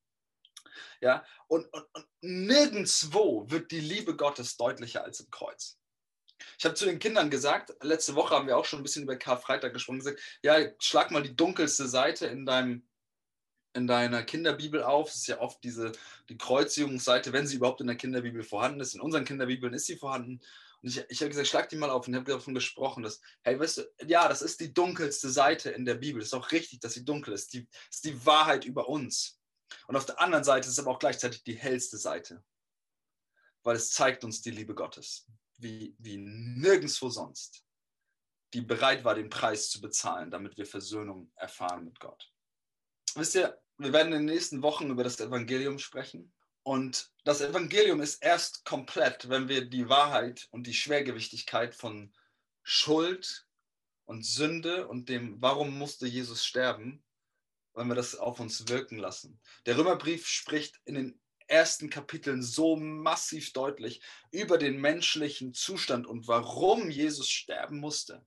Ja, 1.00 1.24
und, 1.48 1.72
und, 1.72 1.86
und 1.94 2.06
nirgendwo 2.20 3.50
wird 3.50 3.70
die 3.70 3.80
Liebe 3.80 4.14
Gottes 4.14 4.56
deutlicher 4.56 5.02
als 5.02 5.20
im 5.20 5.30
Kreuz. 5.30 5.78
Ich 6.58 6.64
habe 6.64 6.74
zu 6.74 6.86
den 6.86 6.98
Kindern 6.98 7.30
gesagt, 7.30 7.72
letzte 7.82 8.14
Woche 8.14 8.34
haben 8.34 8.46
wir 8.46 8.56
auch 8.56 8.64
schon 8.64 8.80
ein 8.80 8.82
bisschen 8.82 9.02
über 9.02 9.16
Karfreitag 9.16 9.72
gesprochen, 9.72 9.98
gesagt, 9.98 10.20
ja, 10.42 10.58
schlag 10.78 11.10
mal 11.10 11.22
die 11.22 11.36
dunkelste 11.36 11.86
Seite 11.88 12.26
in 12.26 12.46
deinem 12.46 12.86
in 13.72 13.86
deiner 13.86 14.22
Kinderbibel 14.22 14.82
auf. 14.82 15.10
Es 15.10 15.16
ist 15.16 15.26
ja 15.28 15.40
oft 15.40 15.62
diese 15.62 15.92
die 16.28 16.38
Kreuzigungsseite, 16.38 17.32
wenn 17.32 17.46
sie 17.46 17.56
überhaupt 17.56 17.80
in 17.80 17.86
der 17.86 17.96
Kinderbibel 17.96 18.42
vorhanden 18.42 18.80
ist. 18.80 18.94
In 18.94 19.00
unseren 19.00 19.24
Kinderbibeln 19.24 19.72
ist 19.74 19.86
sie 19.86 19.96
vorhanden. 19.96 20.40
Und 20.82 20.88
ich, 20.88 21.04
ich 21.08 21.20
habe 21.20 21.28
gesagt, 21.28 21.48
schlag 21.48 21.68
die 21.68 21.76
mal 21.76 21.90
auf 21.90 22.08
und 22.08 22.16
habe 22.16 22.30
davon 22.30 22.54
gesprochen, 22.54 23.02
dass, 23.02 23.20
hey, 23.42 23.58
weißt 23.58 23.78
du, 23.78 23.82
ja, 24.06 24.28
das 24.28 24.42
ist 24.42 24.60
die 24.60 24.72
dunkelste 24.72 25.28
Seite 25.28 25.70
in 25.70 25.84
der 25.84 25.94
Bibel. 25.94 26.20
Es 26.20 26.28
ist 26.28 26.34
auch 26.34 26.52
richtig, 26.52 26.80
dass 26.80 26.94
sie 26.94 27.04
dunkel 27.04 27.34
ist. 27.34 27.52
Die 27.52 27.68
ist 27.90 28.04
die 28.04 28.24
Wahrheit 28.24 28.64
über 28.64 28.88
uns. 28.88 29.38
Und 29.86 29.96
auf 29.96 30.06
der 30.06 30.20
anderen 30.20 30.44
Seite 30.44 30.66
ist 30.66 30.72
es 30.72 30.78
aber 30.78 30.90
auch 30.90 30.98
gleichzeitig 30.98 31.44
die 31.44 31.56
hellste 31.56 31.96
Seite, 31.96 32.42
weil 33.62 33.76
es 33.76 33.90
zeigt 33.90 34.24
uns 34.24 34.40
die 34.42 34.50
Liebe 34.50 34.74
Gottes, 34.74 35.28
wie, 35.58 35.94
wie 35.98 36.16
nirgendwo 36.16 37.08
sonst, 37.08 37.64
die 38.52 38.62
bereit 38.62 39.04
war, 39.04 39.14
den 39.14 39.30
Preis 39.30 39.70
zu 39.70 39.80
bezahlen, 39.80 40.30
damit 40.30 40.56
wir 40.56 40.66
Versöhnung 40.66 41.30
erfahren 41.36 41.84
mit 41.84 42.00
Gott. 42.00 42.32
Wisst 43.16 43.34
ihr, 43.34 43.60
wir 43.78 43.92
werden 43.92 44.12
in 44.12 44.26
den 44.26 44.34
nächsten 44.34 44.62
Wochen 44.62 44.90
über 44.90 45.04
das 45.04 45.20
Evangelium 45.20 45.78
sprechen 45.78 46.32
Und 46.62 47.10
das 47.24 47.40
Evangelium 47.40 48.00
ist 48.00 48.22
erst 48.22 48.64
komplett, 48.64 49.28
wenn 49.28 49.48
wir 49.48 49.64
die 49.64 49.88
Wahrheit 49.88 50.48
und 50.50 50.66
die 50.66 50.74
Schwergewichtigkeit 50.74 51.74
von 51.74 52.12
Schuld 52.62 53.46
und 54.04 54.24
Sünde 54.24 54.86
und 54.86 55.08
dem, 55.08 55.40
warum 55.40 55.78
musste 55.78 56.06
Jesus 56.06 56.44
sterben, 56.44 57.02
wenn 57.74 57.88
wir 57.88 57.94
das 57.94 58.16
auf 58.16 58.40
uns 58.40 58.68
wirken 58.68 58.98
lassen. 58.98 59.40
Der 59.66 59.78
Römerbrief 59.78 60.26
spricht 60.26 60.80
in 60.84 60.94
den 60.94 61.20
ersten 61.46 61.90
Kapiteln 61.90 62.42
so 62.42 62.76
massiv 62.76 63.52
deutlich 63.52 64.02
über 64.30 64.58
den 64.58 64.80
menschlichen 64.80 65.52
Zustand 65.52 66.06
und 66.06 66.28
warum 66.28 66.90
Jesus 66.90 67.28
sterben 67.28 67.78
musste. 67.78 68.24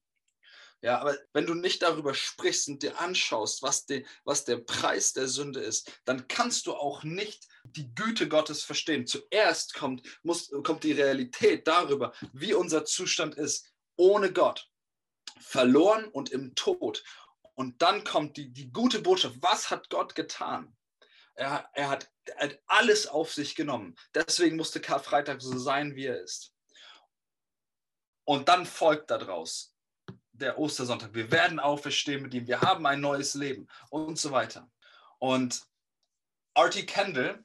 Ja, 0.83 0.99
aber 0.99 1.17
wenn 1.31 1.45
du 1.45 1.53
nicht 1.53 1.81
darüber 1.81 2.13
sprichst 2.13 2.67
und 2.67 2.83
dir 2.83 2.99
anschaust, 2.99 3.63
was, 3.63 3.85
die, 3.85 4.05
was 4.25 4.43
der 4.43 4.57
Preis 4.57 5.13
der 5.13 5.29
Sünde 5.29 5.61
ist, 5.61 5.89
dann 6.03 6.27
kannst 6.27 6.67
du 6.67 6.73
auch 6.73 7.03
nicht 7.03 7.47
die 7.63 7.95
Güte 7.95 8.27
Gottes 8.27 8.65
verstehen. 8.65 9.07
Zuerst 9.07 9.75
kommt, 9.75 10.05
muss, 10.23 10.51
kommt 10.63 10.83
die 10.83 10.91
Realität 10.91 11.69
darüber, 11.69 12.11
wie 12.33 12.53
unser 12.53 12.83
Zustand 12.83 13.35
ist, 13.35 13.73
ohne 13.95 14.33
Gott, 14.33 14.69
verloren 15.39 16.09
und 16.09 16.31
im 16.31 16.53
Tod. 16.53 17.01
Und 17.53 17.81
dann 17.81 18.03
kommt 18.03 18.35
die, 18.35 18.51
die 18.51 18.69
gute 18.69 18.99
Botschaft. 18.99 19.37
Was 19.39 19.69
hat 19.69 19.89
Gott 19.89 20.15
getan? 20.15 20.75
Er, 21.35 21.69
er, 21.75 21.91
hat, 21.91 22.11
er 22.25 22.49
hat 22.49 22.59
alles 22.67 23.07
auf 23.07 23.31
sich 23.31 23.55
genommen. 23.55 23.95
Deswegen 24.13 24.57
musste 24.57 24.81
Karfreitag 24.81 25.41
so 25.41 25.57
sein, 25.57 25.95
wie 25.95 26.07
er 26.07 26.21
ist. 26.21 26.53
Und 28.25 28.49
dann 28.49 28.65
folgt 28.65 29.09
daraus 29.09 29.72
der 30.33 30.57
Ostersonntag. 30.59 31.13
Wir 31.13 31.31
werden 31.31 31.59
auferstehen 31.59 32.21
mit 32.21 32.33
ihm. 32.33 32.47
Wir 32.47 32.61
haben 32.61 32.85
ein 32.85 33.01
neues 33.01 33.33
Leben 33.35 33.67
und 33.89 34.19
so 34.19 34.31
weiter. 34.31 34.69
Und 35.19 35.65
Artie 36.53 36.85
Kendall, 36.85 37.43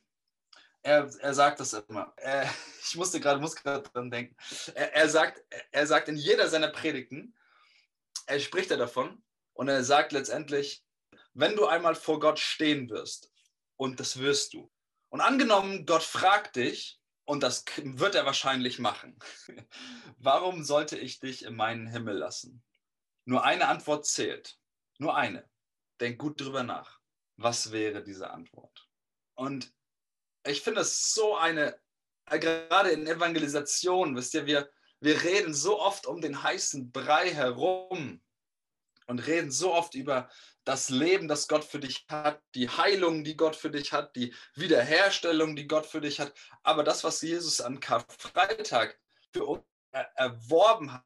er, 0.82 1.10
er 1.20 1.34
sagt 1.34 1.60
das 1.60 1.72
immer. 1.72 2.12
Er, 2.16 2.50
ich 2.82 2.96
musste 2.96 3.20
gerade, 3.20 3.40
muss 3.40 3.54
gerade 3.54 3.88
dran 3.88 4.10
denken. 4.10 4.36
Er, 4.74 4.94
er, 4.94 5.08
sagt, 5.08 5.42
er 5.70 5.86
sagt 5.86 6.08
in 6.08 6.16
jeder 6.16 6.48
seiner 6.48 6.68
Predigten, 6.68 7.36
er 8.26 8.40
spricht 8.40 8.70
er 8.70 8.76
davon 8.76 9.22
und 9.52 9.68
er 9.68 9.84
sagt 9.84 10.12
letztendlich, 10.12 10.84
wenn 11.34 11.56
du 11.56 11.66
einmal 11.66 11.94
vor 11.94 12.20
Gott 12.20 12.38
stehen 12.38 12.90
wirst 12.90 13.30
und 13.76 14.00
das 14.00 14.18
wirst 14.18 14.54
du. 14.54 14.70
Und 15.10 15.20
angenommen, 15.20 15.86
Gott 15.86 16.02
fragt 16.02 16.56
dich, 16.56 16.98
und 17.28 17.42
das 17.42 17.64
wird 17.76 18.14
er 18.14 18.24
wahrscheinlich 18.24 18.78
machen, 18.78 19.18
warum 20.18 20.64
sollte 20.64 20.96
ich 20.96 21.20
dich 21.20 21.44
in 21.44 21.56
meinen 21.56 21.86
Himmel 21.86 22.16
lassen? 22.16 22.62
Nur 23.28 23.44
eine 23.44 23.68
Antwort 23.68 24.06
zählt. 24.06 24.58
Nur 24.96 25.14
eine. 25.14 25.46
Denk 26.00 26.18
gut 26.18 26.40
drüber 26.40 26.62
nach. 26.62 26.98
Was 27.36 27.72
wäre 27.72 28.02
diese 28.02 28.30
Antwort? 28.30 28.88
Und 29.34 29.70
ich 30.46 30.62
finde 30.62 30.80
es 30.80 31.12
so 31.12 31.36
eine, 31.36 31.78
gerade 32.24 32.88
in 32.88 33.06
Evangelisation, 33.06 34.16
wisst 34.16 34.32
ihr, 34.32 34.46
wir, 34.46 34.70
wir 35.00 35.22
reden 35.22 35.52
so 35.52 35.78
oft 35.78 36.06
um 36.06 36.22
den 36.22 36.42
heißen 36.42 36.90
Brei 36.90 37.30
herum 37.30 38.22
und 39.08 39.26
reden 39.26 39.50
so 39.50 39.74
oft 39.74 39.94
über 39.94 40.30
das 40.64 40.88
Leben, 40.88 41.28
das 41.28 41.48
Gott 41.48 41.64
für 41.64 41.80
dich 41.80 42.06
hat, 42.08 42.42
die 42.54 42.70
Heilung, 42.70 43.24
die 43.24 43.36
Gott 43.36 43.56
für 43.56 43.70
dich 43.70 43.92
hat, 43.92 44.16
die 44.16 44.34
Wiederherstellung, 44.54 45.54
die 45.54 45.68
Gott 45.68 45.84
für 45.84 46.00
dich 46.00 46.18
hat. 46.18 46.32
Aber 46.62 46.82
das, 46.82 47.04
was 47.04 47.20
Jesus 47.20 47.60
an 47.60 47.78
Karfreitag 47.78 48.98
für 49.34 49.44
uns 49.44 49.64
erworben 50.14 50.94
hat, 50.94 51.04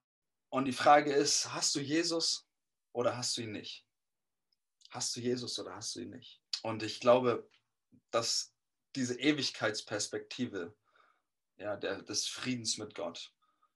und 0.53 0.67
die 0.67 0.73
Frage 0.73 1.15
ist, 1.15 1.55
hast 1.55 1.75
du 1.75 1.81
Jesus 1.81 2.47
oder 2.93 3.17
hast 3.17 3.39
du 3.39 3.41
ihn 3.41 3.53
nicht? 3.53 3.87
Hast 4.91 5.17
du 5.17 5.21
Jesus 5.21 5.59
oder 5.59 5.75
hast 5.75 5.97
du 5.97 6.01
ihn 6.01 6.11
nicht? 6.11 6.43
Und 6.63 6.83
ich 6.83 7.01
glaube, 7.01 7.49
dass 8.11 8.55
diese 8.95 9.19
Ewigkeitsperspektive 9.19 10.77
ja, 11.57 11.79
der, 11.79 12.03
des 12.03 12.29
Friedens 12.29 12.77
mit 12.77 12.95
Gott, 12.95 13.33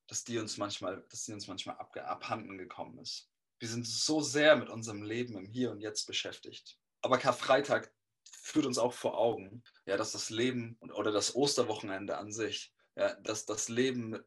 dass 0.06 0.24
die 0.24 0.38
uns 0.38 0.58
manchmal, 0.58 1.02
dass 1.08 1.24
die 1.24 1.32
uns 1.32 1.46
manchmal 1.46 1.76
ab, 1.78 1.96
abhanden 1.96 2.58
gekommen 2.58 2.98
ist. 2.98 3.30
Wir 3.58 3.68
sind 3.68 3.86
so 3.86 4.20
sehr 4.20 4.54
mit 4.56 4.68
unserem 4.68 5.02
Leben 5.02 5.34
im 5.38 5.46
Hier 5.46 5.70
und 5.70 5.80
Jetzt 5.80 6.04
beschäftigt. 6.04 6.78
Aber 7.00 7.16
Karfreitag 7.16 7.90
führt 8.30 8.66
uns 8.66 8.76
auch 8.76 8.92
vor 8.92 9.16
Augen, 9.16 9.64
ja, 9.86 9.96
dass 9.96 10.12
das 10.12 10.28
Leben 10.28 10.78
oder 10.92 11.10
das 11.10 11.34
Osterwochenende 11.34 12.18
an 12.18 12.32
sich, 12.32 12.74
ja, 12.96 13.14
dass 13.14 13.46
das 13.46 13.70
Leben 13.70 14.22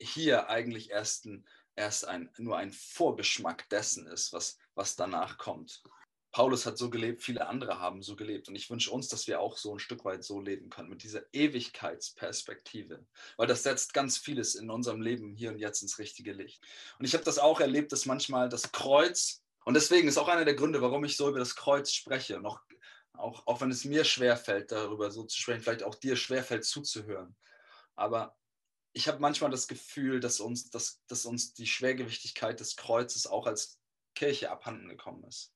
hier 0.00 0.48
eigentlich 0.48 0.90
erst, 0.90 1.26
ein, 1.26 1.44
erst 1.78 2.06
ein, 2.06 2.28
nur 2.36 2.58
ein 2.58 2.72
Vorgeschmack 2.72 3.68
dessen 3.70 4.06
ist, 4.06 4.32
was, 4.32 4.58
was 4.74 4.96
danach 4.96 5.38
kommt. 5.38 5.82
Paulus 6.30 6.66
hat 6.66 6.76
so 6.76 6.90
gelebt, 6.90 7.22
viele 7.22 7.46
andere 7.46 7.80
haben 7.80 8.02
so 8.02 8.14
gelebt. 8.14 8.48
Und 8.48 8.54
ich 8.54 8.68
wünsche 8.68 8.90
uns, 8.90 9.08
dass 9.08 9.26
wir 9.26 9.40
auch 9.40 9.56
so 9.56 9.72
ein 9.72 9.78
Stück 9.78 10.04
weit 10.04 10.22
so 10.22 10.40
leben 10.40 10.68
können, 10.68 10.90
mit 10.90 11.02
dieser 11.02 11.22
Ewigkeitsperspektive. 11.32 13.06
Weil 13.36 13.46
das 13.46 13.62
setzt 13.62 13.94
ganz 13.94 14.18
vieles 14.18 14.54
in 14.54 14.70
unserem 14.70 15.00
Leben 15.00 15.32
hier 15.32 15.50
und 15.50 15.58
jetzt 15.58 15.80
ins 15.80 15.98
richtige 15.98 16.32
Licht. 16.32 16.62
Und 16.98 17.06
ich 17.06 17.14
habe 17.14 17.24
das 17.24 17.38
auch 17.38 17.60
erlebt, 17.60 17.92
dass 17.92 18.04
manchmal 18.04 18.48
das 18.50 18.72
Kreuz, 18.72 19.42
und 19.64 19.74
deswegen 19.74 20.08
ist 20.08 20.18
auch 20.18 20.28
einer 20.28 20.44
der 20.44 20.54
Gründe, 20.54 20.82
warum 20.82 21.04
ich 21.04 21.16
so 21.16 21.28
über 21.28 21.38
das 21.38 21.56
Kreuz 21.56 21.92
spreche, 21.92 22.40
noch, 22.40 22.60
auch, 23.14 23.46
auch 23.46 23.60
wenn 23.60 23.70
es 23.70 23.84
mir 23.84 24.04
schwerfällt, 24.04 24.70
darüber 24.70 25.10
so 25.10 25.24
zu 25.24 25.38
sprechen, 25.38 25.62
vielleicht 25.62 25.82
auch 25.82 25.94
dir 25.94 26.16
schwerfällt 26.16 26.64
zuzuhören. 26.64 27.34
Aber 27.96 28.37
ich 28.98 29.06
habe 29.06 29.20
manchmal 29.20 29.52
das 29.52 29.68
Gefühl, 29.68 30.18
dass 30.18 30.40
uns, 30.40 30.70
dass, 30.70 31.00
dass 31.06 31.24
uns 31.24 31.54
die 31.54 31.68
Schwergewichtigkeit 31.68 32.58
des 32.58 32.74
Kreuzes 32.74 33.28
auch 33.28 33.46
als 33.46 33.78
Kirche 34.16 34.50
abhanden 34.50 34.88
gekommen 34.88 35.22
ist. 35.22 35.54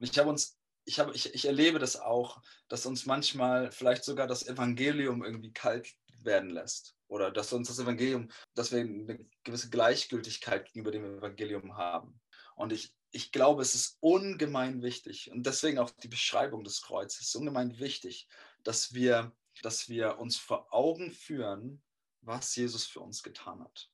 Und 0.00 0.08
ich 0.08 0.18
habe 0.18 0.30
uns, 0.30 0.58
ich, 0.86 0.98
habe, 0.98 1.12
ich, 1.14 1.34
ich 1.34 1.44
erlebe 1.44 1.78
das 1.78 2.00
auch, 2.00 2.40
dass 2.68 2.86
uns 2.86 3.04
manchmal 3.04 3.70
vielleicht 3.72 4.04
sogar 4.04 4.26
das 4.26 4.46
Evangelium 4.46 5.22
irgendwie 5.22 5.52
kalt 5.52 5.92
werden 6.22 6.48
lässt. 6.48 6.96
Oder 7.08 7.30
dass 7.30 7.52
uns 7.52 7.68
das 7.68 7.78
Evangelium, 7.78 8.30
dass 8.54 8.72
wir 8.72 8.80
eine 8.80 9.18
gewisse 9.44 9.68
Gleichgültigkeit 9.68 10.64
gegenüber 10.64 10.92
dem 10.92 11.18
Evangelium 11.18 11.76
haben. 11.76 12.22
Und 12.56 12.72
ich, 12.72 12.96
ich 13.10 13.32
glaube, 13.32 13.60
es 13.60 13.74
ist 13.74 13.98
ungemein 14.00 14.80
wichtig 14.80 15.30
und 15.30 15.44
deswegen 15.44 15.78
auch 15.78 15.90
die 15.90 16.08
Beschreibung 16.08 16.64
des 16.64 16.80
Kreuzes 16.80 17.20
ist 17.20 17.36
ungemein 17.36 17.78
wichtig, 17.78 18.28
dass 18.62 18.94
wir, 18.94 19.36
dass 19.60 19.90
wir 19.90 20.18
uns 20.18 20.38
vor 20.38 20.72
Augen 20.72 21.12
führen, 21.12 21.82
was 22.22 22.54
Jesus 22.56 22.86
für 22.86 23.00
uns 23.00 23.22
getan 23.22 23.62
hat. 23.62 23.90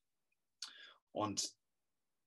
Und 1.13 1.53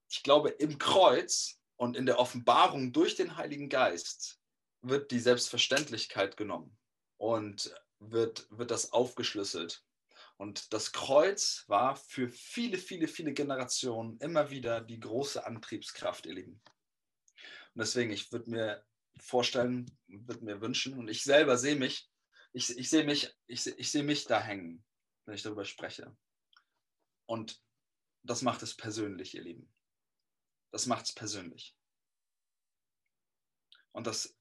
ich 0.10 0.24
glaube, 0.24 0.50
im 0.50 0.78
Kreuz 0.78 1.60
und 1.78 1.96
in 1.96 2.06
der 2.06 2.20
Offenbarung 2.20 2.92
durch 2.92 3.16
den 3.16 3.38
Heiligen 3.38 3.70
Geist 3.70 4.40
wird 4.82 5.12
die 5.12 5.20
Selbstverständlichkeit 5.20 6.36
genommen 6.38 6.78
und 7.18 7.74
wird, 8.00 8.48
wird 8.50 8.72
das 8.72 8.92
aufgeschlüsselt. 8.92 9.84
Und 10.38 10.74
das 10.74 10.92
Kreuz 10.92 11.66
war 11.68 11.96
für 11.96 12.28
viele, 12.28 12.78
viele, 12.78 13.08
viele 13.08 13.32
Generationen 13.32 14.18
immer 14.18 14.50
wieder 14.50 14.82
die 14.82 15.00
große 15.00 15.46
Antriebskraft, 15.46 16.26
ihr 16.26 16.34
Lieben. 16.34 16.62
Und 17.74 17.80
deswegen, 17.80 18.12
ich 18.12 18.32
würde 18.32 18.50
mir 18.50 18.84
vorstellen, 19.20 19.86
würde 20.08 20.44
mir 20.44 20.60
wünschen, 20.60 20.98
und 20.98 21.08
ich 21.10 21.24
selber 21.24 21.58
sehe 21.58 21.76
mich, 21.76 22.10
ich, 22.54 22.76
ich 22.76 22.90
sehe 22.90 23.04
mich, 23.04 23.34
ich, 23.46 23.68
ich 23.68 23.92
sehe 23.92 24.04
mich 24.04 24.26
da 24.26 24.42
hängen, 24.42 24.84
wenn 25.26 25.36
ich 25.36 25.44
darüber 25.44 25.66
spreche. 25.66 26.16
Und 27.26 27.64
das 28.24 28.42
macht 28.42 28.62
es 28.64 28.76
persönlich, 28.76 29.36
ihr 29.36 29.44
Lieben. 29.44 29.74
Das 30.72 30.86
macht 30.86 31.06
es 31.06 31.14
persönlich. 31.14 31.76
Und 33.92 34.08
das 34.08 34.38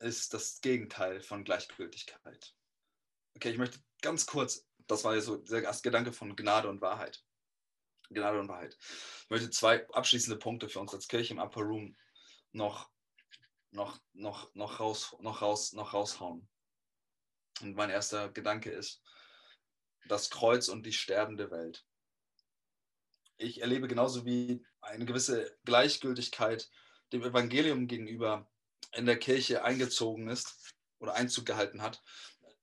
ist 0.00 0.34
das 0.34 0.60
Gegenteil 0.60 1.20
von 1.20 1.44
Gleichgültigkeit. 1.44 2.54
Okay, 3.34 3.50
ich 3.50 3.58
möchte 3.58 3.78
ganz 4.02 4.26
kurz, 4.26 4.66
das 4.86 5.04
war 5.04 5.14
ja 5.14 5.20
so 5.20 5.36
der 5.36 5.62
Gastgedanke 5.62 6.12
von 6.12 6.36
Gnade 6.36 6.68
und 6.68 6.80
Wahrheit. 6.80 7.24
Gnade 8.10 8.40
und 8.40 8.48
Wahrheit. 8.48 8.76
Ich 8.80 9.30
möchte 9.30 9.50
zwei 9.50 9.86
abschließende 9.90 10.38
Punkte 10.38 10.68
für 10.68 10.80
uns 10.80 10.94
als 10.94 11.08
Kirche 11.08 11.34
im 11.34 11.40
Upper 11.40 11.62
Room 11.62 11.96
noch, 12.52 12.90
noch, 13.70 14.00
noch, 14.12 14.54
noch, 14.54 14.80
raus, 14.80 15.16
noch, 15.20 15.42
raus, 15.42 15.72
noch 15.72 15.92
raushauen. 15.92 16.48
Und 17.62 17.74
mein 17.74 17.90
erster 17.90 18.30
Gedanke 18.30 18.70
ist 18.70 19.02
das 20.08 20.30
Kreuz 20.30 20.68
und 20.68 20.84
die 20.86 20.92
sterbende 20.92 21.50
Welt 21.50 21.84
ich 23.38 23.60
erlebe 23.60 23.88
genauso 23.88 24.24
wie 24.24 24.64
eine 24.80 25.04
gewisse 25.04 25.56
Gleichgültigkeit 25.64 26.70
dem 27.12 27.22
Evangelium 27.22 27.86
gegenüber 27.86 28.48
in 28.92 29.06
der 29.06 29.18
Kirche 29.18 29.64
eingezogen 29.64 30.28
ist 30.28 30.74
oder 30.98 31.14
Einzug 31.14 31.46
gehalten 31.46 31.82
hat, 31.82 32.02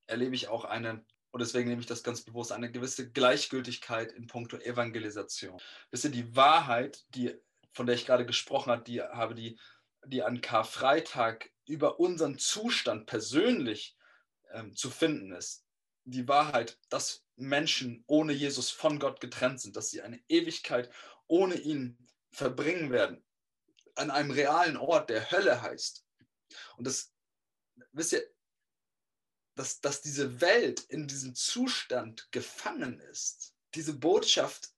erlebe 0.06 0.36
ich 0.36 0.48
auch 0.48 0.66
eine, 0.66 1.06
und 1.32 1.39
deswegen 1.39 1.70
nehme 1.70 1.82
ich 1.82 1.88
das 1.88 2.04
ganz 2.04 2.22
bewusst, 2.22 2.52
eine 2.52 2.72
gewisse 2.72 3.12
Gleichgültigkeit 3.12 4.12
in 4.12 4.28
puncto 4.28 4.58
Evangelisation. 4.58 5.60
Wisst 5.91 6.06
ihr, 6.06 6.12
die 6.12 6.36
Wahrheit, 6.36 7.06
die, 7.10 7.36
von 7.74 7.86
der 7.86 7.96
ich 7.96 8.06
gerade 8.06 8.26
gesprochen 8.26 8.72
habe, 8.72 8.84
die 8.84 9.02
habe, 9.02 9.36
die, 9.36 9.60
die 10.06 10.24
an 10.24 10.41
Karfreitag 10.41 11.52
über 11.66 12.00
unseren 12.00 12.38
Zustand 12.38 13.06
persönlich 13.06 13.96
ähm, 14.52 14.76
zu 14.76 14.89
finden 14.89 15.32
ist, 15.32 15.66
die 16.04 16.28
Wahrheit, 16.28 16.78
dass 16.89 17.22
Menschen 17.36 18.03
ohne 18.07 18.34
Jesus 18.34 18.69
von 18.69 18.99
Gott 18.99 19.19
getrennt 19.19 19.61
sind, 19.61 19.75
dass 19.75 19.89
sie 19.89 20.01
eine 20.01 20.21
Ewigkeit 20.27 20.91
ohne 21.27 21.55
ihn 21.55 21.97
verbringen 22.31 22.91
werden, 22.91 23.23
an 23.95 24.11
einem 24.11 24.31
realen 24.31 24.77
Ort, 24.77 25.09
der 25.09 25.31
Hölle 25.31 25.61
heißt. 25.61 26.05
Und 26.77 26.86
das, 26.86 27.13
wisst 27.91 28.13
ihr, 28.13 28.27
dass, 29.55 29.81
dass 29.81 30.01
diese 30.01 30.41
Welt 30.41 30.81
in 30.81 31.07
diesem 31.07 31.36
Zustand 31.36 32.31
gefangen 32.31 32.99
ist. 32.99 33.55
Diese 33.75 33.93
Botschaft, 33.93 34.72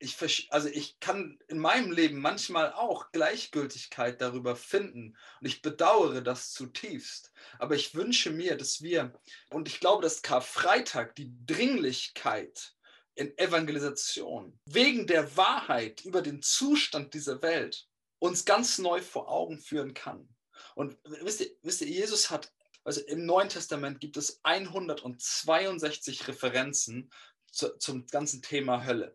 ich, 0.00 0.48
also 0.50 0.68
ich 0.68 0.98
kann 0.98 1.38
in 1.48 1.58
meinem 1.58 1.92
Leben 1.92 2.20
manchmal 2.20 2.72
auch 2.72 3.12
Gleichgültigkeit 3.12 4.20
darüber 4.20 4.56
finden 4.56 5.16
und 5.40 5.46
ich 5.46 5.60
bedauere 5.60 6.22
das 6.22 6.52
zutiefst. 6.52 7.32
Aber 7.58 7.74
ich 7.74 7.94
wünsche 7.94 8.30
mir, 8.30 8.56
dass 8.56 8.80
wir, 8.80 9.12
und 9.50 9.68
ich 9.68 9.78
glaube, 9.78 10.02
dass 10.02 10.22
Karfreitag 10.22 11.14
die 11.16 11.30
Dringlichkeit 11.44 12.74
in 13.14 13.36
Evangelisation 13.36 14.58
wegen 14.64 15.06
der 15.06 15.36
Wahrheit 15.36 16.04
über 16.06 16.22
den 16.22 16.40
Zustand 16.40 17.12
dieser 17.12 17.42
Welt 17.42 17.86
uns 18.18 18.46
ganz 18.46 18.78
neu 18.78 19.02
vor 19.02 19.28
Augen 19.28 19.58
führen 19.58 19.92
kann. 19.92 20.28
Und 20.74 20.96
wisst 21.04 21.40
ihr, 21.40 21.50
wisst 21.62 21.82
ihr 21.82 21.88
Jesus 21.88 22.30
hat, 22.30 22.50
also 22.84 23.02
im 23.02 23.26
Neuen 23.26 23.50
Testament 23.50 24.00
gibt 24.00 24.16
es 24.16 24.40
162 24.44 26.26
Referenzen 26.26 27.10
zu, 27.50 27.76
zum 27.76 28.06
ganzen 28.06 28.40
Thema 28.40 28.86
Hölle. 28.86 29.14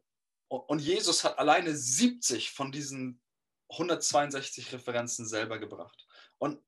Und 0.57 0.79
Jesus 0.79 1.23
hat 1.23 1.39
alleine 1.39 1.75
70 1.75 2.51
von 2.51 2.71
diesen 2.71 3.21
162 3.69 4.73
Referenzen 4.73 5.27
selber 5.27 5.59
gebracht. 5.59 6.05
Und 6.37 6.61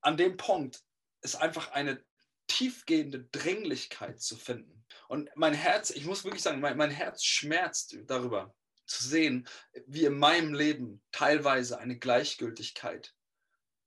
an 0.00 0.16
dem 0.16 0.36
Punkt 0.36 0.82
ist 1.22 1.36
einfach 1.36 1.72
eine 1.72 2.04
tiefgehende 2.46 3.24
Dringlichkeit 3.24 4.20
zu 4.20 4.36
finden. 4.36 4.86
Und 5.08 5.30
mein 5.34 5.54
Herz, 5.54 5.90
ich 5.90 6.04
muss 6.04 6.24
wirklich 6.24 6.42
sagen, 6.42 6.60
mein, 6.60 6.76
mein 6.76 6.90
Herz 6.90 7.24
schmerzt 7.24 7.96
darüber 8.06 8.54
zu 8.86 9.04
sehen, 9.06 9.46
wie 9.86 10.04
in 10.04 10.18
meinem 10.18 10.54
Leben 10.54 11.02
teilweise 11.12 11.78
eine 11.78 11.98
Gleichgültigkeit 11.98 13.14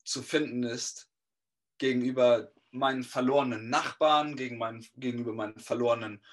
zu 0.03 0.21
finden 0.21 0.63
ist 0.63 1.09
gegenüber 1.77 2.51
meinen 2.69 3.03
verlorenen 3.03 3.69
Nachbarn, 3.69 4.35
gegen 4.35 4.57
meinen, 4.57 4.85
gegenüber 4.95 5.33
meinen 5.33 5.59
verlorenen 5.59 6.23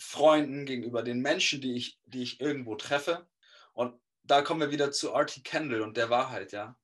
Freunden, 0.00 0.64
gegenüber 0.64 1.02
den 1.02 1.20
Menschen, 1.20 1.60
die 1.60 1.74
ich, 1.74 2.00
die 2.06 2.22
ich 2.22 2.40
irgendwo 2.40 2.74
treffe. 2.74 3.28
Und 3.74 4.00
da 4.22 4.40
kommen 4.40 4.60
wir 4.60 4.70
wieder 4.70 4.90
zu 4.92 5.14
Artie 5.14 5.42
Kendall 5.42 5.82
und 5.82 5.96
der 5.96 6.08
Wahrheit, 6.08 6.52
ja. 6.52 6.74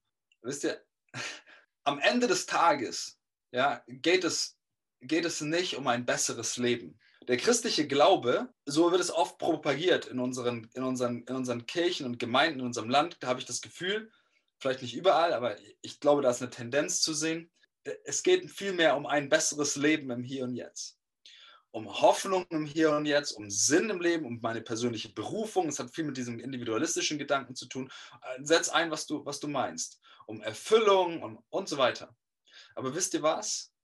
Wisst 0.43 0.65
ihr, 0.65 0.85
am 1.85 1.99
Ende 1.99 2.27
des 2.27 2.45
Tages, 2.45 3.19
ja, 3.53 3.83
geht 3.89 4.25
es, 4.25 4.59
geht 5.01 5.25
es 5.25 5.41
nicht 5.41 5.77
um 5.77 5.87
ein 5.87 6.05
besseres 6.05 6.59
Leben. 6.59 7.01
Der 7.27 7.39
christliche 7.39 7.89
Glaube, 7.89 8.53
so 8.67 8.93
wird 8.93 9.01
es 9.01 9.11
oft 9.11 9.39
propagiert 9.39 10.07
in 10.07 10.21
unseren, 10.21 10.71
in 10.75 10.83
unseren, 10.83 11.25
in 11.25 11.35
unseren 11.35 11.65
Kirchen 11.65 12.05
und 12.05 12.19
Gemeinden 12.19 12.61
in 12.61 12.67
unserem 12.67 12.91
Land, 12.91 13.17
da 13.21 13.29
habe 13.29 13.41
ich 13.41 13.47
das 13.47 13.63
Gefühl, 13.63 14.13
vielleicht 14.59 14.83
nicht 14.83 14.95
überall, 14.95 15.33
aber 15.33 15.57
ich 15.81 16.01
glaube, 16.01 16.21
da 16.21 16.31
ist 16.31 16.43
eine 16.43 16.51
Tendenz 16.51 17.01
zu 17.01 17.15
sehen. 17.15 17.51
Es 18.05 18.23
geht 18.23 18.51
vielmehr 18.51 18.95
um 18.95 19.07
ein 19.07 19.31
besseres 19.31 19.77
Leben 19.77 20.11
im 20.11 20.23
Hier 20.23 20.45
und 20.45 20.55
Jetzt 20.55 20.96
um 21.77 22.01
Hoffnung 22.01 22.47
im 22.49 22.65
Hier 22.65 22.93
und 22.93 23.05
Jetzt, 23.05 23.33
um 23.33 23.51
Sinn 23.51 23.91
im 23.91 24.01
Leben, 24.01 24.25
um 24.25 24.39
meine 24.41 24.63
persönliche 24.63 25.11
Berufung. 25.11 25.69
Es 25.69 25.79
hat 25.79 25.95
viel 25.95 26.05
mit 26.05 26.17
diesem 26.17 26.41
individualistischen 26.41 27.19
Gedanken 27.19 27.55
zu 27.55 27.67
tun. 27.67 27.93
Äh, 28.23 28.43
setz 28.43 28.71
ein, 28.71 28.91
was 28.91 29.07
du, 29.07 29.27
was 29.27 29.41
du 29.41 29.49
meinst. 29.49 30.01
Um 30.25 30.41
Erfüllung 30.41 31.23
und, 31.23 31.39
und 31.51 31.69
so 31.69 31.77
weiter. 31.77 32.17
Aber 32.77 32.95
wisst 32.95 33.13
ihr 33.13 33.21
was? 33.21 33.75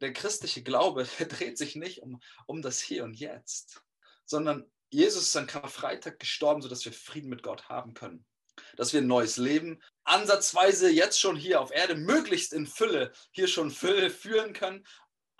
Der 0.00 0.12
christliche 0.12 0.62
Glaube, 0.62 1.08
der 1.18 1.26
dreht 1.26 1.58
sich 1.58 1.74
nicht 1.74 2.02
um, 2.02 2.20
um 2.46 2.62
das 2.62 2.80
Hier 2.80 3.02
und 3.02 3.18
Jetzt, 3.18 3.82
sondern 4.24 4.70
Jesus 4.90 5.24
ist 5.24 5.36
an 5.36 5.48
Karfreitag 5.48 6.20
gestorben, 6.20 6.62
sodass 6.62 6.84
wir 6.84 6.92
Frieden 6.92 7.30
mit 7.30 7.42
Gott 7.42 7.68
haben 7.68 7.94
können. 7.94 8.24
Dass 8.76 8.92
wir 8.92 9.00
ein 9.00 9.08
neues 9.08 9.38
Leben 9.38 9.82
ansatzweise 10.04 10.88
jetzt 10.88 11.18
schon 11.18 11.34
hier 11.34 11.60
auf 11.60 11.72
Erde, 11.72 11.96
möglichst 11.96 12.52
in 12.52 12.68
Fülle, 12.68 13.10
hier 13.32 13.48
schon 13.48 13.72
Fülle 13.72 14.08
führen 14.10 14.52
können, 14.52 14.86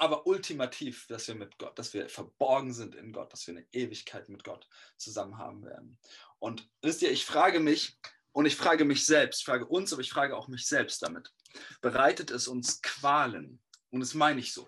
aber 0.01 0.26
ultimativ, 0.26 1.07
dass 1.09 1.28
wir 1.28 1.34
mit 1.34 1.59
Gott, 1.59 1.78
dass 1.78 1.92
wir 1.92 2.09
verborgen 2.09 2.72
sind 2.72 2.94
in 2.94 3.12
Gott, 3.12 3.32
dass 3.32 3.46
wir 3.46 3.55
eine 3.55 3.66
Ewigkeit 3.72 4.28
mit 4.30 4.44
Gott 4.44 4.66
zusammen 4.96 5.36
haben 5.36 5.62
werden. 5.64 5.98
Und 6.38 6.68
wisst 6.80 7.03
ihr, 7.03 7.11
ich 7.11 7.26
frage 7.26 7.61
mich 7.61 7.98
und 8.32 8.46
ich 8.46 8.57
frage 8.57 8.86
mich 8.86 9.05
selbst, 9.05 9.40
ich 9.40 9.44
frage 9.44 9.66
uns, 9.66 9.92
aber 9.92 10.01
ich 10.01 10.11
frage 10.11 10.36
auch 10.36 10.48
mich 10.48 10.66
selbst 10.66 11.03
damit. 11.03 11.30
Bereitet 11.82 12.30
es 12.30 12.48
uns 12.48 12.80
Qualen? 12.80 13.61
Und 13.90 14.01
das 14.01 14.14
meine 14.14 14.40
ich 14.40 14.55
so. 14.55 14.66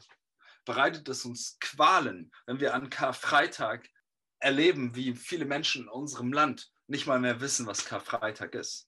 Bereitet 0.67 1.09
es 1.09 1.25
uns 1.25 1.57
Qualen, 1.61 2.31
wenn 2.45 2.61
wir 2.61 2.75
an 2.75 2.91
Karfreitag 2.91 3.89
erleben, 4.39 4.95
wie 4.95 5.15
viele 5.15 5.47
Menschen 5.47 5.85
in 5.85 5.89
unserem 5.89 6.33
Land 6.33 6.71
nicht 6.89 7.07
mal 7.07 7.21
mehr 7.21 7.41
wissen, 7.41 7.67
was 7.67 7.87
Karfreitag 7.87 8.55
ist? 8.55 8.87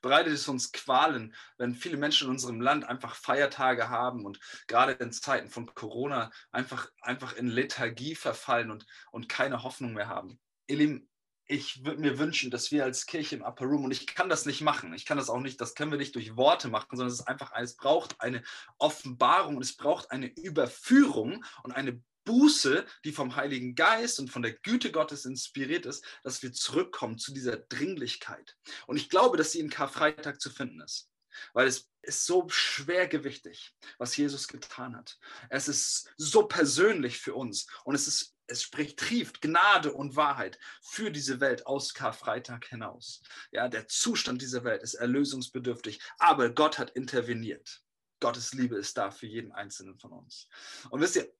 Bereitet 0.00 0.32
es 0.32 0.48
uns 0.48 0.72
Qualen, 0.72 1.34
wenn 1.58 1.74
viele 1.74 1.96
Menschen 1.96 2.26
in 2.26 2.32
unserem 2.32 2.60
Land 2.60 2.84
einfach 2.84 3.14
Feiertage 3.14 3.88
haben 3.88 4.24
und 4.24 4.38
gerade 4.66 4.92
in 4.92 5.12
Zeiten 5.12 5.48
von 5.48 5.66
Corona 5.74 6.30
einfach, 6.50 6.90
einfach 7.00 7.34
in 7.34 7.48
Lethargie 7.48 8.14
verfallen 8.14 8.70
und, 8.70 8.86
und 9.10 9.28
keine 9.28 9.62
Hoffnung 9.62 9.94
mehr 9.94 10.08
haben. 10.08 10.38
Ihr 10.66 10.76
Lieben, 10.76 11.08
ich 11.48 11.84
würde 11.84 12.00
mir 12.00 12.18
wünschen, 12.18 12.50
dass 12.50 12.72
wir 12.72 12.84
als 12.84 13.06
Kirche 13.06 13.36
im 13.36 13.42
Upper 13.42 13.66
Room, 13.66 13.84
und 13.84 13.92
ich 13.92 14.06
kann 14.06 14.28
das 14.28 14.46
nicht 14.46 14.62
machen, 14.62 14.92
ich 14.94 15.04
kann 15.04 15.16
das 15.16 15.30
auch 15.30 15.40
nicht, 15.40 15.60
das 15.60 15.74
können 15.74 15.92
wir 15.92 15.98
nicht 15.98 16.14
durch 16.14 16.36
Worte 16.36 16.68
machen, 16.68 16.88
sondern 16.90 17.08
es 17.08 17.20
ist 17.20 17.28
einfach, 17.28 17.52
es 17.54 17.76
braucht 17.76 18.20
eine 18.20 18.42
Offenbarung 18.78 19.56
und 19.56 19.62
es 19.62 19.76
braucht 19.76 20.10
eine 20.10 20.26
Überführung 20.26 21.44
und 21.62 21.72
eine 21.72 22.02
Buße, 22.26 22.84
die 23.04 23.12
vom 23.12 23.36
Heiligen 23.36 23.74
Geist 23.74 24.20
und 24.20 24.28
von 24.28 24.42
der 24.42 24.52
Güte 24.52 24.92
Gottes 24.92 25.24
inspiriert 25.24 25.86
ist, 25.86 26.04
dass 26.22 26.42
wir 26.42 26.52
zurückkommen 26.52 27.16
zu 27.16 27.32
dieser 27.32 27.56
Dringlichkeit. 27.56 28.56
Und 28.86 28.98
ich 28.98 29.08
glaube, 29.08 29.38
dass 29.38 29.52
sie 29.52 29.60
in 29.60 29.70
Karfreitag 29.70 30.40
zu 30.40 30.50
finden 30.50 30.82
ist, 30.82 31.08
weil 31.54 31.66
es 31.66 31.88
ist 32.02 32.26
so 32.26 32.46
schwergewichtig, 32.48 33.74
was 33.98 34.16
Jesus 34.16 34.48
getan 34.48 34.96
hat. 34.96 35.18
Es 35.48 35.68
ist 35.68 36.12
so 36.18 36.46
persönlich 36.46 37.18
für 37.18 37.34
uns 37.34 37.66
und 37.84 37.94
es 37.94 38.06
ist 38.06 38.36
es 38.48 38.62
spricht, 38.62 38.98
trieft 38.98 39.40
Gnade 39.40 39.92
und 39.92 40.14
Wahrheit 40.14 40.58
für 40.80 41.10
diese 41.10 41.40
Welt 41.40 41.66
aus 41.66 41.94
Karfreitag 41.94 42.66
hinaus. 42.66 43.22
Ja, 43.50 43.68
der 43.68 43.88
Zustand 43.88 44.40
dieser 44.40 44.62
Welt 44.62 44.84
ist 44.84 44.94
erlösungsbedürftig, 44.94 46.00
aber 46.18 46.50
Gott 46.50 46.78
hat 46.78 46.90
interveniert. 46.90 47.82
Gottes 48.20 48.54
Liebe 48.54 48.76
ist 48.76 48.96
da 48.96 49.10
für 49.10 49.26
jeden 49.26 49.52
Einzelnen 49.52 49.98
von 49.98 50.12
uns. 50.12 50.48
Und 50.90 51.00
wisst 51.00 51.16
ihr, 51.16 51.30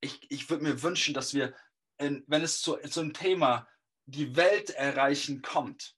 ich, 0.00 0.30
ich 0.30 0.50
würde 0.50 0.64
mir 0.64 0.82
wünschen, 0.82 1.14
dass 1.14 1.34
wir, 1.34 1.54
in, 1.98 2.24
wenn 2.26 2.42
es 2.42 2.60
zu, 2.60 2.76
zu 2.76 3.00
einem 3.00 3.12
Thema 3.12 3.68
die 4.06 4.36
Welt 4.36 4.70
erreichen 4.70 5.42
kommt, 5.42 5.94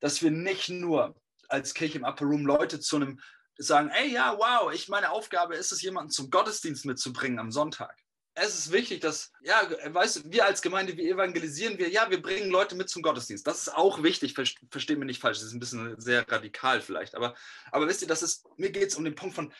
dass 0.00 0.22
wir 0.22 0.30
nicht 0.30 0.68
nur 0.68 1.14
als 1.48 1.74
Kirche 1.74 1.98
im 1.98 2.04
Upper 2.04 2.24
Room 2.24 2.46
Leute 2.46 2.80
zu 2.80 2.96
einem 2.96 3.20
sagen, 3.58 3.90
ey, 3.90 4.12
ja, 4.12 4.36
wow, 4.38 4.72
ich 4.72 4.88
meine 4.88 5.10
Aufgabe 5.10 5.56
ist 5.56 5.72
es, 5.72 5.82
jemanden 5.82 6.10
zum 6.10 6.30
Gottesdienst 6.30 6.84
mitzubringen 6.86 7.38
am 7.38 7.52
Sonntag. 7.52 7.96
Es 8.34 8.58
ist 8.58 8.72
wichtig, 8.72 9.00
dass, 9.00 9.30
ja, 9.42 9.60
weißt 9.84 10.16
du, 10.16 10.32
wir 10.32 10.46
als 10.46 10.62
Gemeinde, 10.62 10.96
wir 10.96 11.04
evangelisieren, 11.04 11.76
wir, 11.76 11.90
ja, 11.90 12.08
wir 12.08 12.22
bringen 12.22 12.50
Leute 12.50 12.74
mit 12.74 12.88
zum 12.88 13.02
Gottesdienst. 13.02 13.46
Das 13.46 13.58
ist 13.58 13.74
auch 13.74 14.02
wichtig, 14.02 14.34
versteht 14.34 14.98
mir 14.98 15.04
nicht 15.04 15.20
falsch, 15.20 15.38
das 15.38 15.48
ist 15.48 15.52
ein 15.52 15.60
bisschen 15.60 16.00
sehr 16.00 16.26
radikal 16.26 16.80
vielleicht, 16.80 17.14
aber, 17.14 17.34
aber 17.70 17.86
wisst 17.86 18.00
ihr, 18.00 18.08
das 18.08 18.22
ist, 18.22 18.46
mir 18.56 18.70
geht 18.70 18.88
es 18.88 18.96
um 18.96 19.04
den 19.04 19.14
Punkt 19.14 19.34
von, 19.34 19.52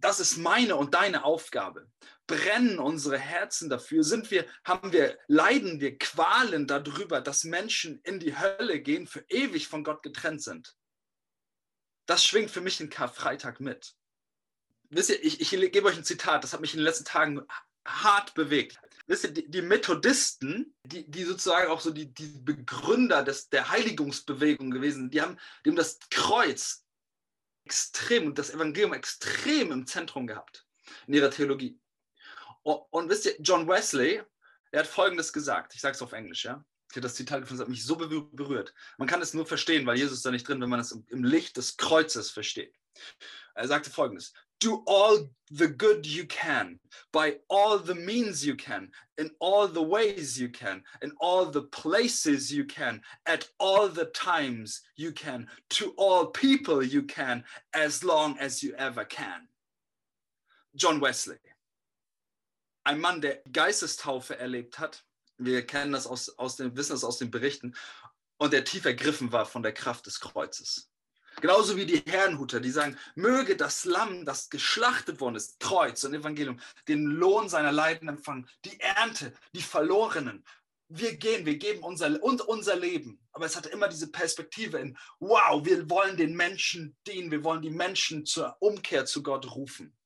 das 0.00 0.20
ist 0.20 0.36
meine 0.36 0.76
und 0.76 0.94
deine 0.94 1.24
Aufgabe. 1.24 1.90
Brennen 2.26 2.78
unsere 2.78 3.18
Herzen 3.18 3.68
dafür? 3.68 4.04
Sind 4.04 4.30
wir, 4.30 4.46
haben 4.64 4.92
wir, 4.92 5.18
leiden 5.28 5.80
wir 5.80 5.98
Qualen 5.98 6.66
darüber, 6.66 7.20
dass 7.20 7.44
Menschen 7.44 8.00
in 8.02 8.20
die 8.20 8.36
Hölle 8.36 8.80
gehen, 8.80 9.06
für 9.06 9.24
ewig 9.28 9.68
von 9.68 9.84
Gott 9.84 10.02
getrennt 10.02 10.42
sind? 10.42 10.74
Das 12.06 12.24
schwingt 12.24 12.50
für 12.50 12.60
mich 12.60 12.80
in 12.80 12.90
Karfreitag 12.90 13.60
mit. 13.60 13.94
Wisst 14.90 15.10
ihr, 15.10 15.22
ich, 15.22 15.40
ich 15.40 15.50
gebe 15.50 15.88
euch 15.88 15.96
ein 15.96 16.04
Zitat, 16.04 16.44
das 16.44 16.52
hat 16.52 16.60
mich 16.60 16.74
in 16.74 16.80
den 16.80 16.84
letzten 16.84 17.04
Tagen 17.04 17.42
hart 17.86 18.34
bewegt. 18.34 18.78
Wisst 19.06 19.24
ihr, 19.24 19.30
die, 19.32 19.50
die 19.50 19.62
Methodisten, 19.62 20.74
die, 20.84 21.10
die, 21.10 21.24
sozusagen 21.24 21.70
auch 21.70 21.80
so 21.80 21.90
die, 21.90 22.12
die 22.12 22.38
Begründer 22.40 23.22
des, 23.22 23.48
der 23.50 23.70
Heiligungsbewegung 23.70 24.70
gewesen 24.70 25.02
sind, 25.02 25.14
die 25.14 25.20
haben, 25.20 25.38
die 25.64 25.70
haben 25.70 25.76
das 25.76 25.98
Kreuz 26.10 26.83
extrem 27.64 28.26
und 28.26 28.38
das 28.38 28.50
Evangelium 28.50 28.92
extrem 28.92 29.72
im 29.72 29.86
Zentrum 29.86 30.26
gehabt 30.26 30.66
in 31.06 31.14
ihrer 31.14 31.30
Theologie. 31.30 31.78
Und, 32.62 32.82
und 32.90 33.08
wisst 33.08 33.26
ihr, 33.26 33.36
John 33.40 33.66
Wesley, 33.68 34.22
er 34.70 34.80
hat 34.80 34.86
Folgendes 34.86 35.32
gesagt, 35.32 35.74
ich 35.74 35.80
sage 35.80 35.94
es 35.94 36.02
auf 36.02 36.12
Englisch, 36.12 36.44
ja. 36.44 36.64
Ich 36.90 36.96
habe 36.96 37.02
das 37.02 37.14
Zitat 37.14 37.40
gefunden, 37.40 37.58
das 37.58 37.64
hat 37.64 37.70
mich 37.70 37.84
so 37.84 37.96
berührt. 37.96 38.72
Man 38.98 39.08
kann 39.08 39.20
es 39.20 39.34
nur 39.34 39.46
verstehen, 39.46 39.84
weil 39.84 39.96
Jesus 39.96 40.22
da 40.22 40.30
nicht 40.30 40.46
drin, 40.46 40.60
wenn 40.60 40.68
man 40.68 40.78
es 40.78 40.92
im 40.92 41.24
Licht 41.24 41.56
des 41.56 41.76
Kreuzes 41.76 42.30
versteht. 42.30 42.76
Er 43.54 43.66
sagte 43.66 43.90
Folgendes: 43.90 44.32
do 44.64 44.82
all 44.86 45.18
the 45.50 45.68
good 45.68 46.06
you 46.06 46.24
can 46.24 46.80
by 47.12 47.36
all 47.50 47.78
the 47.78 47.94
means 47.94 48.46
you 48.46 48.56
can 48.56 48.88
in 49.18 49.30
all 49.38 49.68
the 49.68 49.82
ways 49.82 50.40
you 50.40 50.48
can 50.48 50.82
in 51.02 51.12
all 51.20 51.44
the 51.44 51.64
places 51.64 52.50
you 52.50 52.64
can 52.64 53.02
at 53.26 53.46
all 53.60 53.88
the 53.88 54.06
times 54.06 54.80
you 54.96 55.12
can 55.12 55.46
to 55.68 55.92
all 55.98 56.28
people 56.28 56.82
you 56.82 57.02
can 57.02 57.44
as 57.74 58.02
long 58.02 58.38
as 58.38 58.62
you 58.62 58.72
ever 58.78 59.04
can. 59.04 59.46
John 60.74 60.98
wesley. 60.98 61.36
Ein 62.84 63.00
mann 63.00 63.20
der 63.20 63.42
geistestaufe 63.52 64.38
erlebt 64.38 64.78
hat. 64.78 65.04
Wir 65.36 65.66
kennen 65.66 65.92
das 65.92 66.06
aus, 66.06 66.30
aus 66.38 66.56
dem 66.56 66.74
wissen 66.74 66.92
das 66.92 67.04
aus 67.04 67.18
den 67.18 67.30
berichten. 67.30 67.74
Und 68.38 68.54
der 68.54 68.64
tief 68.64 68.86
ergriffen 68.86 69.30
war 69.30 69.44
von 69.44 69.62
der 69.62 69.72
kraft 69.72 70.06
des 70.06 70.20
kreuzes 70.20 70.90
Genauso 71.40 71.76
wie 71.76 71.86
die 71.86 72.02
Herrenhuter, 72.06 72.60
die 72.60 72.70
sagen, 72.70 72.96
möge 73.14 73.56
das 73.56 73.84
Lamm, 73.84 74.24
das 74.24 74.50
geschlachtet 74.50 75.20
worden 75.20 75.36
ist, 75.36 75.60
Kreuz 75.60 76.04
und 76.04 76.14
Evangelium, 76.14 76.60
den 76.88 77.04
Lohn 77.04 77.48
seiner 77.48 77.72
Leiden 77.72 78.08
empfangen, 78.08 78.48
die 78.64 78.78
Ernte, 78.80 79.32
die 79.54 79.62
Verlorenen. 79.62 80.44
Wir 80.88 81.16
gehen, 81.16 81.46
wir 81.46 81.56
geben 81.56 81.82
unser 81.82 82.22
und 82.22 82.42
unser 82.42 82.76
Leben. 82.76 83.18
Aber 83.32 83.46
es 83.46 83.56
hat 83.56 83.66
immer 83.66 83.88
diese 83.88 84.10
Perspektive 84.10 84.78
in, 84.78 84.96
wow, 85.18 85.64
wir 85.64 85.88
wollen 85.90 86.16
den 86.16 86.36
Menschen 86.36 86.96
dienen, 87.06 87.30
wir 87.30 87.42
wollen 87.42 87.62
die 87.62 87.70
Menschen 87.70 88.26
zur 88.26 88.56
Umkehr 88.60 89.06
zu 89.06 89.22
Gott 89.22 89.54
rufen. 89.54 89.96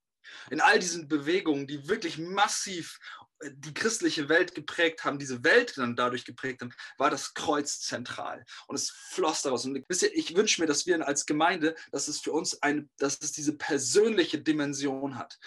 In 0.50 0.60
all 0.60 0.78
diesen 0.78 1.08
Bewegungen, 1.08 1.66
die 1.66 1.88
wirklich 1.88 2.18
massiv 2.18 2.98
die 3.42 3.74
christliche 3.74 4.28
Welt 4.28 4.54
geprägt 4.54 5.04
haben, 5.04 5.18
diese 5.18 5.44
Welt 5.44 5.76
dann 5.76 5.96
dadurch 5.96 6.24
geprägt 6.24 6.60
haben, 6.60 6.72
war 6.96 7.10
das 7.10 7.34
Kreuz 7.34 7.80
zentral. 7.80 8.44
Und 8.66 8.76
es 8.76 8.90
floss 8.90 9.42
daraus. 9.42 9.64
Und 9.64 9.84
wisst 9.88 10.02
ihr, 10.02 10.14
ich 10.14 10.34
wünsche 10.36 10.60
mir, 10.60 10.66
dass 10.66 10.86
wir 10.86 11.06
als 11.06 11.26
Gemeinde, 11.26 11.76
dass 11.92 12.08
es 12.08 12.20
für 12.20 12.32
uns 12.32 12.62
eine, 12.62 12.88
dass 12.98 13.18
es 13.20 13.32
diese 13.32 13.56
persönliche 13.56 14.40
Dimension 14.40 15.16
hat. 15.16 15.38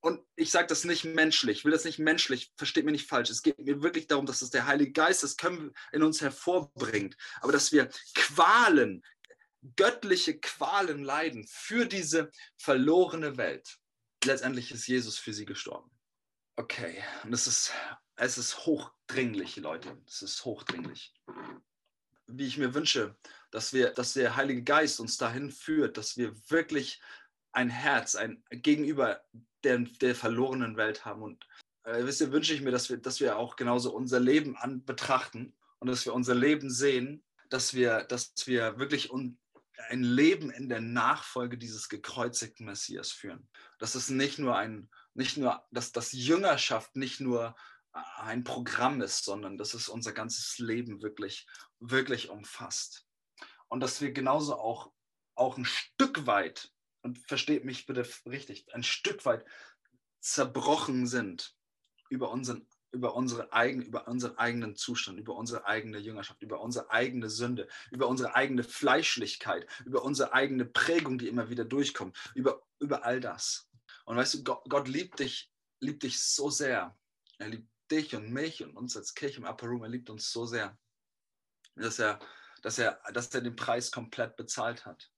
Und 0.00 0.20
ich 0.36 0.50
sage 0.50 0.68
das 0.68 0.84
nicht 0.84 1.04
menschlich, 1.04 1.64
will 1.64 1.72
das 1.72 1.84
nicht 1.84 1.98
menschlich, 1.98 2.52
versteht 2.56 2.84
mir 2.84 2.92
nicht 2.92 3.08
falsch. 3.08 3.30
Es 3.30 3.42
geht 3.42 3.58
mir 3.58 3.82
wirklich 3.82 4.06
darum, 4.06 4.26
dass 4.26 4.42
es 4.42 4.50
der 4.50 4.66
Heilige 4.66 4.92
Geist, 4.92 5.22
das 5.22 5.36
können 5.36 5.74
in 5.92 6.02
uns 6.02 6.20
hervorbringt, 6.20 7.16
aber 7.40 7.50
dass 7.50 7.72
wir 7.72 7.88
Qualen, 8.14 9.02
göttliche 9.76 10.38
Qualen 10.38 11.02
leiden 11.02 11.46
für 11.48 11.86
diese 11.86 12.30
verlorene 12.56 13.36
Welt. 13.36 13.78
Letztendlich 14.24 14.70
ist 14.70 14.86
Jesus 14.86 15.18
für 15.18 15.32
sie 15.32 15.46
gestorben. 15.46 15.90
Okay, 16.58 16.96
und 17.22 17.32
es 17.32 17.46
ist, 17.46 17.72
es 18.16 18.36
ist 18.36 18.66
hochdringlich, 18.66 19.54
Leute. 19.58 19.96
Es 20.08 20.22
ist 20.22 20.44
hochdringlich. 20.44 21.14
Wie 22.26 22.48
ich 22.48 22.58
mir 22.58 22.74
wünsche, 22.74 23.16
dass 23.52 23.72
wir, 23.72 23.90
dass 23.90 24.14
der 24.14 24.34
Heilige 24.34 24.64
Geist 24.64 24.98
uns 24.98 25.16
dahin 25.18 25.52
führt, 25.52 25.96
dass 25.96 26.16
wir 26.16 26.34
wirklich 26.50 27.00
ein 27.52 27.68
Herz, 27.68 28.16
ein 28.16 28.42
gegenüber 28.50 29.20
der, 29.62 29.78
der 30.00 30.16
verlorenen 30.16 30.76
Welt 30.76 31.04
haben. 31.04 31.22
Und 31.22 31.46
äh, 31.84 32.04
wisst 32.04 32.22
ihr, 32.22 32.32
wünsche 32.32 32.54
ich 32.54 32.60
mir, 32.60 32.72
dass 32.72 32.90
wir, 32.90 32.96
dass 32.96 33.20
wir 33.20 33.38
auch 33.38 33.54
genauso 33.54 33.94
unser 33.94 34.18
Leben 34.18 34.56
an 34.56 34.84
betrachten 34.84 35.54
und 35.78 35.86
dass 35.86 36.06
wir 36.06 36.12
unser 36.12 36.34
Leben 36.34 36.70
sehen, 36.70 37.22
dass 37.50 37.72
wir, 37.72 38.02
dass 38.02 38.32
wir 38.46 38.80
wirklich 38.80 39.12
un, 39.12 39.38
ein 39.90 40.02
Leben 40.02 40.50
in 40.50 40.68
der 40.68 40.80
Nachfolge 40.80 41.56
dieses 41.56 41.88
gekreuzigten 41.88 42.66
Messias 42.66 43.12
führen. 43.12 43.48
Dass 43.78 43.94
es 43.94 44.10
nicht 44.10 44.40
nur 44.40 44.56
ein 44.56 44.90
nicht 45.18 45.36
nur, 45.36 45.66
dass 45.72 45.92
das 45.92 46.12
Jüngerschaft 46.12 46.96
nicht 46.96 47.20
nur 47.20 47.56
äh, 47.92 47.98
ein 48.22 48.44
Programm 48.44 49.02
ist, 49.02 49.24
sondern 49.24 49.58
dass 49.58 49.74
es 49.74 49.88
unser 49.88 50.12
ganzes 50.12 50.58
Leben 50.58 51.02
wirklich, 51.02 51.46
wirklich 51.80 52.30
umfasst. 52.30 53.06
Und 53.66 53.80
dass 53.80 54.00
wir 54.00 54.12
genauso 54.12 54.56
auch, 54.56 54.92
auch 55.34 55.58
ein 55.58 55.64
Stück 55.64 56.26
weit, 56.26 56.72
und 57.02 57.18
versteht 57.18 57.64
mich 57.64 57.86
bitte 57.86 58.08
richtig, 58.26 58.72
ein 58.74 58.82
Stück 58.82 59.24
weit 59.24 59.44
zerbrochen 60.20 61.06
sind 61.06 61.54
über 62.10 62.30
unseren 62.30 62.66
über, 62.90 63.14
unsere 63.14 63.52
eigen, 63.52 63.82
über 63.82 64.08
unseren 64.08 64.38
eigenen 64.38 64.74
Zustand, 64.74 65.18
über 65.18 65.34
unsere 65.34 65.66
eigene 65.66 65.98
Jüngerschaft, 65.98 66.40
über 66.40 66.62
unsere 66.62 66.90
eigene 66.90 67.28
Sünde, 67.28 67.68
über 67.90 68.08
unsere 68.08 68.34
eigene 68.34 68.64
Fleischlichkeit, 68.64 69.66
über 69.84 70.02
unsere 70.02 70.32
eigene 70.32 70.64
Prägung, 70.64 71.18
die 71.18 71.28
immer 71.28 71.50
wieder 71.50 71.66
durchkommt, 71.66 72.16
über, 72.34 72.62
über 72.78 73.04
all 73.04 73.20
das. 73.20 73.68
Und 74.08 74.16
weißt 74.16 74.34
du, 74.34 74.42
Gott, 74.42 74.62
Gott 74.70 74.88
liebt 74.88 75.18
dich, 75.18 75.52
liebt 75.80 76.02
dich 76.02 76.18
so 76.18 76.48
sehr. 76.48 76.96
Er 77.36 77.48
liebt 77.48 77.68
dich 77.90 78.16
und 78.16 78.32
mich 78.32 78.64
und 78.64 78.74
uns 78.74 78.96
als 78.96 79.14
Kirche 79.14 79.36
im 79.36 79.44
Upper 79.44 79.66
Room. 79.66 79.82
Er 79.82 79.90
liebt 79.90 80.08
uns 80.08 80.32
so 80.32 80.46
sehr, 80.46 80.78
dass 81.76 81.98
er, 81.98 82.18
dass 82.62 82.78
er, 82.78 83.02
dass 83.12 83.34
er 83.34 83.42
den 83.42 83.54
Preis 83.54 83.90
komplett 83.90 84.34
bezahlt 84.36 84.86
hat. 84.86 85.10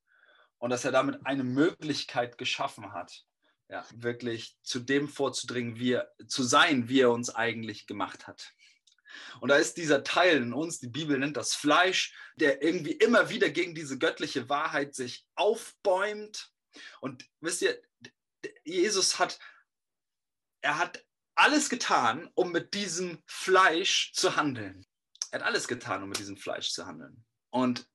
Und 0.58 0.70
dass 0.70 0.84
er 0.84 0.90
damit 0.90 1.24
eine 1.24 1.44
Möglichkeit 1.44 2.36
geschaffen 2.36 2.92
hat, 2.92 3.24
ja, 3.68 3.86
wirklich 3.94 4.58
zu 4.64 4.80
dem 4.80 5.08
vorzudringen, 5.08 5.78
wie 5.78 5.92
er, 5.92 6.12
zu 6.26 6.42
sein, 6.42 6.88
wie 6.88 7.02
er 7.02 7.12
uns 7.12 7.32
eigentlich 7.32 7.86
gemacht 7.86 8.26
hat. 8.26 8.52
Und 9.40 9.50
da 9.50 9.56
ist 9.56 9.76
dieser 9.76 10.02
Teil 10.02 10.38
in 10.38 10.52
uns, 10.52 10.80
die 10.80 10.88
Bibel 10.88 11.16
nennt 11.16 11.36
das 11.36 11.54
Fleisch, 11.54 12.12
der 12.34 12.60
irgendwie 12.60 12.92
immer 12.94 13.30
wieder 13.30 13.50
gegen 13.50 13.72
diese 13.72 13.98
göttliche 13.98 14.48
Wahrheit 14.48 14.96
sich 14.96 15.28
aufbäumt. 15.36 16.50
Und 17.00 17.24
wisst 17.38 17.62
ihr, 17.62 17.80
Jesus 18.64 19.18
hat, 19.18 19.38
er 20.62 20.78
hat 20.78 21.04
alles 21.34 21.70
getan, 21.70 22.30
um 22.34 22.52
mit 22.52 22.74
diesem 22.74 23.22
Fleisch 23.26 24.12
zu 24.12 24.36
handeln. 24.36 24.86
Er 25.30 25.40
hat 25.40 25.46
alles 25.46 25.68
getan, 25.68 26.02
um 26.02 26.08
mit 26.08 26.18
diesem 26.18 26.36
Fleisch 26.36 26.72
zu 26.72 26.86
handeln. 26.86 27.24
Und 27.50 27.88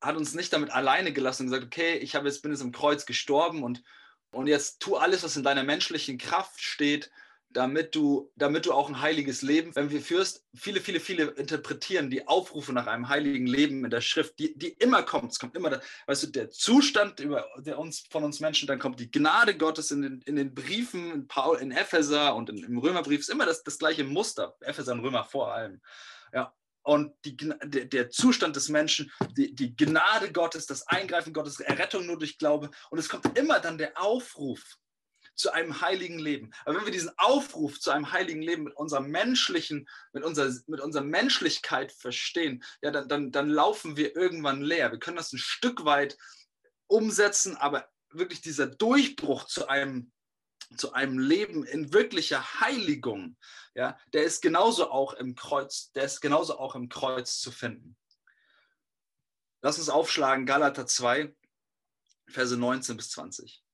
hat 0.00 0.16
uns 0.16 0.34
nicht 0.34 0.52
damit 0.52 0.70
alleine 0.70 1.12
gelassen 1.12 1.42
und 1.42 1.50
gesagt, 1.50 1.66
okay, 1.66 1.96
ich 1.98 2.14
habe 2.14 2.28
jetzt, 2.28 2.42
bin 2.42 2.52
jetzt 2.52 2.60
im 2.60 2.72
Kreuz 2.72 3.04
gestorben 3.06 3.62
und, 3.62 3.82
und 4.30 4.46
jetzt 4.46 4.80
tu 4.80 4.96
alles, 4.96 5.22
was 5.22 5.36
in 5.36 5.42
deiner 5.42 5.64
menschlichen 5.64 6.18
Kraft 6.18 6.60
steht, 6.60 7.10
damit 7.50 7.94
du, 7.94 8.30
damit 8.36 8.66
du 8.66 8.72
auch 8.72 8.88
ein 8.88 9.00
heiliges 9.00 9.42
Leben, 9.42 9.74
wenn 9.74 9.90
wir 9.90 10.02
führst, 10.02 10.44
viele, 10.54 10.80
viele, 10.80 11.00
viele 11.00 11.24
interpretieren 11.24 12.10
die 12.10 12.28
Aufrufe 12.28 12.72
nach 12.72 12.86
einem 12.86 13.08
heiligen 13.08 13.46
Leben 13.46 13.84
in 13.84 13.90
der 13.90 14.00
Schrift, 14.00 14.38
die, 14.38 14.56
die 14.58 14.68
immer 14.68 15.02
kommt. 15.02 15.32
Es 15.32 15.38
kommt 15.38 15.56
immer, 15.56 15.70
da, 15.70 15.80
weißt 16.06 16.24
du, 16.24 16.26
der 16.28 16.50
Zustand 16.50 17.20
über, 17.20 17.46
der 17.58 17.78
uns, 17.78 18.06
von 18.10 18.24
uns 18.24 18.40
Menschen, 18.40 18.66
dann 18.66 18.78
kommt 18.78 19.00
die 19.00 19.10
Gnade 19.10 19.56
Gottes 19.56 19.90
in 19.90 20.02
den, 20.02 20.20
in 20.22 20.36
den 20.36 20.54
Briefen, 20.54 21.10
in 21.12 21.26
Paul, 21.26 21.58
in 21.58 21.72
Epheser 21.72 22.34
und 22.34 22.50
in, 22.50 22.58
im 22.58 22.78
Römerbrief, 22.78 23.20
ist 23.20 23.30
immer 23.30 23.46
das, 23.46 23.62
das 23.62 23.78
gleiche 23.78 24.04
Muster. 24.04 24.56
Epheser 24.60 24.92
und 24.92 25.00
Römer 25.00 25.24
vor 25.24 25.52
allem. 25.52 25.80
Ja, 26.32 26.54
und 26.82 27.12
die, 27.24 27.36
der, 27.36 27.84
der, 27.86 28.10
Zustand 28.10 28.56
des 28.56 28.68
Menschen, 28.68 29.10
die, 29.36 29.54
die, 29.54 29.76
Gnade 29.76 30.32
Gottes, 30.32 30.66
das 30.66 30.86
Eingreifen 30.86 31.32
Gottes, 31.32 31.60
Errettung 31.60 32.06
nur 32.06 32.18
durch 32.18 32.38
Glaube. 32.38 32.70
Und 32.90 32.98
es 32.98 33.08
kommt 33.08 33.38
immer 33.38 33.60
dann 33.60 33.78
der 33.78 34.00
Aufruf 34.00 34.78
zu 35.38 35.52
einem 35.52 35.80
heiligen 35.80 36.18
Leben. 36.18 36.50
Aber 36.64 36.76
wenn 36.76 36.84
wir 36.84 36.92
diesen 36.92 37.16
Aufruf 37.16 37.80
zu 37.80 37.90
einem 37.90 38.12
heiligen 38.12 38.42
Leben 38.42 38.64
mit 38.64 38.76
unserer 38.76 39.00
menschlichen, 39.00 39.88
mit 40.12 40.24
unserer, 40.24 40.52
mit 40.66 40.80
unserer 40.80 41.04
Menschlichkeit 41.04 41.92
verstehen, 41.92 42.64
ja, 42.82 42.90
dann, 42.90 43.08
dann, 43.08 43.32
dann 43.32 43.48
laufen 43.48 43.96
wir 43.96 44.16
irgendwann 44.16 44.62
leer. 44.62 44.90
Wir 44.90 44.98
können 44.98 45.16
das 45.16 45.32
ein 45.32 45.38
Stück 45.38 45.84
weit 45.84 46.18
umsetzen, 46.88 47.56
aber 47.56 47.88
wirklich 48.10 48.40
dieser 48.40 48.66
Durchbruch 48.66 49.44
zu 49.44 49.68
einem 49.68 50.12
zu 50.76 50.92
einem 50.92 51.18
Leben 51.18 51.64
in 51.64 51.94
wirklicher 51.94 52.60
Heiligung, 52.60 53.38
ja, 53.74 53.98
der 54.12 54.24
ist 54.24 54.42
genauso 54.42 54.90
auch 54.90 55.14
im 55.14 55.34
Kreuz, 55.34 55.92
der 55.92 56.04
ist 56.04 56.20
genauso 56.20 56.58
auch 56.58 56.74
im 56.74 56.90
Kreuz 56.90 57.38
zu 57.38 57.50
finden. 57.50 57.96
Lass 59.62 59.78
uns 59.78 59.88
aufschlagen, 59.88 60.44
Galater 60.44 60.86
2, 60.86 61.34
Verse 62.26 62.54
19 62.54 62.98
bis 62.98 63.10
20. 63.10 63.64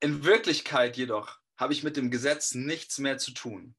In 0.00 0.24
Wirklichkeit 0.24 0.96
jedoch 0.96 1.38
habe 1.56 1.74
ich 1.74 1.82
mit 1.82 1.96
dem 1.96 2.10
Gesetz 2.10 2.54
nichts 2.54 2.98
mehr 2.98 3.18
zu 3.18 3.32
tun. 3.32 3.74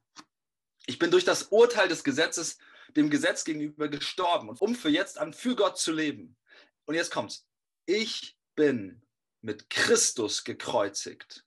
Ich 0.85 0.99
bin 0.99 1.09
durch 1.09 1.25
das 1.25 1.43
Urteil 1.43 1.87
des 1.87 2.03
Gesetzes 2.03 2.59
dem 2.95 3.09
Gesetz 3.09 3.43
gegenüber 3.43 3.87
gestorben, 3.87 4.49
um 4.49 4.75
für 4.75 4.89
jetzt 4.89 5.17
an 5.17 5.33
für 5.33 5.55
Gott 5.55 5.79
zu 5.79 5.91
leben. 5.91 6.37
Und 6.85 6.95
jetzt 6.95 7.11
kommt's. 7.11 7.47
Ich 7.85 8.37
bin 8.55 9.01
mit 9.41 9.69
Christus 9.69 10.43
gekreuzigt. 10.43 11.45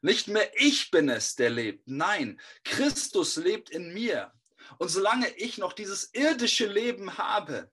Nicht 0.00 0.26
mehr 0.26 0.50
ich 0.54 0.90
bin 0.90 1.08
es, 1.08 1.36
der 1.36 1.50
lebt. 1.50 1.86
Nein, 1.86 2.40
Christus 2.64 3.36
lebt 3.36 3.70
in 3.70 3.94
mir. 3.94 4.32
Und 4.78 4.88
solange 4.88 5.28
ich 5.36 5.58
noch 5.58 5.72
dieses 5.72 6.12
irdische 6.12 6.66
Leben 6.66 7.18
habe, 7.18 7.70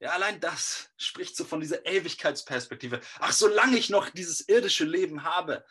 ja, 0.00 0.10
allein 0.10 0.40
das 0.40 0.90
spricht 0.96 1.36
so 1.36 1.44
von 1.44 1.60
dieser 1.60 1.84
Ewigkeitsperspektive. 1.84 3.00
Ach, 3.18 3.32
solange 3.32 3.78
ich 3.78 3.90
noch 3.90 4.08
dieses 4.08 4.48
irdische 4.48 4.84
Leben 4.84 5.24
habe, 5.24 5.64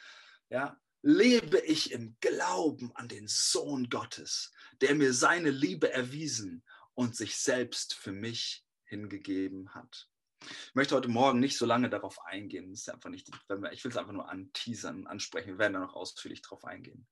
ja, 0.49 0.79
lebe 1.01 1.57
ich 1.59 1.91
im 1.91 2.15
Glauben 2.19 2.95
an 2.95 3.07
den 3.07 3.27
Sohn 3.27 3.89
Gottes, 3.89 4.51
der 4.81 4.93
mir 4.93 5.13
seine 5.13 5.49
Liebe 5.49 5.91
erwiesen 5.91 6.63
und 6.93 7.15
sich 7.15 7.37
selbst 7.37 7.95
für 7.95 8.11
mich 8.11 8.63
hingegeben 8.83 9.73
hat. 9.73 10.07
Ich 10.41 10.75
möchte 10.75 10.95
heute 10.95 11.09
Morgen 11.09 11.39
nicht 11.39 11.57
so 11.57 11.65
lange 11.65 11.89
darauf 11.89 12.23
eingehen. 12.25 12.71
Ist 12.71 12.89
einfach 12.89 13.09
nicht, 13.09 13.29
ich 13.29 13.83
will 13.83 13.91
es 13.91 13.97
einfach 13.97 14.13
nur 14.13 14.29
anteasern, 14.29 15.07
ansprechen. 15.07 15.49
Wir 15.49 15.57
werden 15.57 15.73
da 15.73 15.79
noch 15.79 15.95
ausführlich 15.95 16.41
drauf 16.41 16.63
eingehen. 16.65 17.07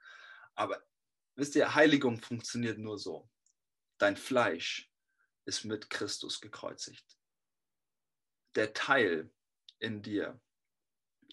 Aber 0.55 0.81
wisst 1.35 1.55
ihr, 1.55 1.73
Heiligung 1.73 2.21
funktioniert 2.21 2.77
nur 2.77 2.99
so. 2.99 3.27
Dein 3.97 4.17
Fleisch 4.17 4.91
ist 5.47 5.63
mit 5.63 5.89
Christus 5.89 6.41
gekreuzigt. 6.41 7.17
Der 8.55 8.73
Teil 8.73 9.31
in 9.79 10.01
dir, 10.01 10.39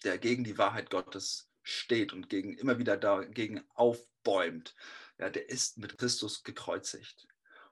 der 0.03 0.17
gegen 0.17 0.43
die 0.43 0.57
Wahrheit 0.57 0.89
Gottes 0.89 1.51
steht 1.63 2.13
und 2.13 2.29
gegen, 2.29 2.57
immer 2.57 2.79
wieder 2.79 2.97
dagegen 2.97 3.63
aufbäumt, 3.73 4.75
ja, 5.17 5.29
der 5.29 5.49
ist 5.49 5.77
mit 5.77 5.97
Christus 5.97 6.43
gekreuzigt. 6.43 7.27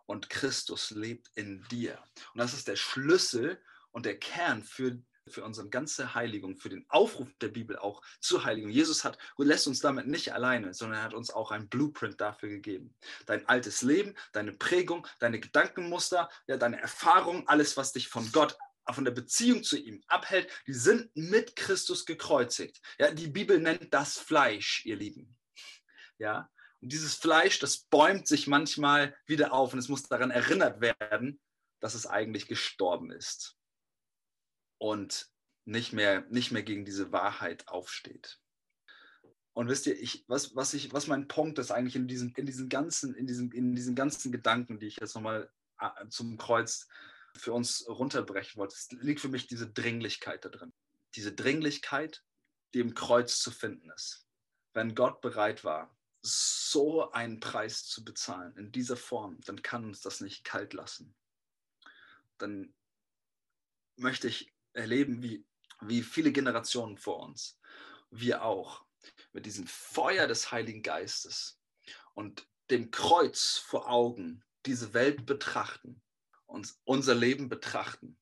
Und 0.05 0.29
Christus 0.29 0.91
lebt 0.91 1.29
in 1.35 1.63
dir. 1.69 2.03
Und 2.33 2.39
das 2.39 2.53
ist 2.53 2.67
der 2.67 2.75
Schlüssel 2.75 3.61
und 3.91 4.05
der 4.05 4.19
Kern 4.19 4.63
für 4.63 5.01
für 5.27 5.43
unsere 5.43 5.69
ganze 5.69 6.13
Heiligung, 6.13 6.57
für 6.57 6.69
den 6.69 6.85
Aufruf 6.89 7.29
der 7.39 7.47
Bibel 7.47 7.77
auch 7.77 8.01
zur 8.19 8.43
Heiligung. 8.43 8.69
Jesus 8.69 9.03
hat, 9.03 9.17
lässt 9.37 9.67
uns 9.67 9.79
damit 9.79 10.07
nicht 10.07 10.33
alleine, 10.33 10.73
sondern 10.73 10.99
er 10.99 11.03
hat 11.03 11.13
uns 11.13 11.31
auch 11.31 11.51
ein 11.51 11.69
Blueprint 11.69 12.19
dafür 12.19 12.49
gegeben. 12.49 12.95
Dein 13.25 13.47
altes 13.47 13.81
Leben, 13.81 14.15
deine 14.33 14.53
Prägung, 14.53 15.07
deine 15.19 15.39
Gedankenmuster, 15.39 16.29
ja, 16.47 16.57
deine 16.57 16.81
Erfahrung, 16.81 17.47
alles, 17.47 17.77
was 17.77 17.93
dich 17.93 18.07
von 18.07 18.31
Gott 18.31 18.57
von 18.91 19.05
der 19.05 19.13
Beziehung 19.13 19.63
zu 19.63 19.77
ihm 19.77 20.03
abhält, 20.07 20.51
die 20.67 20.73
sind 20.73 21.09
mit 21.15 21.55
Christus 21.55 22.05
gekreuzigt. 22.05 22.81
Ja, 22.99 23.11
die 23.11 23.29
Bibel 23.29 23.57
nennt 23.57 23.93
das 23.93 24.17
Fleisch, 24.17 24.83
ihr 24.85 24.97
Lieben. 24.97 25.37
Ja, 26.17 26.49
und 26.81 26.91
dieses 26.91 27.15
Fleisch, 27.15 27.59
das 27.59 27.77
bäumt 27.77 28.27
sich 28.27 28.45
manchmal 28.45 29.15
wieder 29.25 29.53
auf 29.53 29.71
und 29.71 29.79
es 29.79 29.87
muss 29.87 30.03
daran 30.03 30.31
erinnert 30.31 30.81
werden, 30.81 31.39
dass 31.79 31.93
es 31.93 32.05
eigentlich 32.05 32.47
gestorben 32.47 33.09
ist 33.09 33.57
und 34.83 35.29
nicht 35.63 35.93
mehr, 35.93 36.25
nicht 36.29 36.51
mehr 36.51 36.61
gegen 36.61 36.83
diese 36.83 37.13
Wahrheit 37.13 37.69
aufsteht. 37.69 38.41
Und 39.53 39.69
wisst 39.69 39.87
ihr, 39.87 39.97
ich, 39.97 40.25
was, 40.27 40.57
was, 40.57 40.73
ich, 40.73 40.91
was 40.91 41.07
mein 41.07 41.29
Punkt 41.29 41.57
ist 41.57 41.71
eigentlich 41.71 41.95
in 41.95 42.09
diesen, 42.09 42.35
in 42.35 42.45
diesen, 42.45 42.67
ganzen, 42.67 43.15
in 43.15 43.25
diesen, 43.25 43.49
in 43.53 43.75
diesen 43.75 43.95
ganzen 43.95 44.33
Gedanken, 44.33 44.79
die 44.79 44.87
ich 44.87 44.97
jetzt 44.97 45.15
nochmal 45.15 45.49
äh, 45.79 46.07
zum 46.09 46.37
Kreuz 46.37 46.89
für 47.33 47.53
uns 47.53 47.87
runterbrechen 47.87 48.59
wollte, 48.59 48.75
liegt 48.99 49.21
für 49.21 49.29
mich 49.29 49.47
diese 49.47 49.71
Dringlichkeit 49.71 50.43
da 50.43 50.49
drin. 50.49 50.73
Diese 51.15 51.31
Dringlichkeit, 51.31 52.21
die 52.73 52.81
im 52.81 52.93
Kreuz 52.93 53.39
zu 53.39 53.51
finden 53.51 53.89
ist. 53.91 54.27
Wenn 54.73 54.95
Gott 54.95 55.21
bereit 55.21 55.63
war, 55.63 55.95
so 56.21 57.09
einen 57.11 57.39
Preis 57.39 57.85
zu 57.85 58.03
bezahlen 58.03 58.57
in 58.57 58.73
dieser 58.73 58.97
Form, 58.97 59.39
dann 59.45 59.61
kann 59.61 59.85
uns 59.85 60.01
das 60.01 60.19
nicht 60.19 60.43
kalt 60.43 60.73
lassen. 60.73 61.15
Dann 62.37 62.73
möchte 63.95 64.27
ich 64.27 64.52
erleben, 64.73 65.21
wie, 65.21 65.45
wie 65.81 66.01
viele 66.01 66.31
Generationen 66.31 66.97
vor 66.97 67.19
uns, 67.19 67.59
wir 68.11 68.43
auch, 68.43 68.85
mit 69.31 69.45
diesem 69.45 69.67
Feuer 69.67 70.27
des 70.27 70.51
Heiligen 70.51 70.83
Geistes 70.83 71.59
und 72.13 72.47
dem 72.69 72.91
Kreuz 72.91 73.57
vor 73.57 73.89
Augen 73.89 74.43
diese 74.65 74.93
Welt 74.93 75.25
betrachten, 75.25 76.01
uns 76.45 76.79
unser 76.85 77.15
Leben 77.15 77.49
betrachten 77.49 78.17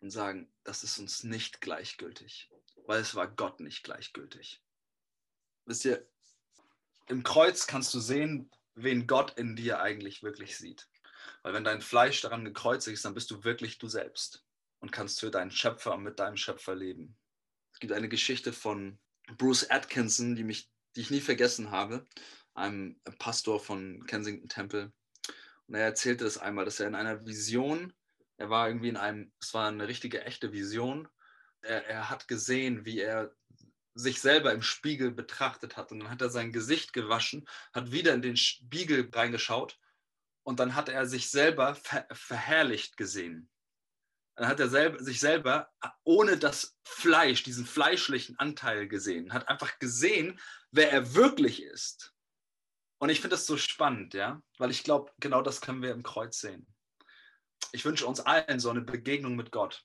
und 0.00 0.10
sagen, 0.10 0.50
das 0.64 0.84
ist 0.84 0.98
uns 0.98 1.24
nicht 1.24 1.60
gleichgültig, 1.60 2.50
weil 2.86 3.00
es 3.00 3.14
war 3.14 3.28
Gott 3.28 3.60
nicht 3.60 3.82
gleichgültig. 3.82 4.62
Wisst 5.66 5.84
ihr, 5.84 6.08
im 7.08 7.22
Kreuz 7.22 7.66
kannst 7.66 7.92
du 7.92 8.00
sehen, 8.00 8.50
wen 8.74 9.06
Gott 9.06 9.38
in 9.38 9.56
dir 9.56 9.80
eigentlich 9.80 10.22
wirklich 10.22 10.56
sieht. 10.56 10.88
Weil 11.42 11.52
wenn 11.52 11.64
dein 11.64 11.80
Fleisch 11.80 12.20
daran 12.20 12.44
gekreuzigt 12.44 12.94
ist, 12.94 13.04
dann 13.04 13.14
bist 13.14 13.30
du 13.30 13.44
wirklich 13.44 13.78
du 13.78 13.88
selbst 13.88 14.44
und 14.80 14.92
kannst 14.92 15.20
für 15.20 15.30
deinen 15.30 15.50
Schöpfer 15.50 15.94
und 15.94 16.02
mit 16.02 16.18
deinem 16.18 16.36
Schöpfer 16.36 16.74
leben. 16.74 17.16
Es 17.72 17.80
gibt 17.80 17.92
eine 17.92 18.08
Geschichte 18.08 18.52
von 18.52 18.98
Bruce 19.36 19.70
Atkinson, 19.70 20.36
die, 20.36 20.44
mich, 20.44 20.70
die 20.96 21.00
ich 21.00 21.10
nie 21.10 21.20
vergessen 21.20 21.70
habe, 21.70 22.06
einem 22.54 23.00
Pastor 23.18 23.60
von 23.60 24.04
Kensington 24.06 24.48
Temple. 24.48 24.92
Und 25.66 25.74
er 25.74 25.84
erzählte 25.84 26.24
das 26.24 26.38
einmal, 26.38 26.64
dass 26.64 26.80
er 26.80 26.88
in 26.88 26.94
einer 26.94 27.26
Vision, 27.26 27.92
er 28.36 28.50
war 28.50 28.68
irgendwie 28.68 28.88
in 28.88 28.96
einem, 28.96 29.32
es 29.40 29.52
war 29.54 29.68
eine 29.68 29.88
richtige, 29.88 30.24
echte 30.24 30.52
Vision, 30.52 31.08
er, 31.62 31.86
er 31.86 32.10
hat 32.10 32.28
gesehen, 32.28 32.84
wie 32.84 33.00
er 33.00 33.34
sich 33.94 34.20
selber 34.20 34.52
im 34.52 34.62
Spiegel 34.62 35.10
betrachtet 35.10 35.76
hat. 35.76 35.90
Und 35.92 36.00
dann 36.00 36.10
hat 36.10 36.22
er 36.22 36.30
sein 36.30 36.52
Gesicht 36.52 36.92
gewaschen, 36.92 37.48
hat 37.72 37.90
wieder 37.90 38.14
in 38.14 38.22
den 38.22 38.36
Spiegel 38.36 39.08
reingeschaut 39.12 39.78
und 40.44 40.60
dann 40.60 40.74
hat 40.74 40.88
er 40.88 41.06
sich 41.06 41.30
selber 41.30 41.74
ver 41.74 42.06
verherrlicht 42.12 42.96
gesehen. 42.96 43.50
Dann 44.38 44.46
hat 44.46 44.60
er 44.60 44.68
selber, 44.68 45.02
sich 45.02 45.18
selber 45.18 45.68
ohne 46.04 46.36
das 46.36 46.78
Fleisch, 46.84 47.42
diesen 47.42 47.66
fleischlichen 47.66 48.38
Anteil 48.38 48.86
gesehen, 48.86 49.32
hat 49.32 49.48
einfach 49.48 49.80
gesehen, 49.80 50.38
wer 50.70 50.92
er 50.92 51.14
wirklich 51.14 51.60
ist. 51.60 52.14
Und 52.98 53.08
ich 53.08 53.20
finde 53.20 53.34
das 53.34 53.46
so 53.46 53.56
spannend, 53.56 54.14
ja, 54.14 54.40
weil 54.58 54.70
ich 54.70 54.84
glaube, 54.84 55.10
genau 55.18 55.42
das 55.42 55.60
können 55.60 55.82
wir 55.82 55.90
im 55.90 56.04
Kreuz 56.04 56.38
sehen. 56.38 56.72
Ich 57.72 57.84
wünsche 57.84 58.06
uns 58.06 58.20
allen 58.20 58.60
so 58.60 58.70
eine 58.70 58.80
Begegnung 58.80 59.34
mit 59.34 59.50
Gott. 59.50 59.84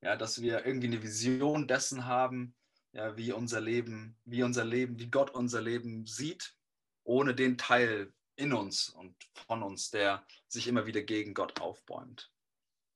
Ja, 0.00 0.16
dass 0.16 0.40
wir 0.40 0.64
irgendwie 0.64 0.86
eine 0.86 1.02
Vision 1.02 1.68
dessen 1.68 2.06
haben, 2.06 2.56
ja, 2.92 3.18
wie 3.18 3.32
unser 3.32 3.60
Leben, 3.60 4.18
wie 4.24 4.42
unser 4.44 4.64
Leben, 4.64 4.98
wie 4.98 5.10
Gott 5.10 5.28
unser 5.28 5.60
Leben 5.60 6.06
sieht, 6.06 6.56
ohne 7.02 7.34
den 7.34 7.58
Teil 7.58 8.14
in 8.36 8.54
uns 8.54 8.88
und 8.88 9.14
von 9.46 9.62
uns, 9.62 9.90
der 9.90 10.26
sich 10.48 10.68
immer 10.68 10.86
wieder 10.86 11.02
gegen 11.02 11.34
Gott 11.34 11.60
aufbäumt. 11.60 12.33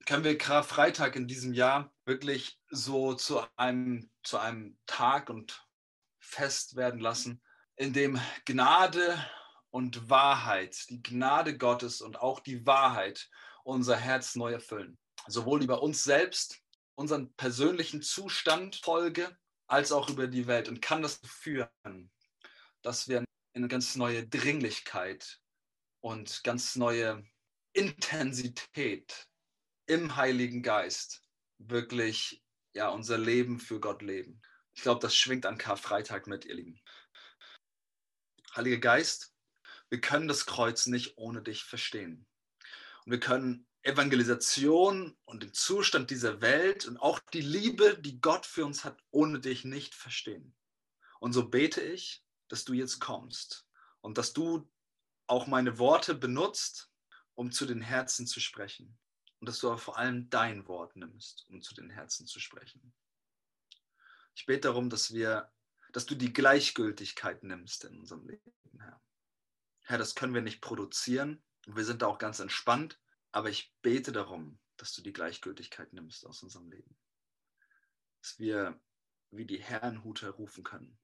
Können 0.08 0.24
wir 0.24 0.40
Freitag 0.40 1.16
in 1.16 1.28
diesem 1.28 1.52
Jahr 1.52 1.92
wirklich 2.06 2.58
so 2.70 3.12
zu 3.12 3.42
einem, 3.56 4.10
zu 4.22 4.38
einem 4.38 4.78
Tag 4.86 5.28
und 5.28 5.68
Fest 6.18 6.76
werden 6.76 6.98
lassen, 6.98 7.42
in 7.76 7.92
dem 7.92 8.18
Gnade 8.46 9.22
und 9.68 10.08
Wahrheit, 10.08 10.88
die 10.88 11.02
Gnade 11.02 11.58
Gottes 11.58 12.00
und 12.00 12.22
auch 12.22 12.40
die 12.40 12.64
Wahrheit 12.64 13.28
unser 13.64 13.96
Herz 13.96 14.34
neu 14.34 14.50
erfüllen. 14.50 14.96
Sowohl 15.26 15.62
über 15.62 15.82
uns 15.82 16.04
selbst, 16.04 16.58
unseren 16.94 17.34
persönlichen 17.34 18.00
Zustand 18.00 18.76
Folge, 18.76 19.36
als 19.66 19.92
auch 19.92 20.08
über 20.08 20.26
die 20.26 20.46
Welt 20.46 20.70
und 20.70 20.80
kann 20.80 21.02
das 21.02 21.20
führen, 21.22 22.10
dass 22.80 23.08
wir 23.08 23.18
in 23.18 23.26
eine 23.52 23.68
ganz 23.68 23.94
neue 23.94 24.26
Dringlichkeit 24.26 25.38
und 26.00 26.42
ganz 26.44 26.76
neue 26.76 27.22
Intensität 27.74 29.28
im 29.88 30.16
Heiligen 30.16 30.62
Geist 30.62 31.24
wirklich 31.58 32.44
ja 32.74 32.88
unser 32.90 33.18
Leben 33.18 33.58
für 33.58 33.80
Gott 33.80 34.02
leben. 34.02 34.40
Ich 34.74 34.82
glaube, 34.82 35.00
das 35.00 35.16
schwingt 35.16 35.46
an 35.46 35.58
Karfreitag 35.58 36.26
mit, 36.26 36.44
ihr 36.44 36.54
Lieben. 36.54 36.80
Heiliger 38.54 38.78
Geist, 38.78 39.34
wir 39.88 40.00
können 40.00 40.28
das 40.28 40.46
Kreuz 40.46 40.86
nicht 40.86 41.16
ohne 41.16 41.42
dich 41.42 41.64
verstehen. 41.64 42.26
Und 43.04 43.12
wir 43.12 43.20
können 43.20 43.66
Evangelisation 43.82 45.16
und 45.24 45.42
den 45.42 45.54
Zustand 45.54 46.10
dieser 46.10 46.42
Welt 46.42 46.86
und 46.86 46.98
auch 46.98 47.18
die 47.32 47.40
Liebe, 47.40 47.98
die 47.98 48.20
Gott 48.20 48.44
für 48.44 48.66
uns 48.66 48.84
hat, 48.84 49.02
ohne 49.10 49.40
dich 49.40 49.64
nicht 49.64 49.94
verstehen. 49.94 50.54
Und 51.18 51.32
so 51.32 51.48
bete 51.48 51.80
ich, 51.80 52.22
dass 52.48 52.64
du 52.64 52.74
jetzt 52.74 53.00
kommst 53.00 53.66
und 54.02 54.18
dass 54.18 54.34
du 54.34 54.70
auch 55.26 55.46
meine 55.46 55.78
Worte 55.78 56.14
benutzt, 56.14 56.90
um 57.34 57.50
zu 57.50 57.64
den 57.64 57.80
Herzen 57.80 58.26
zu 58.26 58.40
sprechen. 58.40 58.98
Und 59.40 59.48
dass 59.48 59.60
du 59.60 59.68
aber 59.68 59.78
vor 59.78 59.98
allem 59.98 60.28
dein 60.30 60.66
Wort 60.66 60.96
nimmst, 60.96 61.46
um 61.48 61.62
zu 61.62 61.74
den 61.74 61.90
Herzen 61.90 62.26
zu 62.26 62.40
sprechen. 62.40 62.92
Ich 64.34 64.46
bete 64.46 64.68
darum, 64.68 64.90
dass 64.90 65.12
wir, 65.12 65.52
dass 65.92 66.06
du 66.06 66.14
die 66.14 66.32
Gleichgültigkeit 66.32 67.42
nimmst 67.44 67.84
in 67.84 67.98
unserem 67.98 68.26
Leben, 68.26 68.52
Herr. 68.78 69.00
Herr, 69.82 69.98
das 69.98 70.14
können 70.14 70.34
wir 70.34 70.42
nicht 70.42 70.60
produzieren. 70.60 71.42
Wir 71.66 71.84
sind 71.84 72.02
da 72.02 72.06
auch 72.06 72.18
ganz 72.18 72.40
entspannt. 72.40 73.00
Aber 73.32 73.48
ich 73.48 73.74
bete 73.82 74.12
darum, 74.12 74.58
dass 74.76 74.92
du 74.94 75.02
die 75.02 75.12
Gleichgültigkeit 75.12 75.92
nimmst 75.92 76.26
aus 76.26 76.42
unserem 76.42 76.70
Leben. 76.70 76.96
Dass 78.20 78.38
wir 78.38 78.80
wie 79.30 79.46
die 79.46 79.62
Herrenhuter 79.62 80.30
rufen 80.30 80.64
können. 80.64 80.98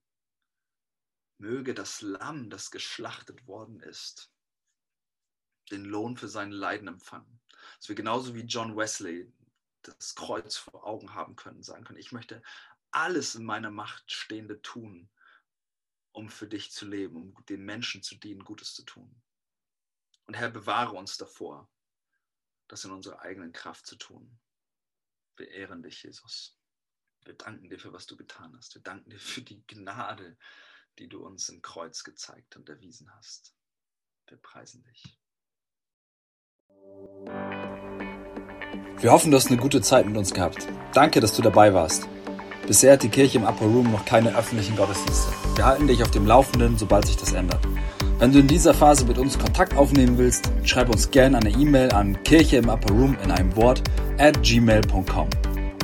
Möge 1.38 1.74
das 1.74 2.00
Lamm, 2.00 2.48
das 2.48 2.70
geschlachtet 2.70 3.46
worden 3.46 3.80
ist, 3.80 4.32
den 5.70 5.84
Lohn 5.84 6.16
für 6.16 6.28
sein 6.28 6.50
Leiden 6.50 6.88
empfangen. 6.88 7.40
Dass 7.78 7.88
wir 7.88 7.96
genauso 7.96 8.34
wie 8.34 8.42
John 8.42 8.76
Wesley 8.76 9.32
das 9.82 10.14
Kreuz 10.14 10.56
vor 10.56 10.86
Augen 10.86 11.14
haben 11.14 11.36
können, 11.36 11.62
sagen 11.62 11.84
können, 11.84 11.98
ich 11.98 12.12
möchte 12.12 12.42
alles 12.90 13.34
in 13.34 13.44
meiner 13.44 13.70
Macht 13.70 14.10
Stehende 14.10 14.62
tun, 14.62 15.10
um 16.12 16.28
für 16.28 16.46
dich 16.46 16.72
zu 16.72 16.86
leben, 16.86 17.16
um 17.16 17.46
den 17.46 17.64
Menschen 17.64 18.02
zu 18.02 18.14
dienen, 18.14 18.44
Gutes 18.44 18.74
zu 18.74 18.84
tun. 18.84 19.14
Und 20.26 20.34
Herr, 20.34 20.50
bewahre 20.50 20.92
uns 20.92 21.16
davor, 21.16 21.68
das 22.68 22.84
in 22.84 22.92
unserer 22.92 23.20
eigenen 23.20 23.52
Kraft 23.52 23.86
zu 23.86 23.96
tun. 23.96 24.38
Wir 25.36 25.48
ehren 25.50 25.82
dich, 25.82 26.02
Jesus. 26.02 26.58
Wir 27.24 27.34
danken 27.34 27.68
dir 27.68 27.78
für, 27.78 27.92
was 27.92 28.06
du 28.06 28.16
getan 28.16 28.56
hast. 28.56 28.74
Wir 28.74 28.82
danken 28.82 29.10
dir 29.10 29.18
für 29.18 29.42
die 29.42 29.66
Gnade, 29.66 30.36
die 30.98 31.08
du 31.08 31.24
uns 31.24 31.48
im 31.48 31.60
Kreuz 31.62 32.04
gezeigt 32.04 32.56
und 32.56 32.68
erwiesen 32.68 33.12
hast. 33.14 33.54
Wir 34.28 34.38
preisen 34.38 34.84
dich. 34.84 35.18
Wir 39.00 39.12
hoffen, 39.12 39.30
du 39.30 39.36
hast 39.36 39.48
eine 39.48 39.58
gute 39.58 39.82
Zeit 39.82 40.06
mit 40.06 40.16
uns 40.16 40.32
gehabt. 40.32 40.66
Danke, 40.94 41.20
dass 41.20 41.34
du 41.36 41.42
dabei 41.42 41.74
warst. 41.74 42.08
Bisher 42.66 42.94
hat 42.94 43.02
die 43.02 43.10
Kirche 43.10 43.36
im 43.36 43.44
Upper 43.44 43.66
Room 43.66 43.92
noch 43.92 44.06
keine 44.06 44.34
öffentlichen 44.34 44.76
Gottesdienste. 44.76 45.30
Wir 45.56 45.66
halten 45.66 45.86
dich 45.86 46.02
auf 46.02 46.10
dem 46.10 46.26
Laufenden, 46.26 46.78
sobald 46.78 47.06
sich 47.06 47.16
das 47.16 47.34
ändert. 47.34 47.60
Wenn 48.18 48.32
du 48.32 48.38
in 48.38 48.46
dieser 48.46 48.72
Phase 48.72 49.04
mit 49.04 49.18
uns 49.18 49.38
Kontakt 49.38 49.76
aufnehmen 49.76 50.16
willst, 50.16 50.50
schreib 50.62 50.88
uns 50.88 51.10
gerne 51.10 51.38
eine 51.38 51.50
E-Mail 51.50 51.92
an 51.92 52.22
kirche 52.22 52.56
im 52.56 52.70
Upper 52.70 52.94
Room 52.94 53.16
in 53.22 53.30
einem 53.30 53.54
Wort 53.56 53.82
at 54.18 54.42
gmail.com 54.42 55.28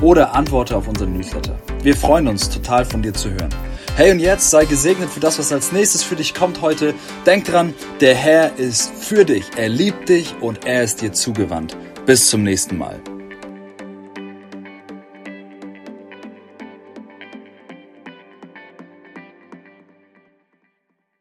oder 0.01 0.33
antworte 0.33 0.75
auf 0.75 0.87
unseren 0.87 1.13
Newsletter. 1.13 1.59
Wir 1.83 1.95
freuen 1.95 2.27
uns 2.27 2.49
total 2.49 2.85
von 2.85 3.03
dir 3.03 3.13
zu 3.13 3.29
hören. 3.29 3.53
Hey 3.97 4.09
und 4.09 4.19
jetzt 4.19 4.49
sei 4.49 4.65
gesegnet 4.65 5.09
für 5.09 5.19
das, 5.19 5.37
was 5.37 5.51
als 5.51 5.73
nächstes 5.73 6.01
für 6.01 6.15
dich 6.15 6.33
kommt 6.33 6.61
heute. 6.61 6.93
Denk 7.25 7.45
dran, 7.45 7.73
der 7.99 8.15
Herr 8.15 8.57
ist 8.57 8.91
für 8.95 9.25
dich, 9.25 9.45
er 9.57 9.69
liebt 9.69 10.07
dich 10.07 10.33
und 10.39 10.65
er 10.65 10.83
ist 10.83 11.01
dir 11.01 11.11
zugewandt. 11.11 11.77
Bis 12.05 12.27
zum 12.29 12.43
nächsten 12.43 12.77
Mal. 12.77 12.99